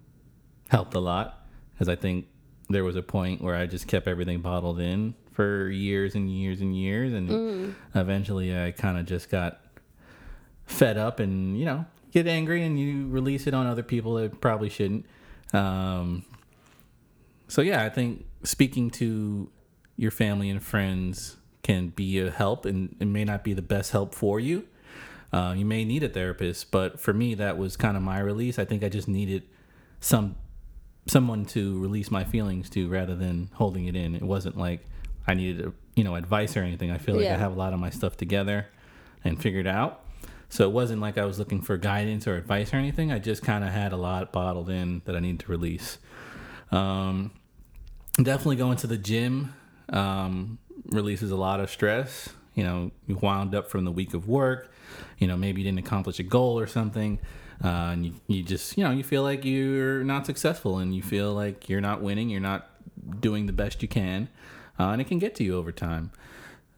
helped 0.69 0.95
a 0.95 1.01
lot. 1.01 1.47
Because 1.75 1.89
I 1.89 1.97
think 1.97 2.27
there 2.69 2.85
was 2.85 2.97
a 2.97 3.03
point 3.03 3.43
where 3.43 3.57
I 3.57 3.67
just 3.67 3.89
kept 3.89 4.07
everything 4.07 4.41
bottled 4.41 4.79
in 4.79 5.15
for 5.33 5.69
years 5.69 6.15
and 6.15 6.31
years 6.31 6.61
and 6.61 6.77
years. 6.77 7.13
And 7.13 7.75
eventually 7.95 8.57
I 8.57 8.71
kind 8.71 8.99
of 8.99 9.07
just 9.07 9.31
got 9.31 9.61
fed 10.67 10.97
up 10.97 11.19
and, 11.19 11.59
you 11.59 11.65
know, 11.65 11.85
get 12.13 12.27
angry 12.29 12.63
and 12.63 12.79
you 12.79 13.09
release 13.09 13.47
it 13.47 13.55
on 13.55 13.67
other 13.67 13.83
people 13.83 14.15
that 14.15 14.41
probably 14.41 14.69
shouldn't. 14.69 15.07
Um, 15.53 16.25
so 17.53 17.61
yeah, 17.61 17.85
I 17.85 17.91
think 17.91 18.25
speaking 18.45 18.89
to 18.93 19.51
your 19.99 20.11
family 20.11 20.49
and 20.49 20.63
friends 20.63 21.37
can 21.63 21.89
be 21.89 22.19
a 22.19 22.31
help, 22.31 22.65
and 22.65 22.97
it 22.99 23.05
may 23.05 23.25
not 23.25 23.45
be 23.45 23.53
the 23.53 23.61
best 23.61 23.93
help 23.93 24.15
for 24.15 24.41
you. 24.41 24.67
Uh, 25.35 25.53
you 25.55 25.67
may 25.67 25.85
need 25.85 26.03
a 26.03 26.09
therapist, 26.09 26.71
but 26.71 26.99
for 26.99 27.13
me, 27.13 27.35
that 27.35 27.59
was 27.59 27.77
kind 27.77 27.95
of 27.95 28.03
my 28.03 28.21
release. 28.21 28.59
I 28.59 28.65
think 28.65 28.83
I 28.83 28.89
just 28.89 29.07
needed 29.07 29.43
some 30.01 30.37
someone 31.05 31.45
to 31.45 31.79
release 31.79 32.11
my 32.11 32.25
feelings 32.25 32.71
to, 32.71 32.89
rather 32.89 33.15
than 33.15 33.51
holding 33.53 33.85
it 33.85 33.97
in. 33.97 34.15
It 34.15 34.23
wasn't 34.23 34.57
like 34.57 34.87
I 35.27 35.35
needed, 35.35 35.67
a, 35.67 35.73
you 35.95 36.05
know, 36.05 36.15
advice 36.15 36.57
or 36.57 36.63
anything. 36.63 36.91
I 36.91 36.97
feel 36.97 37.17
like 37.17 37.27
I 37.27 37.37
have 37.37 37.53
a 37.53 37.59
lot 37.59 37.75
of 37.75 37.81
my 37.81 37.91
stuff 37.91 38.17
together 38.17 38.69
and 39.25 39.39
figured 39.39 39.67
out. 39.67 40.01
So 40.49 40.67
it 40.67 40.73
wasn't 40.73 41.03
like 41.03 41.19
I 41.19 41.27
was 41.27 41.39
looking 41.39 41.61
for 41.61 41.77
guidance 41.77 42.27
or 42.27 42.37
advice 42.37 42.73
or 42.73 42.79
anything. 42.79 43.13
I 43.13 43.19
just 43.19 43.43
kind 43.43 43.63
of 43.63 43.71
had 43.71 43.93
a 43.93 43.99
lot 43.99 44.33
bottled 44.33 44.71
in 44.71 45.03
that 45.05 45.15
I 45.15 45.21
needed 45.21 45.41
to 45.41 45.53
release. 45.53 45.99
Um, 46.71 47.33
definitely 48.17 48.57
going 48.57 48.77
to 48.79 48.87
the 48.87 48.99
gym 48.99 49.55
um, 49.91 50.59
releases 50.87 51.31
a 51.31 51.37
lot 51.37 51.61
of 51.61 51.71
stress. 51.71 52.31
You 52.55 52.65
know, 52.65 52.91
you 53.07 53.17
wound 53.17 53.55
up 53.55 53.71
from 53.71 53.85
the 53.85 53.93
week 53.93 54.15
of 54.15 54.29
work. 54.29 54.71
You 55.19 55.27
know, 55.27 55.37
maybe 55.37 55.63
you 55.63 55.65
didn't 55.71 55.85
accomplish 55.85 56.19
a 56.19 56.23
goal 56.23 56.59
or 56.59 56.67
something, 56.67 57.19
uh, 57.65 57.69
and 57.69 58.07
you, 58.07 58.13
you 58.27 58.43
just 58.43 58.77
you 58.77 58.85
know 58.85 58.91
you 58.91 59.03
feel 59.03 59.23
like 59.23 59.45
you're 59.45 60.05
not 60.05 60.27
successful, 60.27 60.79
and 60.79 60.95
you 60.95 61.03
feel 61.03 61.33
like 61.33 61.69
you're 61.69 61.81
not 61.81 62.03
winning. 62.03 62.29
You're 62.29 62.41
not 62.41 62.69
doing 63.21 63.47
the 63.47 63.53
best 63.53 63.81
you 63.81 63.89
can, 63.89 64.29
uh, 64.79 64.89
and 64.89 65.01
it 65.01 65.05
can 65.05 65.19
get 65.19 65.35
to 65.37 65.45
you 65.45 65.57
over 65.57 65.73
time. 65.73 66.11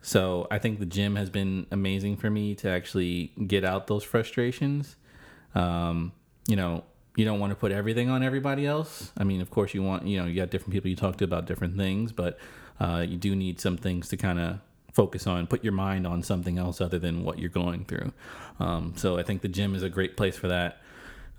So 0.01 0.47
I 0.51 0.59
think 0.59 0.79
the 0.79 0.87
gym 0.87 1.17
has 1.17 1.31
been 1.31 1.67
amazing 1.71 2.19
for 2.19 2.29
me 2.29 2.55
to 2.57 2.69
actually 2.69 3.33
get 3.47 3.65
out 3.65 3.87
those 3.87 4.05
frustrations. 4.05 4.97
Um, 5.55 6.13
you 6.47 6.57
know, 6.57 6.85
you 7.17 7.25
don't 7.25 7.39
want 7.39 7.51
to 7.51 7.57
put 7.57 7.73
everything 7.73 8.11
on 8.11 8.23
everybody 8.23 8.67
else. 8.67 9.13
I 9.17 9.25
mean, 9.25 9.41
of 9.41 9.51
course, 9.51 9.75
you 9.75 9.83
want, 9.83 10.07
you 10.07 10.19
know, 10.19 10.27
you 10.27 10.35
got 10.35 10.51
different 10.51 10.73
people 10.73 10.91
you 10.91 10.97
talk 10.97 11.17
to 11.19 11.25
about 11.25 11.47
different 11.47 11.77
things, 11.77 12.13
but 12.13 12.39
uh, 12.81 13.05
you 13.07 13.17
do 13.17 13.37
need 13.37 13.61
some 13.61 13.77
things 13.77 14.09
to 14.09 14.17
kind 14.17 14.39
of 14.39 14.59
focus 14.93 15.27
on, 15.27 15.47
put 15.47 15.63
your 15.63 15.73
mind 15.73 16.07
on 16.07 16.23
something 16.23 16.59
else 16.59 16.81
other 16.81 16.99
than 16.99 17.25
what 17.25 17.39
you're 17.39 17.49
going 17.51 17.85
through. 17.85 18.13
Um, 18.61 18.95
so 18.97 19.19
I 19.19 19.23
think 19.23 19.43
the 19.43 19.49
gym 19.49 19.75
is 19.75 19.83
a 19.83 19.89
great 19.89 20.17
place 20.17 20.37
for 20.37 20.49
that. 20.49 20.81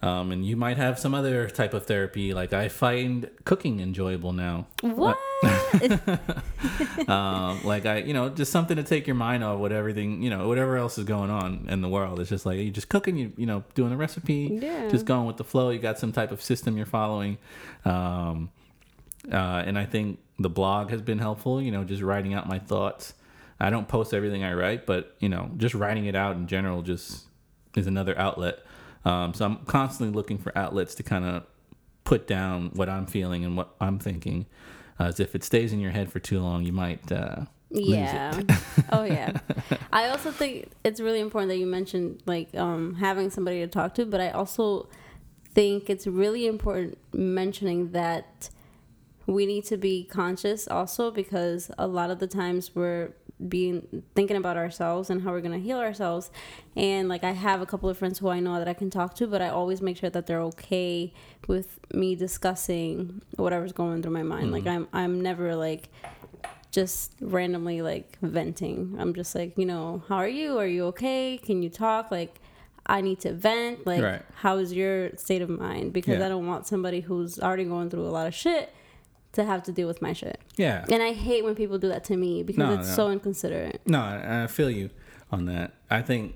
Um, 0.01 0.31
and 0.31 0.45
you 0.45 0.55
might 0.55 0.77
have 0.77 0.99
some 0.99 1.15
other 1.15 1.49
type 1.49 1.73
of 1.73 1.87
therapy. 1.87 2.33
Like 2.33 2.53
I 2.53 2.67
find 2.67 3.29
cooking 3.43 3.79
enjoyable 3.79 4.33
now. 4.33 4.67
What? 4.81 5.17
um, 7.09 7.63
like 7.63 7.85
I, 7.85 7.97
you 8.05 8.13
know, 8.13 8.29
just 8.29 8.51
something 8.51 8.77
to 8.77 8.83
take 8.83 9.07
your 9.07 9.15
mind 9.15 9.43
off 9.43 9.59
what 9.59 9.71
everything, 9.71 10.21
you 10.21 10.29
know, 10.29 10.47
whatever 10.47 10.77
else 10.77 10.97
is 10.97 11.05
going 11.05 11.29
on 11.29 11.65
in 11.69 11.81
the 11.81 11.89
world. 11.89 12.19
It's 12.19 12.29
just 12.29 12.45
like 12.45 12.59
you 12.59 12.71
just 12.71 12.89
cooking, 12.89 13.17
you, 13.17 13.33
you 13.37 13.45
know, 13.45 13.63
doing 13.73 13.91
a 13.93 13.97
recipe, 13.97 14.59
Yeah. 14.61 14.89
just 14.89 15.05
going 15.05 15.25
with 15.25 15.37
the 15.37 15.43
flow. 15.43 15.69
You 15.69 15.79
got 15.79 15.97
some 15.97 16.11
type 16.11 16.31
of 16.31 16.41
system 16.41 16.77
you're 16.77 16.85
following. 16.85 17.37
Um, 17.83 18.49
uh, 19.31 19.63
and 19.65 19.77
I 19.77 19.85
think 19.85 20.19
the 20.37 20.49
blog 20.49 20.89
has 20.91 21.01
been 21.01 21.19
helpful. 21.19 21.61
You 21.61 21.71
know, 21.71 21.83
just 21.83 22.01
writing 22.03 22.33
out 22.33 22.47
my 22.47 22.59
thoughts. 22.59 23.13
I 23.59 23.69
don't 23.69 23.87
post 23.87 24.13
everything 24.13 24.43
I 24.43 24.53
write, 24.53 24.85
but 24.85 25.15
you 25.19 25.29
know, 25.29 25.49
just 25.57 25.73
writing 25.73 26.05
it 26.05 26.15
out 26.15 26.35
in 26.35 26.45
general 26.47 26.81
just 26.81 27.25
is 27.75 27.87
another 27.87 28.17
outlet. 28.19 28.59
Um, 29.05 29.33
so 29.33 29.45
I'm 29.45 29.57
constantly 29.65 30.13
looking 30.13 30.37
for 30.37 30.55
outlets 30.57 30.95
to 30.95 31.03
kind 31.03 31.25
of 31.25 31.43
put 32.03 32.27
down 32.27 32.71
what 32.73 32.89
I'm 32.89 33.05
feeling 33.05 33.45
and 33.45 33.55
what 33.55 33.75
I'm 33.79 33.99
thinking. 33.99 34.45
Uh, 34.99 35.05
as 35.05 35.19
if 35.19 35.35
it 35.35 35.43
stays 35.43 35.73
in 35.73 35.79
your 35.79 35.91
head 35.91 36.11
for 36.11 36.19
too 36.19 36.39
long, 36.39 36.63
you 36.63 36.73
might. 36.73 37.11
Uh. 37.11 37.45
Yeah. 37.69 38.39
oh 38.91 39.03
yeah. 39.03 39.37
I 39.91 40.07
also 40.07 40.31
think 40.31 40.69
it's 40.83 40.99
really 40.99 41.19
important 41.19 41.49
that 41.49 41.57
you 41.57 41.65
mentioned 41.65 42.21
like 42.25 42.55
um, 42.55 42.95
having 42.95 43.29
somebody 43.29 43.59
to 43.59 43.67
talk 43.67 43.95
to, 43.95 44.05
but 44.05 44.21
I 44.21 44.29
also 44.29 44.87
think 45.53 45.89
it's 45.89 46.07
really 46.07 46.47
important 46.47 46.97
mentioning 47.13 47.91
that 47.91 48.49
we 49.25 49.45
need 49.45 49.65
to 49.65 49.77
be 49.77 50.03
conscious 50.03 50.67
also 50.67 51.11
because 51.11 51.71
a 51.77 51.87
lot 51.87 52.11
of 52.11 52.19
the 52.19 52.27
times 52.27 52.75
we're 52.75 53.11
being 53.49 54.03
thinking 54.15 54.37
about 54.37 54.55
ourselves 54.55 55.09
and 55.09 55.21
how 55.21 55.31
we're 55.31 55.41
going 55.41 55.51
to 55.51 55.59
heal 55.59 55.77
ourselves 55.77 56.31
and 56.75 57.09
like 57.09 57.23
i 57.23 57.31
have 57.31 57.61
a 57.61 57.65
couple 57.65 57.89
of 57.89 57.97
friends 57.97 58.19
who 58.19 58.29
i 58.29 58.39
know 58.39 58.57
that 58.57 58.67
i 58.67 58.73
can 58.73 58.89
talk 58.89 59.13
to 59.13 59.27
but 59.27 59.41
i 59.41 59.49
always 59.49 59.81
make 59.81 59.97
sure 59.97 60.09
that 60.09 60.25
they're 60.25 60.41
okay 60.41 61.13
with 61.47 61.79
me 61.93 62.15
discussing 62.15 63.21
whatever's 63.35 63.73
going 63.73 64.01
through 64.01 64.13
my 64.13 64.23
mind 64.23 64.51
like 64.51 64.63
mm-hmm. 64.63 64.85
i'm 64.93 65.03
i'm 65.03 65.21
never 65.21 65.53
like 65.53 65.89
just 66.75 67.13
randomly 67.21 67.81
like 67.81 68.17
venting. 68.21 68.97
I'm 68.99 69.13
just 69.13 69.33
like, 69.33 69.57
you 69.57 69.65
know, 69.65 70.03
how 70.09 70.17
are 70.17 70.27
you? 70.27 70.57
Are 70.57 70.67
you 70.67 70.87
okay? 70.87 71.39
Can 71.41 71.63
you 71.63 71.69
talk? 71.69 72.11
Like, 72.11 72.41
I 72.85 72.99
need 72.99 73.21
to 73.21 73.31
vent. 73.31 73.87
Like, 73.87 74.03
Right. 74.03 74.21
how 74.35 74.57
is 74.57 74.73
your 74.73 75.15
state 75.15 75.41
of 75.41 75.49
mind? 75.49 75.93
Because 75.93 76.19
Yeah. 76.19 76.25
I 76.25 76.29
don't 76.29 76.45
want 76.45 76.67
somebody 76.67 76.99
who's 76.99 77.39
already 77.39 77.63
going 77.63 77.89
through 77.89 78.05
a 78.05 78.11
lot 78.11 78.27
of 78.27 78.35
shit 78.35 78.73
to 79.35 79.45
have 79.45 79.63
to 79.63 79.71
deal 79.71 79.87
with 79.87 80.01
my 80.01 80.13
shit. 80.13 80.39
Yeah. 80.57 80.85
And 80.91 81.01
I 81.03 81.13
hate 81.13 81.43
when 81.43 81.55
people 81.55 81.77
do 81.77 81.87
that 81.89 82.03
to 82.05 82.17
me 82.17 82.43
because 82.43 82.59
No, 82.59 82.73
it's 82.73 82.89
no. 82.89 82.95
so 82.95 83.09
inconsiderate. 83.11 83.81
No, 83.85 83.99
I 83.99 84.43
I 84.43 84.47
feel 84.47 84.69
you 84.69 84.89
on 85.31 85.45
that. 85.45 85.73
I 85.89 86.01
think 86.01 86.35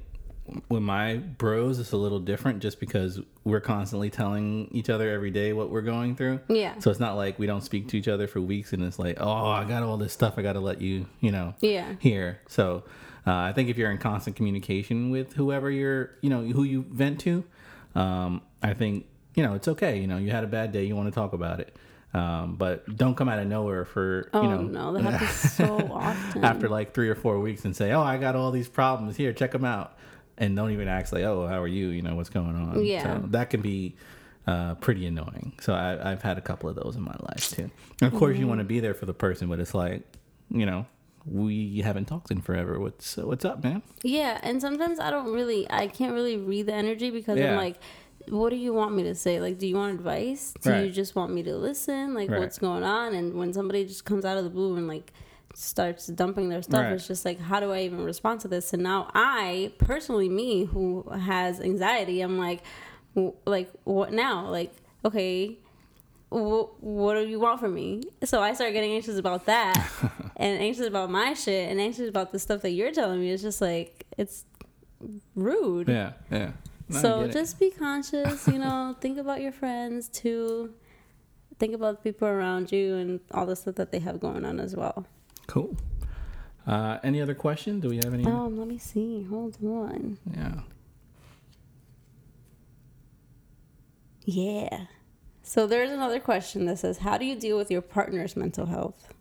with 0.68 0.82
my 0.82 1.18
bros, 1.18 1.78
it's 1.80 1.92
a 1.92 1.98
little 1.98 2.20
different 2.20 2.60
just 2.60 2.80
because 2.80 3.20
we're 3.44 3.60
constantly 3.60 4.10
telling 4.10 4.68
each 4.72 4.90
other 4.90 5.12
every 5.12 5.30
day 5.30 5.54
what 5.54 5.70
we're 5.70 5.82
going 5.84 6.16
through. 6.16 6.40
Yeah. 6.48 6.80
So 6.80 6.90
it's 6.90 7.00
not 7.00 7.16
like 7.16 7.38
we 7.38 7.46
don't 7.46 7.62
speak 7.62 7.88
to 7.90 7.98
each 7.98 8.08
other 8.08 8.26
for 8.28 8.42
weeks 8.42 8.74
and 8.74 8.84
it's 8.84 8.98
like, 8.98 9.18
oh, 9.20 9.46
I 9.52 9.64
got 9.66 9.84
all 9.84 9.98
this 9.98 10.12
stuff 10.12 10.36
I 10.38 10.42
got 10.42 10.54
to 10.54 10.60
let 10.60 10.82
you, 10.82 11.06
you 11.20 11.32
know, 11.32 11.54
Yeah. 11.62 11.94
hear. 12.00 12.40
So 12.48 12.84
uh, 13.28 13.34
I 13.36 13.54
think 13.54 13.70
if 13.70 13.78
you're 13.78 13.92
in 13.92 14.00
constant 14.00 14.36
communication 14.36 15.12
with 15.12 15.34
whoever 15.34 15.70
you're, 15.70 16.16
you 16.22 16.32
know, 16.32 16.42
who 16.42 16.64
you 16.64 16.84
vent 16.90 17.20
to, 17.22 17.44
um, 17.94 18.42
I 18.64 18.74
think, 18.74 19.06
you 19.36 19.44
know, 19.44 19.54
it's 19.54 19.68
okay. 19.68 20.00
You 20.00 20.08
know, 20.08 20.18
you 20.18 20.32
had 20.32 20.44
a 20.44 20.48
bad 20.48 20.72
day, 20.72 20.84
you 20.84 20.96
want 20.96 21.10
to 21.10 21.16
talk 21.16 21.34
about 21.34 21.60
it. 21.60 21.76
Um, 22.14 22.56
but 22.56 22.96
don't 22.98 23.16
come 23.16 23.30
out 23.30 23.38
of 23.40 23.48
nowhere 23.48 23.86
for, 23.86 24.30
Oh 24.34 24.42
you 24.42 24.48
know, 24.48 24.62
no, 24.62 24.94
that 24.94 25.04
happens 25.12 25.32
so 25.32 25.92
often. 25.92 26.44
after 26.44 26.68
like 26.68 26.94
three 26.94 27.08
or 27.10 27.16
four 27.16 27.40
weeks 27.40 27.66
and 27.66 27.76
say, 27.76 27.92
"Oh, 27.92 28.02
I 28.02 28.18
got 28.18 28.36
all 28.36 28.50
these 28.52 28.68
problems 28.68 29.16
here. 29.16 29.32
Check 29.32 29.52
them 29.52 29.64
out," 29.64 29.96
and 30.38 30.56
don't 30.56 30.72
even 30.72 30.88
ask 30.88 31.14
like, 31.14 31.24
"Oh, 31.24 31.46
how 31.48 31.62
are 31.62 31.68
you? 31.68 31.90
You 31.90 32.02
know 32.02 32.16
what's 32.16 32.30
going 32.30 32.56
on?" 32.56 32.84
Yeah. 32.84 33.04
so 33.22 33.28
that 33.28 33.52
can 33.52 33.62
be 33.62 33.96
uh, 34.48 34.74
pretty 34.76 35.06
annoying. 35.06 35.54
So 35.62 35.74
I, 35.74 36.12
I've 36.12 36.24
had 36.24 36.40
a 36.40 36.42
couple 36.42 36.68
of 36.68 36.76
those 36.76 36.96
in 36.96 37.04
my 37.04 37.16
life 37.30 37.52
too. 37.52 37.70
And 38.02 38.12
of 38.12 38.18
course, 38.18 38.38
you 38.38 38.42
Mm-hmm. 38.42 38.50
want 38.50 38.60
to 38.62 38.66
be 38.66 38.80
there 38.80 38.96
for 38.96 39.06
the 39.06 39.14
person, 39.14 39.48
but 39.48 39.60
it's 39.60 39.76
like, 39.76 40.02
you 40.50 40.66
know, 40.66 40.88
we 41.28 41.82
haven't 41.82 42.06
talked 42.06 42.32
in 42.32 42.42
forever. 42.42 42.80
What's 42.80 43.18
what's 43.18 43.46
up, 43.46 43.64
man? 43.64 43.84
Yeah, 44.02 44.40
and 44.42 44.60
sometimes 44.60 45.00
I 45.00 45.12
don't 45.12 45.32
really, 45.32 45.70
I 45.70 45.86
can't 45.86 46.14
really 46.14 46.38
read 46.38 46.66
the 46.66 46.74
energy 46.74 47.12
because 47.12 47.38
I'm 47.52 47.56
like, 47.58 47.76
what 48.30 48.50
do 48.50 48.56
you 48.56 48.74
want 48.74 48.96
me 48.96 49.04
to 49.04 49.16
say? 49.16 49.40
Like, 49.40 49.58
do 49.58 49.68
you 49.68 49.76
want 49.76 49.94
advice? 49.96 50.54
Do 50.62 50.84
you 50.84 50.92
just 50.92 51.16
want 51.16 51.34
me 51.34 51.44
to 51.44 51.56
listen? 51.58 52.14
Like, 52.14 52.30
Right. 52.30 52.40
what's 52.40 52.58
going 52.60 52.84
on? 52.84 53.14
And 53.14 53.34
when 53.36 53.54
somebody 53.54 53.86
just 53.86 54.06
comes 54.06 54.26
out 54.26 54.38
of 54.38 54.44
the 54.44 54.50
blue 54.50 54.76
and 54.76 54.88
like 54.88 55.12
starts 55.56 56.08
dumping 56.08 56.50
their 56.50 56.62
stuff, 56.62 56.84
Right. 56.84 56.94
it's 56.94 57.08
just 57.08 57.26
like, 57.26 57.40
how 57.40 57.60
do 57.60 57.72
I 57.72 57.82
even 57.82 58.04
respond 58.04 58.40
to 58.42 58.48
this? 58.48 58.72
And 58.74 58.84
now 58.84 59.10
I, 59.14 59.72
personally, 59.80 60.30
me 60.30 60.66
who 60.66 61.04
has 61.10 61.60
anxiety, 61.60 62.22
I'm 62.22 62.38
like, 62.38 62.62
w- 63.16 63.34
like, 63.46 63.70
what 63.84 64.14
now? 64.14 64.48
Like, 64.50 64.72
okay, 65.04 65.58
wh- 66.30 66.70
what 66.84 67.16
do 67.16 67.28
you 67.28 67.40
want 67.40 67.60
from 67.60 67.74
me? 67.74 68.04
So 68.24 68.42
I 68.42 68.54
start 68.54 68.74
getting 68.74 68.92
anxious 68.92 69.18
about 69.18 69.46
that 69.46 69.76
and 70.38 70.62
anxious 70.62 70.86
about 70.86 71.10
my 71.10 71.34
shit 71.34 71.70
and 71.70 71.80
anxious 71.82 72.08
about 72.08 72.32
the 72.32 72.40
stuff 72.40 72.62
that 72.62 72.72
you're 72.72 72.92
telling 72.92 73.20
me. 73.20 73.32
It's 73.32 73.42
just 73.42 73.60
like, 73.62 74.06
it's 74.18 74.46
rude. 75.36 75.88
Yeah, 75.90 76.12
yeah. 76.32 76.52
No, 76.90 77.00
so 77.02 77.28
just 77.28 77.60
be 77.60 77.70
conscious, 77.70 78.48
you 78.48 78.58
know, 78.60 78.96
think 79.02 79.18
about 79.18 79.42
your 79.42 79.52
friends 79.52 80.10
too. 80.10 80.74
Think 81.60 81.74
about 81.76 81.98
the 81.98 82.12
people 82.12 82.28
around 82.28 82.72
you 82.72 82.96
and 82.96 83.20
all 83.32 83.46
the 83.46 83.56
stuff 83.56 83.76
that 83.76 83.92
they 83.92 84.00
have 84.00 84.20
going 84.20 84.46
on 84.46 84.60
as 84.60 84.76
well. 84.76 85.06
cool. 85.48 85.76
Uh, 86.68 87.00
any 87.04 87.20
other 87.22 87.34
questions? 87.34 87.82
Do 87.82 87.90
we 87.90 87.98
have 87.98 88.14
any? 88.14 88.26
Um, 88.26 88.58
let 88.60 88.68
me 88.68 88.78
see. 88.78 89.24
Hold 89.24 89.58
on. 89.64 90.18
Yeah. 90.36 90.62
Yeah. 94.26 94.86
So 95.42 95.66
there's 95.66 95.90
another 95.90 96.20
question 96.20 96.66
that 96.66 96.78
says, 96.78 97.00
"How 97.00 97.18
do 97.18 97.26
you 97.26 97.36
deal 97.36 97.58
with 97.58 97.72
your 97.72 97.82
partner's 97.82 98.36
mental 98.36 98.68
health?" 98.68 99.12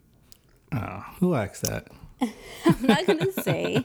Oh, 0.72 1.04
who 1.20 1.34
asked 1.34 1.62
that? 1.62 1.88
I'm 2.20 2.82
not 2.82 3.06
gonna 3.06 3.32
say. 3.32 3.84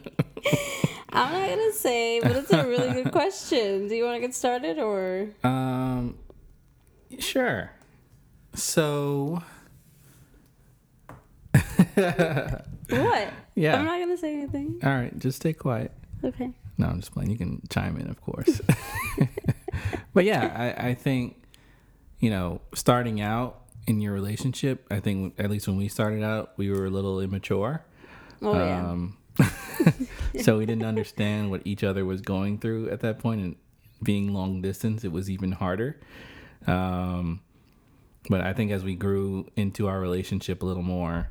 I'm 1.09 1.33
not 1.33 1.49
gonna 1.49 1.71
say, 1.73 2.19
but 2.21 2.31
it's 2.31 2.51
a 2.51 2.67
really 2.67 3.03
good 3.03 3.11
question. 3.11 3.87
Do 3.87 3.95
you 3.95 4.03
want 4.03 4.15
to 4.15 4.21
get 4.21 4.33
started 4.33 4.79
or? 4.79 5.29
Um, 5.43 6.17
sure. 7.19 7.71
So, 8.55 9.41
What? 11.95 13.29
Yeah. 13.55 13.77
I'm 13.77 13.85
not 13.85 13.99
gonna 13.99 14.17
say 14.17 14.33
anything. 14.33 14.79
all 14.83 14.89
right, 14.89 15.17
just 15.19 15.37
stay 15.37 15.53
quiet. 15.53 15.91
Okay. 16.23 16.49
No, 16.77 16.87
I'm 16.87 16.99
just 16.99 17.13
playing. 17.13 17.29
You 17.29 17.37
can 17.37 17.61
chime 17.69 17.97
in, 17.97 18.09
of 18.09 18.19
course. 18.21 18.59
but 20.13 20.25
yeah, 20.25 20.73
I, 20.79 20.89
I 20.89 20.93
think, 20.95 21.35
you 22.19 22.29
know, 22.31 22.61
starting 22.73 23.21
out 23.21 23.61
in 23.85 24.01
your 24.01 24.13
relationship, 24.13 24.87
I 24.89 24.99
think 24.99 25.35
at 25.37 25.51
least 25.51 25.67
when 25.67 25.77
we 25.77 25.87
started 25.87 26.23
out, 26.23 26.53
we 26.57 26.71
were 26.71 26.85
a 26.85 26.89
little 26.89 27.19
immature. 27.19 27.85
Oh 28.43 28.53
yeah. 28.53 28.89
Um, 28.89 29.17
so 30.41 30.57
we 30.57 30.65
didn't 30.65 30.85
understand 30.85 31.49
what 31.49 31.61
each 31.65 31.83
other 31.83 32.05
was 32.05 32.21
going 32.21 32.59
through 32.59 32.89
at 32.89 32.99
that 33.01 33.19
point, 33.19 33.41
and 33.41 33.55
being 34.03 34.33
long 34.33 34.61
distance, 34.61 35.03
it 35.03 35.11
was 35.11 35.29
even 35.29 35.53
harder. 35.53 35.99
Um, 36.67 37.41
but 38.29 38.41
I 38.41 38.53
think 38.53 38.71
as 38.71 38.83
we 38.83 38.95
grew 38.95 39.49
into 39.55 39.87
our 39.87 39.99
relationship 39.99 40.61
a 40.61 40.65
little 40.65 40.83
more, 40.83 41.29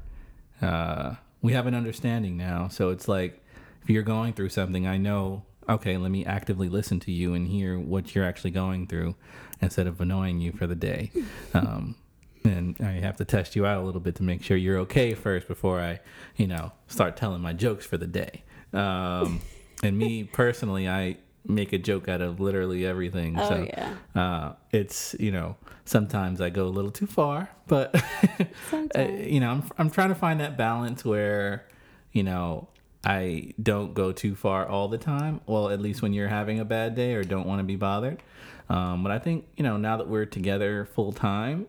uh, 0.60 1.14
we 1.40 1.52
have 1.52 1.66
an 1.66 1.74
understanding 1.74 2.36
now. 2.36 2.68
So 2.68 2.90
it's 2.90 3.08
like 3.08 3.42
if 3.82 3.90
you're 3.90 4.02
going 4.02 4.32
through 4.32 4.50
something, 4.50 4.86
I 4.86 4.96
know. 4.96 5.44
Okay, 5.68 5.96
let 5.96 6.10
me 6.10 6.24
actively 6.26 6.68
listen 6.68 6.98
to 7.00 7.12
you 7.12 7.34
and 7.34 7.46
hear 7.46 7.78
what 7.78 8.14
you're 8.14 8.24
actually 8.24 8.50
going 8.50 8.88
through, 8.88 9.14
instead 9.60 9.86
of 9.86 10.00
annoying 10.00 10.40
you 10.40 10.52
for 10.52 10.66
the 10.66 10.74
day. 10.74 11.10
Um, 11.54 11.96
and 12.44 12.76
I 12.80 12.92
have 13.00 13.16
to 13.16 13.24
test 13.24 13.56
you 13.56 13.66
out 13.66 13.82
a 13.82 13.84
little 13.84 14.00
bit 14.00 14.16
to 14.16 14.22
make 14.22 14.42
sure 14.42 14.56
you're 14.56 14.78
okay 14.80 15.14
first 15.14 15.48
before 15.48 15.80
I, 15.80 16.00
you 16.36 16.46
know, 16.46 16.72
start 16.86 17.16
telling 17.16 17.40
my 17.40 17.52
jokes 17.52 17.86
for 17.86 17.96
the 17.96 18.06
day. 18.06 18.42
Um, 18.72 19.40
and 19.82 19.96
me 19.96 20.24
personally, 20.24 20.88
I 20.88 21.18
make 21.46 21.72
a 21.72 21.78
joke 21.78 22.08
out 22.08 22.20
of 22.20 22.40
literally 22.40 22.86
everything. 22.86 23.38
Oh, 23.38 23.48
so 23.48 23.66
yeah. 23.68 23.94
uh, 24.14 24.52
it's 24.70 25.14
you 25.18 25.30
know 25.30 25.56
sometimes 25.84 26.40
I 26.40 26.50
go 26.50 26.66
a 26.66 26.70
little 26.70 26.90
too 26.90 27.06
far, 27.06 27.50
but 27.66 27.94
uh, 28.72 29.00
you 29.00 29.40
know 29.40 29.50
I'm 29.50 29.70
I'm 29.78 29.90
trying 29.90 30.10
to 30.10 30.14
find 30.14 30.40
that 30.40 30.56
balance 30.56 31.04
where 31.04 31.66
you 32.12 32.22
know 32.22 32.68
I 33.04 33.52
don't 33.60 33.94
go 33.94 34.12
too 34.12 34.34
far 34.34 34.66
all 34.66 34.88
the 34.88 34.98
time. 34.98 35.40
Well, 35.46 35.70
at 35.70 35.80
least 35.80 36.02
when 36.02 36.12
you're 36.12 36.28
having 36.28 36.60
a 36.60 36.64
bad 36.64 36.94
day 36.94 37.14
or 37.14 37.24
don't 37.24 37.46
want 37.46 37.60
to 37.60 37.64
be 37.64 37.76
bothered. 37.76 38.22
Um, 38.68 39.02
but 39.02 39.12
I 39.12 39.18
think 39.18 39.46
you 39.56 39.64
know 39.64 39.76
now 39.76 39.96
that 39.96 40.08
we're 40.08 40.26
together 40.26 40.88
full 40.94 41.12
time. 41.12 41.66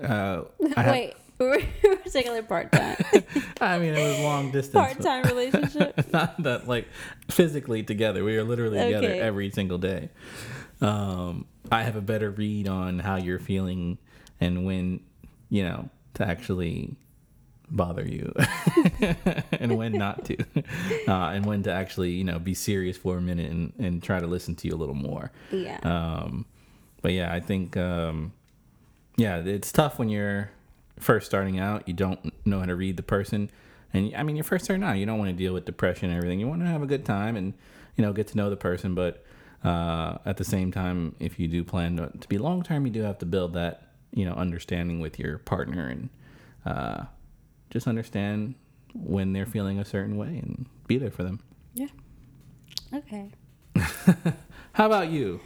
Uh, 0.00 0.42
Wait, 0.76 1.14
we're, 1.38 1.62
we're 1.82 1.96
together 2.10 2.42
part 2.42 2.70
time. 2.72 2.96
I 3.60 3.78
mean, 3.78 3.94
it 3.94 4.02
was 4.10 4.20
long 4.20 4.50
distance. 4.52 4.74
part 4.74 5.00
time 5.00 5.24
relationship. 5.24 6.12
not 6.12 6.40
that 6.42 6.68
like 6.68 6.86
physically 7.30 7.82
together. 7.82 8.22
We 8.24 8.36
are 8.36 8.44
literally 8.44 8.78
together 8.78 9.08
Okay. 9.08 9.20
every 9.20 9.50
single 9.50 9.78
day. 9.78 10.10
Um, 10.80 11.46
I 11.70 11.82
have 11.82 11.96
a 11.96 12.00
better 12.00 12.30
read 12.30 12.68
on 12.68 12.98
how 12.98 13.16
you're 13.16 13.38
feeling 13.38 13.98
and 14.40 14.64
when, 14.66 15.00
you 15.48 15.62
know, 15.64 15.88
to 16.14 16.26
actually 16.26 16.96
bother 17.70 18.06
you 18.06 18.34
and 19.52 19.76
when 19.78 19.92
not 19.92 20.24
to, 20.26 20.36
uh, 21.08 21.30
and 21.30 21.46
when 21.46 21.62
to 21.62 21.72
actually, 21.72 22.10
you 22.10 22.24
know, 22.24 22.38
be 22.38 22.52
serious 22.54 22.96
for 22.96 23.16
a 23.16 23.20
minute 23.20 23.50
and, 23.50 23.72
and 23.78 24.02
try 24.02 24.20
to 24.20 24.26
listen 24.26 24.54
to 24.56 24.68
you 24.68 24.74
a 24.74 24.76
little 24.76 24.94
more. 24.94 25.30
Yeah. 25.50 25.78
Um, 25.84 26.44
but 27.00 27.12
yeah, 27.12 27.32
I 27.32 27.40
think 27.40 27.76
um, 27.76 28.32
yeah, 29.16 29.38
it's 29.38 29.72
tough 29.72 29.98
when 29.98 30.08
you're 30.08 30.50
first 30.98 31.26
starting 31.26 31.58
out. 31.58 31.86
You 31.86 31.94
don't 31.94 32.32
know 32.46 32.60
how 32.60 32.66
to 32.66 32.76
read 32.76 32.96
the 32.96 33.02
person, 33.02 33.50
and 33.92 34.14
I 34.16 34.22
mean, 34.22 34.36
you're 34.36 34.44
first 34.44 34.64
starting 34.64 34.84
out. 34.84 34.96
You 34.96 35.06
don't 35.06 35.18
want 35.18 35.30
to 35.30 35.36
deal 35.36 35.52
with 35.52 35.64
depression 35.64 36.10
and 36.10 36.16
everything. 36.16 36.40
You 36.40 36.48
want 36.48 36.60
to 36.62 36.66
have 36.66 36.82
a 36.82 36.86
good 36.86 37.04
time 37.04 37.36
and 37.36 37.54
you 37.96 38.02
know 38.02 38.12
get 38.12 38.28
to 38.28 38.36
know 38.36 38.50
the 38.50 38.56
person, 38.56 38.94
but 38.94 39.24
uh, 39.64 40.18
at 40.24 40.36
the 40.36 40.44
same 40.44 40.72
time, 40.72 41.14
if 41.20 41.38
you 41.38 41.46
do 41.48 41.62
plan 41.64 41.96
to, 41.96 42.10
to 42.18 42.28
be 42.28 42.38
long 42.38 42.62
term, 42.62 42.86
you 42.86 42.92
do 42.92 43.02
have 43.02 43.18
to 43.18 43.26
build 43.26 43.54
that 43.54 43.88
you 44.12 44.24
know 44.24 44.32
understanding 44.32 45.00
with 45.00 45.18
your 45.18 45.38
partner 45.38 45.88
and 45.88 46.08
uh, 46.64 47.04
just 47.70 47.86
understand 47.86 48.54
when 48.94 49.32
they're 49.32 49.46
feeling 49.46 49.78
a 49.78 49.84
certain 49.84 50.16
way 50.16 50.28
and 50.28 50.66
be 50.86 50.98
there 50.98 51.10
for 51.10 51.22
them. 51.22 51.40
Yeah. 51.74 51.86
Okay. 52.94 53.30
How 54.72 54.86
about 54.86 55.08
you? 55.08 55.40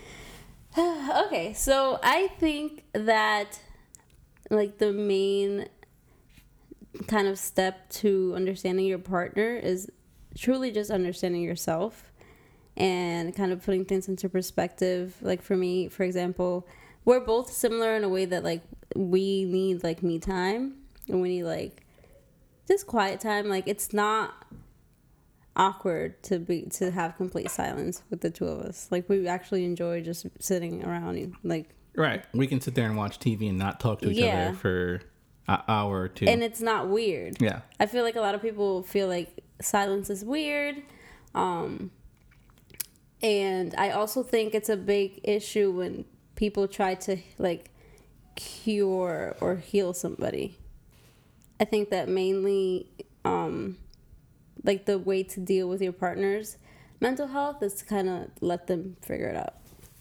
okay, 1.27 1.55
so 1.55 1.99
I 2.03 2.29
think 2.39 2.85
that 2.93 3.59
like 4.51 4.79
the 4.79 4.93
main 4.93 5.69
kind 7.07 7.29
of 7.29 7.39
step 7.39 7.89
to 7.89 8.35
understanding 8.37 8.85
your 8.85 8.99
partner 8.99 9.57
is 9.57 9.91
truly 10.37 10.71
just 10.71 10.91
understanding 10.91 11.43
yourself 11.43 12.13
and 12.77 13.35
kind 13.35 13.53
of 13.53 13.65
putting 13.65 13.87
things 13.87 14.09
into 14.09 14.29
perspective. 14.29 15.17
Like 15.23 15.43
for 15.43 15.57
me, 15.57 15.89
for 15.89 16.03
example, 16.03 16.67
we're 17.07 17.21
both 17.21 17.53
similar 17.53 17.97
in 17.97 18.05
a 18.05 18.09
way 18.09 18.27
that 18.27 18.45
like 18.45 18.63
we 18.95 19.45
need 19.45 19.83
like 19.83 20.03
me 20.03 20.19
time 20.19 20.75
and 21.09 21.23
we 21.23 21.29
need 21.29 21.45
like 21.45 21.87
just 22.69 22.87
quiet 22.87 23.21
time. 23.21 23.49
Like 23.49 23.67
it's 23.67 23.95
not 23.95 24.45
awkward 25.57 26.23
to 26.25 26.39
be 26.39 26.63
to 26.73 26.91
have 26.91 27.17
complete 27.17 27.51
silence 27.51 28.03
with 28.11 28.21
the 28.21 28.31
two 28.31 28.47
of 28.47 28.61
us. 28.61 28.89
Like 28.91 29.09
we 29.09 29.27
actually 29.27 29.65
enjoy 29.65 30.03
just 30.03 30.27
sitting 30.41 30.85
around 30.85 31.17
and 31.17 31.35
like 31.43 31.71
Right. 31.97 32.23
We 32.35 32.47
can 32.47 32.61
sit 32.61 32.75
there 32.75 32.85
and 32.87 32.97
watch 32.97 33.19
TV 33.19 33.49
and 33.49 33.57
not 33.59 33.81
talk 33.81 34.01
to 34.03 34.11
each 34.11 34.19
Yeah. 34.19 34.49
other 34.49 34.57
for 34.59 35.01
an 35.49 35.59
hour 35.67 36.03
or 36.03 36.09
two. 36.09 36.27
and 36.29 36.43
it's 36.43 36.61
not 36.61 36.89
weird. 36.89 37.41
yeah. 37.41 37.61
I 37.81 37.87
feel 37.87 38.05
like 38.05 38.17
a 38.17 38.21
lot 38.21 38.35
of 38.35 38.43
people 38.43 38.83
feel 38.83 39.09
like 39.09 39.43
silence 39.63 40.11
is 40.11 40.25
weird. 40.25 40.83
Um, 41.35 41.91
and 43.23 43.75
I 43.79 43.91
also 43.91 44.23
think 44.23 44.55
it's 44.55 44.69
a 44.69 44.77
big 44.77 45.21
issue 45.25 45.71
when 45.73 46.05
people 46.35 46.69
try 46.69 46.95
to 46.95 47.17
like 47.39 47.71
cure 48.35 49.37
or 49.41 49.57
heal 49.57 49.95
somebody. 49.95 50.59
I 51.59 51.65
think 51.65 51.89
that 51.91 52.09
mainly, 52.11 52.91
um, 53.25 53.79
like 54.67 54.85
the 54.85 54.99
way 54.99 55.23
to 55.23 55.41
deal 55.41 55.69
with 55.69 55.81
your 55.81 55.93
partner's 55.93 56.59
mental 57.01 57.29
health 57.29 57.63
is 57.63 57.75
to 57.75 57.85
kind 57.85 58.09
of 58.09 58.31
let 58.41 58.67
them 58.67 58.97
figure 59.01 59.29
it 59.29 59.37
out. 59.37 59.55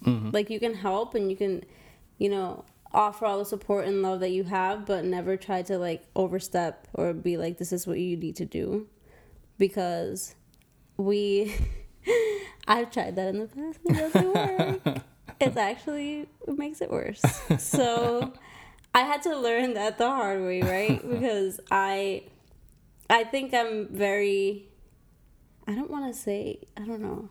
Mm-hmm. 0.04 0.32
Like 0.32 0.50
you 0.50 0.60
can 0.60 0.74
help 0.74 1.16
and 1.16 1.30
you 1.30 1.38
can, 1.38 1.64
you 2.18 2.30
know, 2.30 2.66
offer 2.94 3.26
all 3.26 3.40
the 3.40 3.46
support 3.46 3.86
and 3.86 4.02
love 4.02 4.22
that 4.22 4.32
you 4.32 4.44
have, 4.46 4.86
but 4.86 5.06
never 5.06 5.38
try 5.38 5.62
to 5.64 5.78
like 5.78 6.04
overstep 6.16 6.88
or 6.94 7.14
be 7.14 7.38
like, 7.38 7.58
this 7.58 7.72
is 7.72 7.86
what 7.86 8.00
you 8.00 8.18
need 8.18 8.36
to 8.38 8.46
do. 8.46 8.88
Because 9.58 10.36
we, 10.98 11.56
I've 12.68 12.92
tried 12.92 13.16
that 13.16 13.28
in 13.30 13.40
the 13.40 13.48
past. 13.48 13.80
It 13.86 13.94
doesn't 13.94 14.34
work. 14.34 15.02
It's 15.42 15.58
actually, 15.58 16.30
it 16.48 16.58
makes 16.58 16.80
it 16.80 16.90
worse. 16.90 17.22
So 17.60 18.32
I 18.96 19.02
had 19.02 19.22
to 19.24 19.36
learn 19.36 19.74
that 19.74 19.98
the 19.98 20.08
hard 20.08 20.42
way, 20.42 20.62
right? 20.62 21.10
Because 21.10 21.60
I, 21.70 22.24
I 23.10 23.24
think 23.24 23.54
I'm 23.54 23.88
very, 23.92 24.70
I 25.68 25.74
don't 25.74 25.92
want 25.92 26.14
to 26.14 26.20
say, 26.20 26.60
I 26.76 26.86
don't 26.86 27.02
know. 27.02 27.30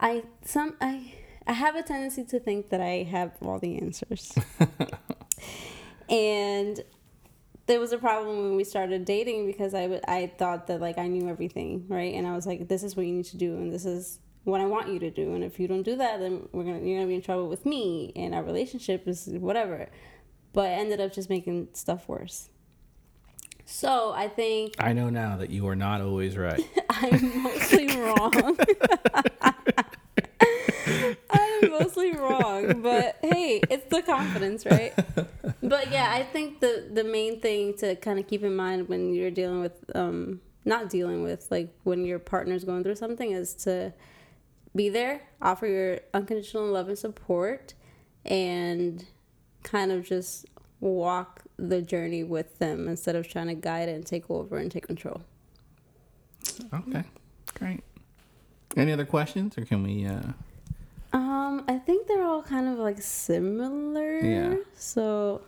I, 0.00 0.24
some, 0.44 0.74
I, 0.80 1.14
I 1.46 1.52
have 1.52 1.76
a 1.76 1.82
tendency 1.82 2.24
to 2.24 2.40
think 2.40 2.70
that 2.70 2.80
I 2.80 3.04
have 3.04 3.32
all 3.42 3.58
the 3.58 3.78
answers. 3.78 4.32
and 6.08 6.82
there 7.66 7.80
was 7.80 7.92
a 7.92 7.98
problem 7.98 8.42
when 8.42 8.56
we 8.56 8.64
started 8.64 9.04
dating 9.04 9.46
because 9.46 9.74
I, 9.74 9.82
w- 9.82 10.00
I 10.08 10.32
thought 10.38 10.66
that 10.66 10.80
like 10.80 10.98
I 10.98 11.06
knew 11.06 11.28
everything, 11.28 11.86
right? 11.88 12.14
And 12.14 12.26
I 12.26 12.34
was 12.34 12.46
like, 12.46 12.68
this 12.68 12.82
is 12.82 12.96
what 12.96 13.06
you 13.06 13.12
need 13.12 13.26
to 13.26 13.36
do, 13.36 13.54
and 13.56 13.72
this 13.72 13.84
is 13.84 14.18
what 14.44 14.60
I 14.60 14.66
want 14.66 14.88
you 14.88 14.98
to 15.00 15.10
do. 15.10 15.34
And 15.34 15.44
if 15.44 15.60
you 15.60 15.68
don't 15.68 15.82
do 15.82 15.96
that, 15.96 16.20
then 16.20 16.48
we're 16.52 16.64
gonna 16.64 16.80
you're 16.80 16.98
gonna 16.98 17.08
be 17.08 17.14
in 17.14 17.22
trouble 17.22 17.48
with 17.48 17.64
me, 17.64 18.12
and 18.16 18.34
our 18.34 18.42
relationship 18.42 19.06
is 19.06 19.26
whatever. 19.26 19.88
But 20.52 20.66
I 20.66 20.72
ended 20.72 21.00
up 21.00 21.12
just 21.12 21.30
making 21.30 21.68
stuff 21.72 22.08
worse. 22.08 22.50
So 23.64 24.12
I 24.12 24.28
think 24.28 24.74
I 24.78 24.92
know 24.92 25.08
now 25.10 25.36
that 25.36 25.50
you 25.50 25.66
are 25.68 25.76
not 25.76 26.00
always 26.00 26.36
right. 26.36 26.60
I'm 26.90 27.42
mostly 27.42 27.96
wrong. 27.96 28.58
I'm 31.30 31.70
mostly 31.70 32.12
wrong, 32.12 32.82
but 32.82 33.18
hey, 33.22 33.60
it's 33.70 33.88
the 33.88 34.02
confidence, 34.02 34.66
right? 34.66 34.92
But 35.62 35.90
yeah, 35.90 36.10
I 36.12 36.22
think 36.24 36.60
the 36.60 36.88
the 36.92 37.04
main 37.04 37.40
thing 37.40 37.74
to 37.78 37.96
kind 37.96 38.18
of 38.18 38.26
keep 38.26 38.42
in 38.42 38.54
mind 38.56 38.88
when 38.88 39.14
you're 39.14 39.30
dealing 39.30 39.60
with 39.60 39.78
um 39.94 40.40
not 40.64 40.90
dealing 40.90 41.22
with 41.22 41.50
like 41.50 41.74
when 41.84 42.04
your 42.04 42.18
partner's 42.18 42.64
going 42.64 42.82
through 42.82 42.96
something 42.96 43.30
is 43.30 43.54
to 43.54 43.92
be 44.74 44.88
there, 44.88 45.22
offer 45.40 45.66
your 45.66 46.00
unconditional 46.14 46.66
love 46.66 46.88
and 46.88 46.98
support 46.98 47.74
and 48.24 49.04
kind 49.62 49.92
of 49.92 50.04
just 50.04 50.46
walk 50.80 51.42
the 51.68 51.80
journey 51.80 52.24
with 52.24 52.58
them 52.58 52.88
instead 52.88 53.14
of 53.16 53.28
trying 53.28 53.46
to 53.46 53.54
guide 53.54 53.88
it 53.88 53.94
and 53.94 54.04
take 54.06 54.28
over 54.30 54.58
and 54.58 54.70
take 54.70 54.86
control. 54.86 55.20
Okay. 56.74 57.04
Great. 57.54 57.80
Any 58.76 58.92
other 58.92 59.04
questions 59.06 59.56
or 59.56 59.64
can 59.64 59.82
we 59.82 60.06
uh 60.06 60.22
Um, 61.12 61.64
I 61.68 61.78
think 61.78 62.06
they're 62.08 62.24
all 62.24 62.42
kind 62.42 62.66
of 62.68 62.78
like 62.78 63.00
similar. 63.00 64.18
Yeah. 64.20 64.56
So, 64.74 65.42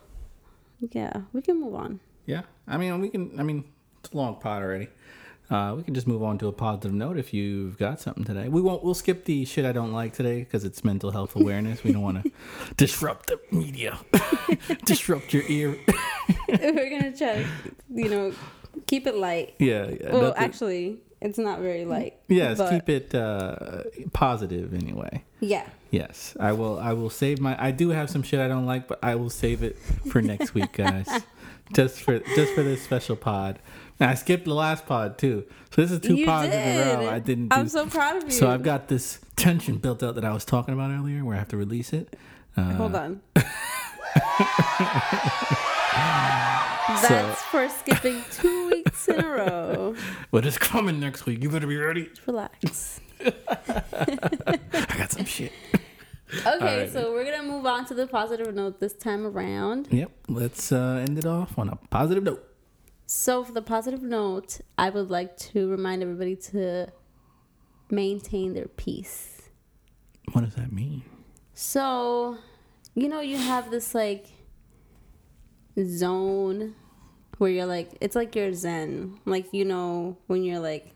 yeah, 0.91 1.21
we 1.33 1.41
can 1.41 1.59
move 1.59 1.75
on. 1.75 1.99
yeah. 2.25 2.43
I 2.67 2.77
mean 2.77 2.99
we 3.01 3.09
can 3.09 3.39
I 3.39 3.43
mean 3.43 3.65
it's 3.99 4.13
a 4.13 4.17
long 4.17 4.35
pod 4.35 4.61
already. 4.63 4.87
Uh, 5.49 5.75
we 5.77 5.83
can 5.83 5.93
just 5.93 6.07
move 6.07 6.23
on 6.23 6.37
to 6.39 6.47
a 6.47 6.51
positive 6.51 6.91
note 6.91 7.17
if 7.17 7.33
you've 7.33 7.77
got 7.77 7.99
something 8.01 8.23
today. 8.23 8.47
We 8.49 8.61
won't. 8.61 8.83
We'll 8.83 8.95
skip 8.95 9.25
the 9.25 9.45
shit 9.45 9.63
I 9.65 9.71
don't 9.71 9.93
like 9.93 10.13
today 10.13 10.39
because 10.39 10.63
it's 10.65 10.83
mental 10.83 11.11
health 11.11 11.35
awareness. 11.35 11.83
We 11.83 11.91
don't 11.93 12.01
want 12.01 12.23
to 12.23 12.31
disrupt 12.77 13.27
the 13.27 13.39
media, 13.51 13.99
disrupt 14.85 15.33
your 15.33 15.43
ear. 15.47 15.77
We're 16.49 16.89
gonna 16.89 17.15
try 17.15 17.43
to, 17.43 17.47
you 17.93 18.09
know, 18.09 18.33
keep 18.87 19.05
it 19.07 19.15
light. 19.15 19.55
yeah, 19.59 19.87
yeah. 19.89 20.11
Well, 20.11 20.21
nothing- 20.23 20.43
actually, 20.43 20.97
it's 21.21 21.37
not 21.37 21.59
very 21.59 21.85
light. 21.85 22.15
yes. 22.27 22.57
but- 22.57 22.71
Keep 22.71 22.89
it 22.89 23.15
uh, 23.15 23.83
positive 24.13 24.73
anyway. 24.73 25.23
Yeah. 25.41 25.67
Yes, 25.91 26.35
I 26.39 26.51
will. 26.53 26.79
I 26.79 26.93
will 26.93 27.09
save 27.11 27.39
my. 27.39 27.55
I 27.63 27.69
do 27.71 27.89
have 27.89 28.09
some 28.09 28.23
shit 28.23 28.39
I 28.39 28.47
don't 28.47 28.65
like, 28.65 28.87
but 28.87 28.99
I 29.03 29.15
will 29.15 29.29
save 29.29 29.63
it 29.63 29.77
for 30.11 30.21
next 30.21 30.53
week, 30.53 30.73
guys. 30.73 31.07
just 31.73 32.01
for 32.01 32.19
just 32.19 32.53
for 32.53 32.63
this 32.63 32.81
special 32.83 33.15
pod. 33.15 33.59
And 33.99 34.09
I 34.09 34.15
skipped 34.15 34.43
the 34.43 34.53
last 34.53 34.85
pod 34.85 35.17
too, 35.17 35.45
so 35.71 35.81
this 35.81 35.89
is 35.89 36.01
two 36.01 36.15
You 36.15 36.25
pods 36.25 36.53
in 36.53 36.59
a 36.59 36.97
row. 36.97 37.09
I 37.09 37.19
didn't. 37.19 37.47
Do, 37.47 37.55
I'm 37.55 37.69
so 37.69 37.87
proud 37.87 38.17
of 38.17 38.23
you. 38.25 38.31
So 38.31 38.49
I've 38.49 38.61
got 38.61 38.89
this 38.89 39.19
tension 39.37 39.77
built 39.77 40.03
up 40.03 40.15
that 40.15 40.25
I 40.25 40.33
was 40.33 40.43
talking 40.43 40.73
about 40.73 40.91
earlier, 40.91 41.23
where 41.23 41.35
I 41.35 41.39
have 41.39 41.47
to 41.49 41.57
release 41.57 41.93
it. 41.93 42.13
Uh, 42.57 42.73
Hold 42.73 42.95
on. 42.95 43.21
That's 46.87 47.41
for 47.43 47.69
skipping 47.69 48.21
two 48.31 48.67
weeks 48.69 49.07
in 49.07 49.23
a 49.23 49.27
row. 49.27 49.95
But 50.31 50.45
it's 50.45 50.57
coming 50.57 50.99
next 50.99 51.25
week. 51.25 51.41
You 51.41 51.49
better 51.49 51.67
be 51.67 51.77
ready. 51.77 52.09
Relax. 52.25 52.99
I 53.21 53.31
got 54.97 55.11
some 55.11 55.23
shit. 55.25 55.53
Okay, 56.45 56.81
right. 56.81 56.91
so 56.91 57.13
we're 57.13 57.23
gonna 57.23 57.43
move 57.49 57.65
on 57.65 57.85
to 57.85 57.93
the 57.93 58.07
positive 58.07 58.53
note 58.53 58.79
this 58.81 58.93
time 58.93 59.25
around. 59.25 59.87
Yep. 59.91 60.11
Let's 60.27 60.71
uh, 60.71 61.05
end 61.07 61.17
it 61.17 61.25
off 61.25 61.57
on 61.57 61.69
a 61.69 61.77
positive 61.89 62.23
note. 62.23 62.43
So, 63.07 63.43
for 63.43 63.51
the 63.51 63.61
positive 63.61 64.01
note, 64.01 64.61
I 64.77 64.89
would 64.89 65.11
like 65.11 65.37
to 65.37 65.69
remind 65.69 66.01
everybody 66.01 66.35
to 66.37 66.91
maintain 67.91 68.53
their 68.53 68.67
peace. 68.67 69.49
What 70.31 70.43
does 70.43 70.55
that 70.55 70.71
mean? 70.71 71.03
So, 71.53 72.39
you 72.95 73.07
know, 73.07 73.19
you 73.19 73.37
have 73.37 73.69
this 73.69 73.93
like 73.93 74.25
zone 75.83 76.73
where 77.37 77.51
you're 77.51 77.67
like, 77.67 77.91
it's 78.01 78.15
like 78.15 78.35
you're 78.35 78.53
zen. 78.53 79.19
Like, 79.25 79.53
you 79.53 79.65
know, 79.65 80.17
when 80.25 80.43
you're 80.43 80.59
like, 80.59 80.91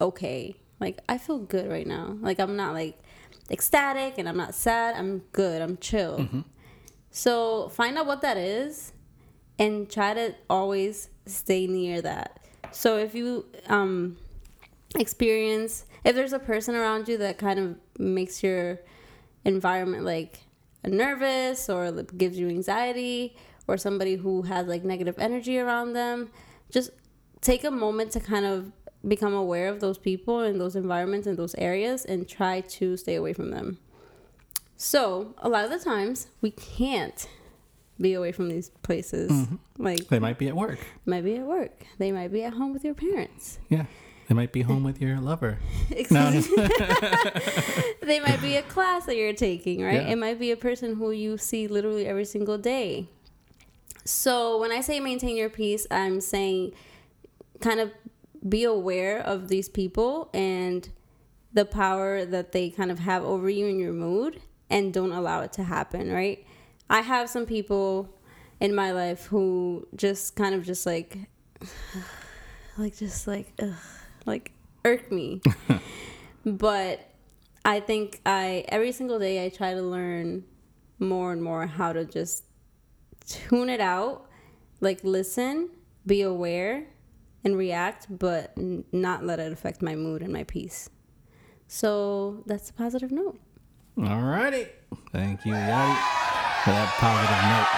okay, 0.00 0.56
like, 0.80 1.00
I 1.08 1.18
feel 1.18 1.38
good 1.38 1.68
right 1.70 1.86
now. 1.86 2.16
Like, 2.20 2.38
I'm 2.38 2.56
not 2.56 2.72
like 2.72 2.98
ecstatic 3.50 4.16
and 4.16 4.26
I'm 4.26 4.36
not 4.38 4.54
sad. 4.54 4.94
I'm 4.96 5.18
good. 5.32 5.60
I'm 5.60 5.76
chill. 5.76 6.18
Mm-hmm. 6.18 6.40
So, 7.10 7.68
find 7.68 7.98
out 7.98 8.06
what 8.06 8.22
that 8.22 8.38
is 8.38 8.92
and 9.58 9.90
try 9.90 10.14
to 10.14 10.34
always 10.48 11.08
stay 11.26 11.66
near 11.66 12.02
that. 12.02 12.40
So, 12.72 12.98
if 12.98 13.14
you, 13.14 13.46
um, 13.68 14.18
experience 14.94 15.84
if 16.04 16.14
there's 16.14 16.32
a 16.32 16.38
person 16.38 16.74
around 16.74 17.08
you 17.08 17.18
that 17.18 17.38
kind 17.38 17.58
of 17.58 17.76
makes 17.98 18.42
your 18.42 18.80
environment 19.44 20.04
like 20.04 20.40
nervous 20.84 21.68
or 21.68 21.90
gives 22.16 22.38
you 22.38 22.48
anxiety 22.48 23.36
or 23.66 23.76
somebody 23.76 24.14
who 24.14 24.42
has 24.42 24.66
like 24.66 24.84
negative 24.84 25.16
energy 25.18 25.58
around 25.58 25.92
them 25.92 26.30
just 26.70 26.90
take 27.40 27.64
a 27.64 27.70
moment 27.70 28.10
to 28.12 28.20
kind 28.20 28.46
of 28.46 28.72
become 29.06 29.34
aware 29.34 29.68
of 29.68 29.80
those 29.80 29.98
people 29.98 30.40
and 30.40 30.60
those 30.60 30.76
environments 30.76 31.26
and 31.26 31.36
those 31.36 31.54
areas 31.56 32.04
and 32.04 32.28
try 32.28 32.60
to 32.60 32.96
stay 32.96 33.16
away 33.16 33.32
from 33.32 33.50
them 33.50 33.78
So 34.76 35.34
a 35.38 35.48
lot 35.48 35.64
of 35.64 35.70
the 35.70 35.78
times 35.78 36.28
we 36.40 36.50
can't 36.50 37.28
be 38.00 38.14
away 38.14 38.32
from 38.32 38.48
these 38.48 38.68
places. 38.82 39.30
Mm-hmm. 39.30 39.82
Like 39.82 40.08
They 40.08 40.18
might 40.18 40.38
be 40.38 40.48
at 40.48 40.56
work. 40.56 40.78
might 41.04 41.24
be 41.24 41.36
at 41.36 41.46
work. 41.46 41.84
They 41.98 42.12
might 42.12 42.32
be 42.32 42.44
at 42.44 42.52
home 42.54 42.72
with 42.72 42.84
your 42.84 42.94
parents. 42.94 43.58
Yeah. 43.68 43.86
They 44.28 44.34
might 44.34 44.52
be 44.52 44.62
home 44.62 44.82
with 44.88 45.00
your 45.00 45.18
lover. 45.20 45.58
Excuse 45.90 46.10
No, 46.10 46.30
me. 46.30 46.40
they 48.02 48.20
might 48.20 48.40
be 48.42 48.56
a 48.56 48.62
class 48.62 49.06
that 49.06 49.16
you're 49.16 49.32
taking, 49.32 49.82
right? 49.82 49.94
Yeah. 50.02 50.08
It 50.12 50.16
might 50.18 50.38
be 50.38 50.50
a 50.50 50.56
person 50.56 50.96
who 50.96 51.10
you 51.10 51.38
see 51.38 51.68
literally 51.68 52.06
every 52.06 52.24
single 52.24 52.58
day. 52.58 53.08
So 54.04 54.60
when 54.60 54.70
I 54.72 54.80
say 54.82 55.00
maintain 55.00 55.36
your 55.36 55.50
peace, 55.50 55.86
I'm 55.90 56.20
saying 56.20 56.72
kind 57.60 57.80
of 57.80 57.90
be 58.48 58.64
aware 58.64 59.18
of 59.20 59.48
these 59.48 59.68
people 59.68 60.28
and 60.32 60.88
the 61.52 61.64
power 61.64 62.24
that 62.24 62.52
they 62.52 62.70
kind 62.70 62.90
of 62.90 62.98
have 63.00 63.24
over 63.24 63.48
you 63.48 63.66
and 63.66 63.80
your 63.80 63.92
mood 63.92 64.40
and 64.70 64.92
don't 64.92 65.12
allow 65.12 65.40
it 65.40 65.52
to 65.54 65.64
happen, 65.64 66.12
right? 66.12 66.45
I 66.88 67.00
have 67.00 67.28
some 67.28 67.46
people 67.46 68.08
in 68.60 68.74
my 68.74 68.92
life 68.92 69.26
who 69.26 69.86
just 69.94 70.36
kind 70.36 70.54
of 70.54 70.64
just 70.64 70.86
like 70.86 71.18
like 72.78 72.96
just 72.96 73.26
like 73.26 73.52
ugh, 73.62 73.74
like 74.24 74.52
irk 74.84 75.10
me. 75.10 75.40
but 76.44 77.00
I 77.64 77.80
think 77.80 78.20
I 78.24 78.64
every 78.68 78.92
single 78.92 79.18
day 79.18 79.44
I 79.44 79.48
try 79.48 79.74
to 79.74 79.82
learn 79.82 80.44
more 80.98 81.32
and 81.32 81.42
more 81.42 81.66
how 81.66 81.92
to 81.92 82.04
just 82.04 82.44
tune 83.26 83.68
it 83.68 83.80
out, 83.80 84.26
like 84.80 85.00
listen, 85.02 85.70
be 86.06 86.22
aware, 86.22 86.86
and 87.44 87.56
react, 87.56 88.06
but 88.08 88.52
n- 88.56 88.84
not 88.92 89.24
let 89.24 89.40
it 89.40 89.52
affect 89.52 89.82
my 89.82 89.94
mood 89.94 90.22
and 90.22 90.32
my 90.32 90.44
peace. 90.44 90.88
So 91.68 92.42
that's 92.46 92.70
a 92.70 92.72
positive 92.72 93.10
note. 93.10 93.38
All 93.98 94.22
righty. 94.22 94.68
Thank 95.12 95.44
you, 95.44 95.52
Yadi, 95.52 95.96
for 96.66 96.72
that 96.72 96.88
positive 96.98 97.42
note. 97.52 97.70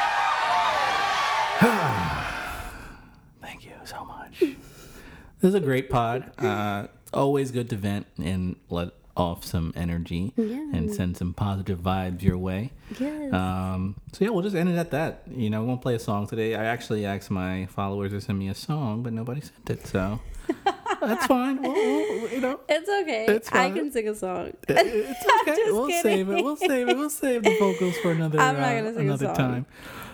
Thank 3.43 3.64
you 3.64 3.72
so 3.84 4.05
much. 4.05 4.41
This 4.41 5.49
is 5.51 5.55
a 5.55 5.61
great 5.61 5.91
pod. 5.91 6.32
Uh, 6.39 6.86
always 7.12 7.51
good 7.51 7.68
to 7.70 7.76
vent 7.76 8.07
and 8.16 8.57
let 8.70 8.91
off 9.16 9.45
some 9.45 9.72
energy 9.76 10.32
Yeah. 10.36 10.70
and 10.72 10.91
send 10.95 11.16
some 11.16 11.34
positive 11.34 11.80
vibes 11.80 12.22
your 12.22 12.39
way. 12.39 12.70
Yes. 12.99 13.32
Um, 13.34 13.97
so 14.12 14.24
yeah, 14.24 14.30
we'll 14.30 14.43
just 14.43 14.57
end 14.57 14.68
it 14.70 14.76
at 14.76 14.91
that. 14.93 15.22
You 15.30 15.51
know, 15.51 15.61
we 15.62 15.66
won't 15.66 15.82
play 15.82 15.95
a 15.95 15.99
song 15.99 16.26
today. 16.26 16.55
I 16.55 16.64
actually 16.64 17.05
asked 17.05 17.30
my 17.30 17.66
followers 17.66 18.12
to 18.12 18.20
send 18.20 18.39
me 18.39 18.49
a 18.49 18.55
song, 18.55 19.03
but 19.03 19.12
nobody 19.12 19.41
sent 19.43 19.68
it, 19.70 19.86
so 19.86 20.20
that's 21.01 21.26
fine. 21.26 21.62
We'll, 21.62 21.72
we'll, 21.72 22.30
you 22.30 22.40
know, 22.40 22.61
it's 22.68 22.88
okay. 22.88 23.26
it's 23.28 23.49
fine. 23.51 23.72
I 23.72 23.74
can 23.78 23.90
sing 23.92 24.09
a 24.09 24.14
song. 24.14 24.53
it's 24.68 24.70
okay. 25.49 25.62
we'll 25.72 25.86
kidding. 25.86 26.03
save 26.03 26.30
it. 26.30 26.44
We'll 26.44 26.57
save 26.57 26.88
it. 26.88 26.96
We'll 26.96 27.11
save 27.11 27.42
the 27.44 27.57
vocals 27.59 27.96
for 27.99 28.11
another 28.12 28.38
I'm 28.40 28.57
not 28.57 28.62
uh, 28.64 28.76
gonna 28.78 28.94
sing 28.94 29.09
a 29.09 29.12
another 29.14 29.34
time. 29.34 29.66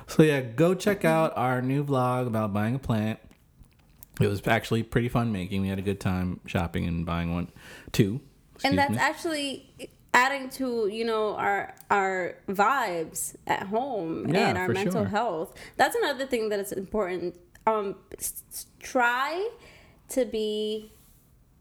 So 0.06 0.22
yeah, 0.22 0.40
go 0.40 0.74
check 0.74 1.04
out 1.04 1.32
our 1.36 1.62
new 1.62 1.84
vlog 1.84 2.26
about 2.26 2.52
buying 2.52 2.74
a 2.74 2.78
plant. 2.78 3.18
It 4.20 4.28
was 4.28 4.46
actually 4.46 4.82
pretty 4.84 5.08
fun 5.08 5.32
making. 5.32 5.62
We 5.62 5.68
had 5.68 5.78
a 5.78 5.82
good 5.82 6.00
time 6.00 6.40
shopping 6.46 6.86
and 6.86 7.04
buying 7.04 7.32
one, 7.34 7.50
two. 7.92 8.20
and 8.62 8.78
that's 8.78 8.92
me. 8.92 8.98
actually 8.98 9.90
adding 10.12 10.48
to 10.48 10.86
you 10.86 11.04
know 11.04 11.34
our 11.34 11.74
our 11.90 12.36
vibes 12.48 13.34
at 13.48 13.64
home 13.64 14.28
Yeah, 14.32 14.48
and 14.50 14.58
our 14.58 14.68
mental 14.68 15.02
sure. 15.02 15.08
health 15.08 15.54
that's 15.76 15.96
another 15.96 16.24
thing 16.24 16.50
that 16.50 16.60
is 16.60 16.70
important 16.70 17.34
um 17.66 17.96
s- 18.16 18.66
try 18.78 19.48
to 20.14 20.24
be 20.24 20.90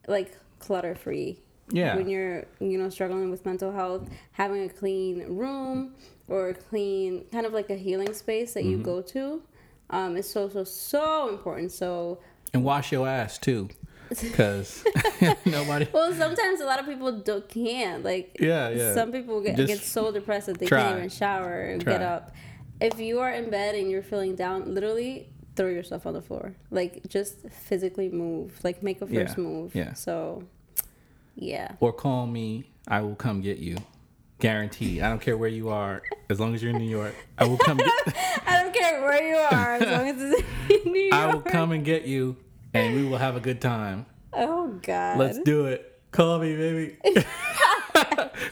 like 0.07 0.31
clutter 0.59 0.95
free 0.95 1.39
Yeah. 1.71 1.95
when 1.95 2.07
you're 2.09 2.45
you 2.59 2.77
know 2.77 2.89
struggling 2.89 3.29
with 3.31 3.45
mental 3.45 3.71
health 3.71 4.09
having 4.33 4.63
a 4.63 4.69
clean 4.69 5.23
room 5.37 5.93
or 6.27 6.49
a 6.49 6.53
clean 6.53 7.25
kind 7.31 7.45
of 7.45 7.53
like 7.53 7.69
a 7.69 7.75
healing 7.75 8.13
space 8.13 8.53
that 8.53 8.63
you 8.65 8.77
Mm-hmm. 8.77 8.83
go 8.93 9.01
to 9.01 9.41
um 9.89 10.15
is 10.17 10.29
so 10.29 10.49
so 10.49 10.63
so 10.63 11.29
important 11.29 11.71
so 11.71 12.19
and 12.53 12.63
wash 12.63 12.91
your 12.91 13.07
ass 13.07 13.37
too, 13.39 13.67
because 14.09 14.83
nobody. 15.45 15.87
Well, 15.91 16.13
sometimes 16.13 16.61
a 16.61 16.65
lot 16.65 16.79
of 16.79 16.85
people 16.85 17.11
don't 17.19 17.49
can't 17.49 18.03
like. 18.03 18.37
Yeah, 18.39 18.69
yeah. 18.69 18.93
Some 18.93 19.11
people 19.11 19.41
get, 19.41 19.55
Just 19.57 19.67
get 19.73 19.79
so 19.79 20.11
depressed 20.11 20.45
that 20.45 20.59
they 20.59 20.67
try. 20.67 20.81
can't 20.83 20.97
even 20.99 21.09
shower 21.09 21.61
and 21.63 21.81
Try. 21.83 21.93
get 21.93 22.01
up. 22.03 22.31
If 22.79 22.99
you 22.99 23.21
are 23.21 23.31
in 23.31 23.49
bed 23.49 23.73
and 23.73 23.89
you're 23.89 24.03
feeling 24.03 24.35
down, 24.35 24.71
literally 24.75 25.29
throw 25.55 25.67
yourself 25.67 26.05
on 26.05 26.13
the 26.13 26.21
floor. 26.21 26.53
Like 26.71 27.07
just 27.09 27.49
physically 27.49 28.09
move. 28.09 28.59
Like 28.63 28.81
make 28.83 29.01
a 29.01 29.07
first 29.07 29.37
Yeah, 29.37 29.43
move. 29.43 29.73
yeah. 29.75 29.93
So, 29.93 30.43
yeah. 31.35 31.73
Or 31.79 31.91
call 31.93 32.27
me. 32.27 32.65
I 32.87 33.01
will 33.01 33.15
come 33.15 33.41
get 33.41 33.57
you. 33.59 33.77
Guaranteed. 34.39 35.01
I 35.01 35.09
don't 35.09 35.21
care 35.21 35.37
where 35.37 35.49
you 35.49 35.69
are. 35.69 36.01
As 36.29 36.37
long 36.39 36.53
as 36.53 36.61
you're 36.61 36.71
in 36.71 36.77
New 36.79 36.89
York, 36.89 37.15
I 37.37 37.45
will 37.45 37.57
come. 37.57 37.77
Get, 37.77 37.87
I 38.45 38.61
don't 38.61 38.73
care 38.73 39.01
where 39.01 39.23
you 39.25 39.35
are 39.37 39.75
as 39.75 39.81
long 39.83 40.07
as 40.09 40.21
it's 40.21 40.43
in 40.85 40.91
New 40.91 40.99
York. 40.99 41.13
I 41.15 41.33
will 41.33 41.41
come 41.41 41.71
and 41.71 41.85
get 41.85 42.03
you, 42.05 42.35
and 42.73 42.93
we 42.95 43.05
will 43.07 43.19
have 43.19 43.37
a 43.37 43.39
good 43.39 43.61
time. 43.61 44.05
Oh 44.33 44.67
God. 44.81 45.17
Let's 45.19 45.39
do 45.39 45.67
it. 45.67 46.01
Call 46.11 46.39
me, 46.39 46.55
baby. 46.57 46.97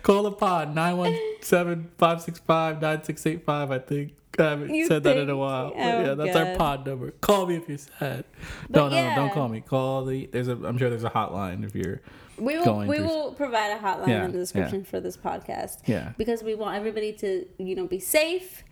Call 0.03 0.23
the 0.23 0.31
pod 0.31 0.73
917-565-9685, 0.75 3.71
I 3.71 3.79
think. 3.79 4.13
I 4.41 4.49
haven't 4.51 4.73
You 4.73 4.87
said 4.87 5.03
that 5.03 5.17
in 5.17 5.29
a 5.29 5.37
while. 5.37 5.71
Oh, 5.75 5.77
yeah, 5.77 6.13
that's 6.15 6.35
our 6.35 6.55
pod 6.55 6.85
number. 6.85 7.11
Call 7.11 7.45
me 7.47 7.55
if 7.55 7.69
you're 7.69 7.77
sad. 7.77 8.25
But 8.69 8.89
No, 8.89 8.89
no, 8.89 9.09
no, 9.09 9.15
don't 9.15 9.33
call 9.33 9.47
me. 9.49 9.61
Call 9.61 10.05
the 10.05 10.27
there's 10.31 10.47
a 10.47 10.53
I'm 10.53 10.77
sure 10.77 10.89
there's 10.89 11.03
a 11.03 11.09
hotline 11.09 11.63
if 11.65 11.75
you're 11.75 12.01
We 12.37 12.57
will 12.57 12.79
we 12.87 12.97
through- 12.97 13.05
will 13.05 13.31
provide 13.33 13.71
a 13.71 13.79
hotline 13.79 14.07
Yeah, 14.07 14.25
in 14.25 14.31
the 14.31 14.37
description 14.39 14.83
for 14.83 14.99
this 14.99 15.15
podcast. 15.17 15.79
Yeah. 15.85 16.13
Because 16.17 16.43
we 16.43 16.55
want 16.55 16.75
everybody 16.77 17.13
to, 17.13 17.45
you 17.57 17.75
know, 17.75 17.87
be 17.87 17.99
safe 17.99 18.63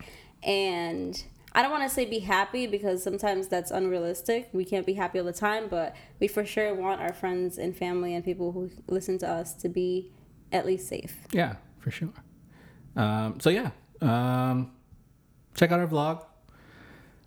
and 0.42 1.22
I 1.52 1.62
don't 1.62 1.70
want 1.72 1.82
to 1.82 1.88
say 1.92 2.04
be 2.04 2.20
happy 2.20 2.66
because 2.68 3.02
sometimes 3.02 3.48
that's 3.48 3.70
unrealistic. 3.72 4.48
We 4.52 4.64
can't 4.64 4.86
be 4.86 4.94
happy 4.94 5.18
all 5.18 5.24
the 5.24 5.32
time, 5.32 5.66
but 5.68 5.96
we 6.20 6.28
for 6.28 6.44
sure 6.44 6.74
want 6.74 7.00
our 7.00 7.12
friends 7.12 7.58
and 7.58 7.76
family 7.76 8.14
and 8.14 8.24
people 8.24 8.52
who 8.52 8.70
listen 8.86 9.18
to 9.18 9.28
us 9.28 9.54
to 9.54 9.68
be 9.68 10.12
at 10.52 10.64
least 10.64 10.88
safe. 10.88 11.16
Yeah, 11.32 11.56
for 11.80 11.90
sure. 11.90 12.12
Um, 12.96 13.40
so 13.40 13.50
yeah, 13.50 13.70
um, 14.00 14.70
check 15.54 15.72
out 15.72 15.80
our 15.80 15.86
vlog. 15.86 16.24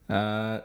Uh, 0.10 0.62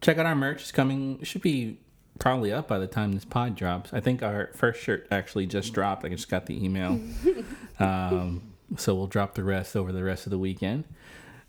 check 0.00 0.18
out 0.18 0.26
our 0.26 0.34
merch. 0.34 0.62
It's 0.62 0.72
coming. 0.72 1.18
It 1.20 1.26
should 1.26 1.42
be 1.42 1.78
probably 2.18 2.52
up 2.52 2.68
by 2.68 2.78
the 2.78 2.86
time 2.86 3.12
this 3.12 3.24
pod 3.24 3.56
drops. 3.56 3.92
I 3.92 4.00
think 4.00 4.22
our 4.22 4.50
first 4.54 4.80
shirt 4.80 5.06
actually 5.10 5.46
just 5.46 5.72
dropped. 5.72 6.04
I 6.04 6.08
just 6.08 6.28
got 6.28 6.46
the 6.46 6.64
email. 6.64 7.00
um, 7.78 8.42
so 8.76 8.94
we'll 8.94 9.06
drop 9.06 9.34
the 9.34 9.44
rest 9.44 9.76
over 9.76 9.92
the 9.92 10.04
rest 10.04 10.26
of 10.26 10.30
the 10.30 10.38
weekend. 10.38 10.84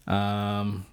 Um, 0.07 0.85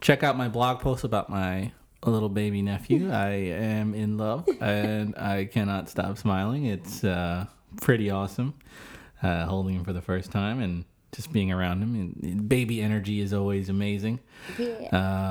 check 0.00 0.22
out 0.22 0.36
my 0.36 0.48
blog 0.48 0.80
post 0.80 1.04
about 1.04 1.30
my 1.30 1.72
little 2.04 2.28
baby 2.28 2.62
nephew. 2.62 3.10
I 3.12 3.30
am 3.30 3.94
in 3.94 4.16
love 4.18 4.48
and 4.60 5.16
I 5.16 5.46
cannot 5.46 5.88
stop 5.88 6.18
smiling. 6.18 6.66
It's 6.66 7.02
uh, 7.04 7.46
pretty 7.80 8.10
awesome 8.10 8.54
uh, 9.22 9.46
holding 9.46 9.76
him 9.76 9.84
for 9.84 9.92
the 9.92 10.02
first 10.02 10.30
time 10.30 10.60
and 10.60 10.84
just 11.12 11.32
being 11.32 11.50
around 11.52 11.82
him. 11.82 12.14
And 12.22 12.48
baby 12.48 12.82
energy 12.82 13.20
is 13.20 13.32
always 13.32 13.68
amazing. 13.68 14.20
Yeah. 14.58 14.88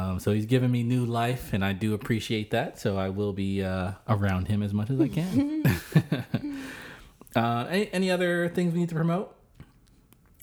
Um, 0.10 0.20
so 0.20 0.32
he's 0.32 0.46
given 0.46 0.72
me 0.72 0.84
new 0.84 1.06
life, 1.06 1.54
and 1.54 1.64
I 1.64 1.74
do 1.74 1.94
appreciate 1.94 2.52
that. 2.52 2.80
So 2.80 2.98
I 2.98 3.10
will 3.10 3.34
be 3.34 3.64
uh, 3.64 3.92
around 4.08 4.48
him 4.48 4.64
as 4.64 4.74
much 4.74 4.90
as 4.90 5.00
I 5.00 5.08
can. 5.08 5.64
uh, 7.36 7.66
any, 7.70 7.94
any 7.94 8.12
other 8.12 8.50
things 8.50 8.74
we 8.74 8.80
need 8.80 8.90
to 8.90 8.96
promote? 8.96 9.36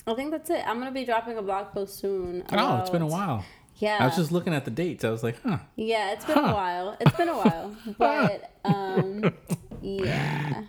I 0.07 0.14
think 0.14 0.30
that's 0.33 0.51
it. 0.51 0.64
I'm 0.66 0.76
going 0.76 0.89
to 0.89 0.93
be 0.95 1.05
dropping 1.05 1.39
a 1.39 1.43
blog 1.43 1.72
post 1.72 1.99
soon. 1.99 2.45
Oh, 2.53 2.78
it's 2.78 2.91
been 2.91 3.03
a 3.03 3.07
while. 3.07 3.45
Yeah. 3.76 3.99
I 4.01 4.07
was 4.07 4.16
just 4.16 4.30
looking 4.33 4.53
at 4.55 4.64
the 4.64 4.70
dates. 4.70 5.05
I 5.05 5.11
was 5.11 5.22
like, 5.22 5.41
huh. 5.43 5.59
Yeah, 5.76 6.12
it's 6.12 6.24
been 6.24 6.37
Huh. 6.39 6.51
a 6.51 6.55
while. 6.55 6.97
It's 7.01 7.16
been 7.16 7.28
a 7.28 7.37
while. 7.37 7.76
But 7.99 8.51
um 8.64 9.33
yeah. 9.80 10.62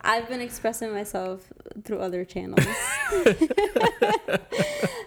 I've 0.00 0.28
been 0.28 0.40
expressing 0.40 0.92
myself 0.92 1.52
through 1.84 1.98
other 1.98 2.24
channels. 2.24 2.64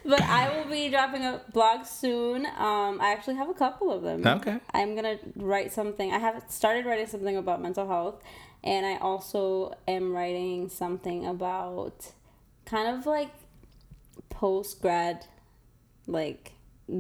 but 0.05 0.21
I 0.21 0.53
will 0.55 0.69
be 0.69 0.89
dropping 0.89 1.23
a 1.23 1.41
blog 1.51 1.85
soon. 1.85 2.45
Um 2.45 3.01
I 3.01 3.11
actually 3.11 3.35
have 3.35 3.49
a 3.49 3.53
couple 3.53 3.91
of 3.91 4.03
them. 4.03 4.25
Okay. 4.25 4.59
I'm 4.73 4.95
going 4.95 5.17
to 5.17 5.19
write 5.35 5.73
something. 5.73 6.11
I 6.11 6.19
have 6.19 6.43
started 6.49 6.85
writing 6.85 7.07
something 7.07 7.35
about 7.37 7.61
mental 7.61 7.87
health 7.87 8.21
and 8.63 8.85
I 8.85 8.97
also 8.97 9.75
am 9.87 10.13
writing 10.13 10.69
something 10.69 11.25
about 11.25 12.11
kind 12.65 12.97
of 12.97 13.05
like 13.05 13.31
post 14.29 14.81
grad 14.81 15.25
like 16.05 16.53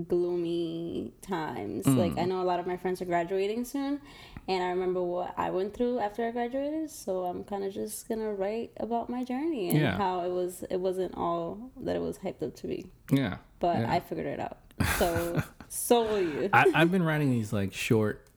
gloomy 0.07 1.13
times. 1.21 1.85
Mm. 1.85 1.97
Like 1.97 2.17
I 2.17 2.25
know 2.25 2.41
a 2.41 2.43
lot 2.43 2.59
of 2.59 2.67
my 2.67 2.77
friends 2.77 3.01
are 3.01 3.05
graduating 3.05 3.63
soon 3.63 4.01
and 4.47 4.63
I 4.63 4.69
remember 4.69 5.01
what 5.03 5.33
I 5.37 5.49
went 5.49 5.73
through 5.73 5.99
after 5.99 6.25
I 6.27 6.31
graduated, 6.31 6.89
so 6.89 7.25
I'm 7.25 7.43
kind 7.43 7.63
of 7.63 7.73
just 7.73 8.07
going 8.07 8.19
to 8.21 8.31
write 8.31 8.71
about 8.77 9.09
my 9.09 9.23
journey 9.23 9.69
and 9.69 9.77
Yeah. 9.77 9.97
how 9.97 10.21
it 10.21 10.31
was 10.31 10.63
it 10.69 10.77
wasn't 10.79 11.15
all 11.17 11.71
that 11.81 11.95
it 11.95 12.01
was 12.01 12.17
hyped 12.19 12.41
up 12.43 12.55
to 12.57 12.67
be, 12.67 12.87
Yeah. 13.11 13.37
but 13.59 13.79
Yeah. 13.79 13.91
I 13.91 13.99
figured 13.99 14.27
it 14.27 14.39
out. 14.39 14.57
So 14.97 15.41
so 15.69 16.03
will 16.03 16.21
you. 16.21 16.49
I, 16.53 16.71
I've 16.73 16.91
been 16.91 17.03
writing 17.03 17.29
these 17.31 17.51
like 17.51 17.73
short 17.73 18.27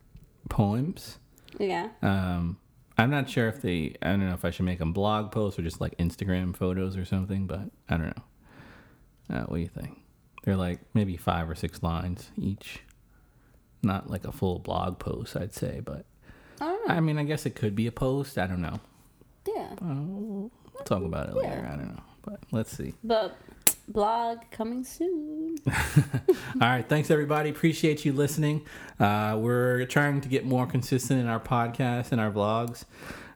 poems. 0.48 1.18
yeah. 1.58 1.88
Um, 2.02 2.58
I'm 2.98 3.10
not 3.10 3.30
sure 3.30 3.48
if 3.48 3.62
they. 3.62 3.94
I 4.02 4.08
don't 4.10 4.20
know 4.28 4.34
if 4.34 4.44
I 4.44 4.50
should 4.50 4.66
make 4.66 4.78
them 4.78 4.92
blog 4.92 5.32
posts 5.32 5.58
or 5.58 5.62
just 5.62 5.80
like 5.80 5.96
Instagram 5.96 6.54
photos 6.54 6.96
or 6.98 7.04
something, 7.06 7.46
but 7.46 7.60
I 7.88 7.96
don't 7.96 8.14
know. 8.16 9.36
Uh, 9.36 9.42
what 9.44 9.56
do 9.56 9.62
you 9.62 9.68
think? 9.68 9.96
They're 10.44 10.56
like 10.56 10.80
maybe 10.92 11.16
five 11.16 11.48
or 11.48 11.54
six 11.54 11.82
lines 11.82 12.30
each. 12.36 12.80
Not 13.82 14.10
like 14.10 14.24
a 14.26 14.32
full 14.32 14.58
blog 14.58 14.98
post, 14.98 15.36
I'd 15.36 15.54
say, 15.54 15.80
but 15.84 16.04
I 16.60 16.66
don't 16.66 16.88
know. 16.88 16.94
I 16.94 17.00
mean, 17.00 17.18
I 17.18 17.24
guess 17.24 17.46
it 17.46 17.54
could 17.54 17.74
be 17.74 17.86
a 17.86 17.92
post. 17.92 18.36
I 18.38 18.46
don't 18.46 18.60
know. 18.60 18.80
yeah. 19.46 19.74
We'll 19.80 20.50
talk 20.84 21.02
about 21.02 21.28
it 21.30 21.34
later. 21.36 21.66
I 21.70 21.76
don't 21.76 21.94
know, 21.94 22.02
but 22.22 22.40
let's 22.52 22.76
see. 22.76 22.94
But 23.02 23.36
blog 23.88 24.38
coming 24.50 24.84
soon. 24.84 25.56
All 25.66 26.34
right, 26.60 26.86
thanks 26.88 27.10
everybody. 27.10 27.50
Appreciate 27.50 28.04
you 28.04 28.12
listening. 28.12 28.66
Uh, 28.98 29.38
we're 29.40 29.86
trying 29.86 30.20
to 30.20 30.28
get 30.28 30.44
more 30.44 30.66
consistent 30.66 31.20
in 31.20 31.26
our 31.26 31.40
podcast 31.40 32.12
and 32.12 32.20
our 32.20 32.30
vlogs. 32.30 32.84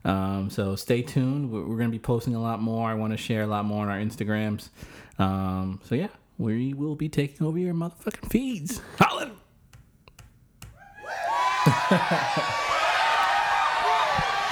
Um, 0.04 0.50
so 0.50 0.76
stay 0.76 1.00
tuned. 1.02 1.50
We're, 1.50 1.60
we're 1.66 1.76
going 1.78 1.88
to 1.88 1.92
be 1.92 1.98
posting 1.98 2.34
a 2.34 2.42
lot 2.42 2.60
more. 2.60 2.90
I 2.90 2.94
want 2.94 3.12
to 3.12 3.16
share 3.16 3.42
a 3.42 3.46
lot 3.46 3.64
more 3.64 3.82
on 3.82 3.88
our 3.88 3.98
Instagrams. 3.98 4.68
Um, 5.18 5.80
so 5.84 5.94
yeah, 5.94 6.08
we 6.38 6.74
will 6.74 6.96
be 6.96 7.08
taking 7.08 7.46
over 7.46 7.58
your 7.58 7.72
motherfucking 7.74 8.30
feeds. 8.30 8.80
Holla! 8.98 9.32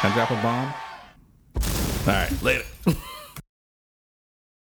Can 0.01 0.11
I 0.11 0.15
drop 0.15 0.31
a 0.31 0.43
bomb? 0.43 0.75
All 2.07 2.15
right, 2.15 2.43
later. 2.43 2.65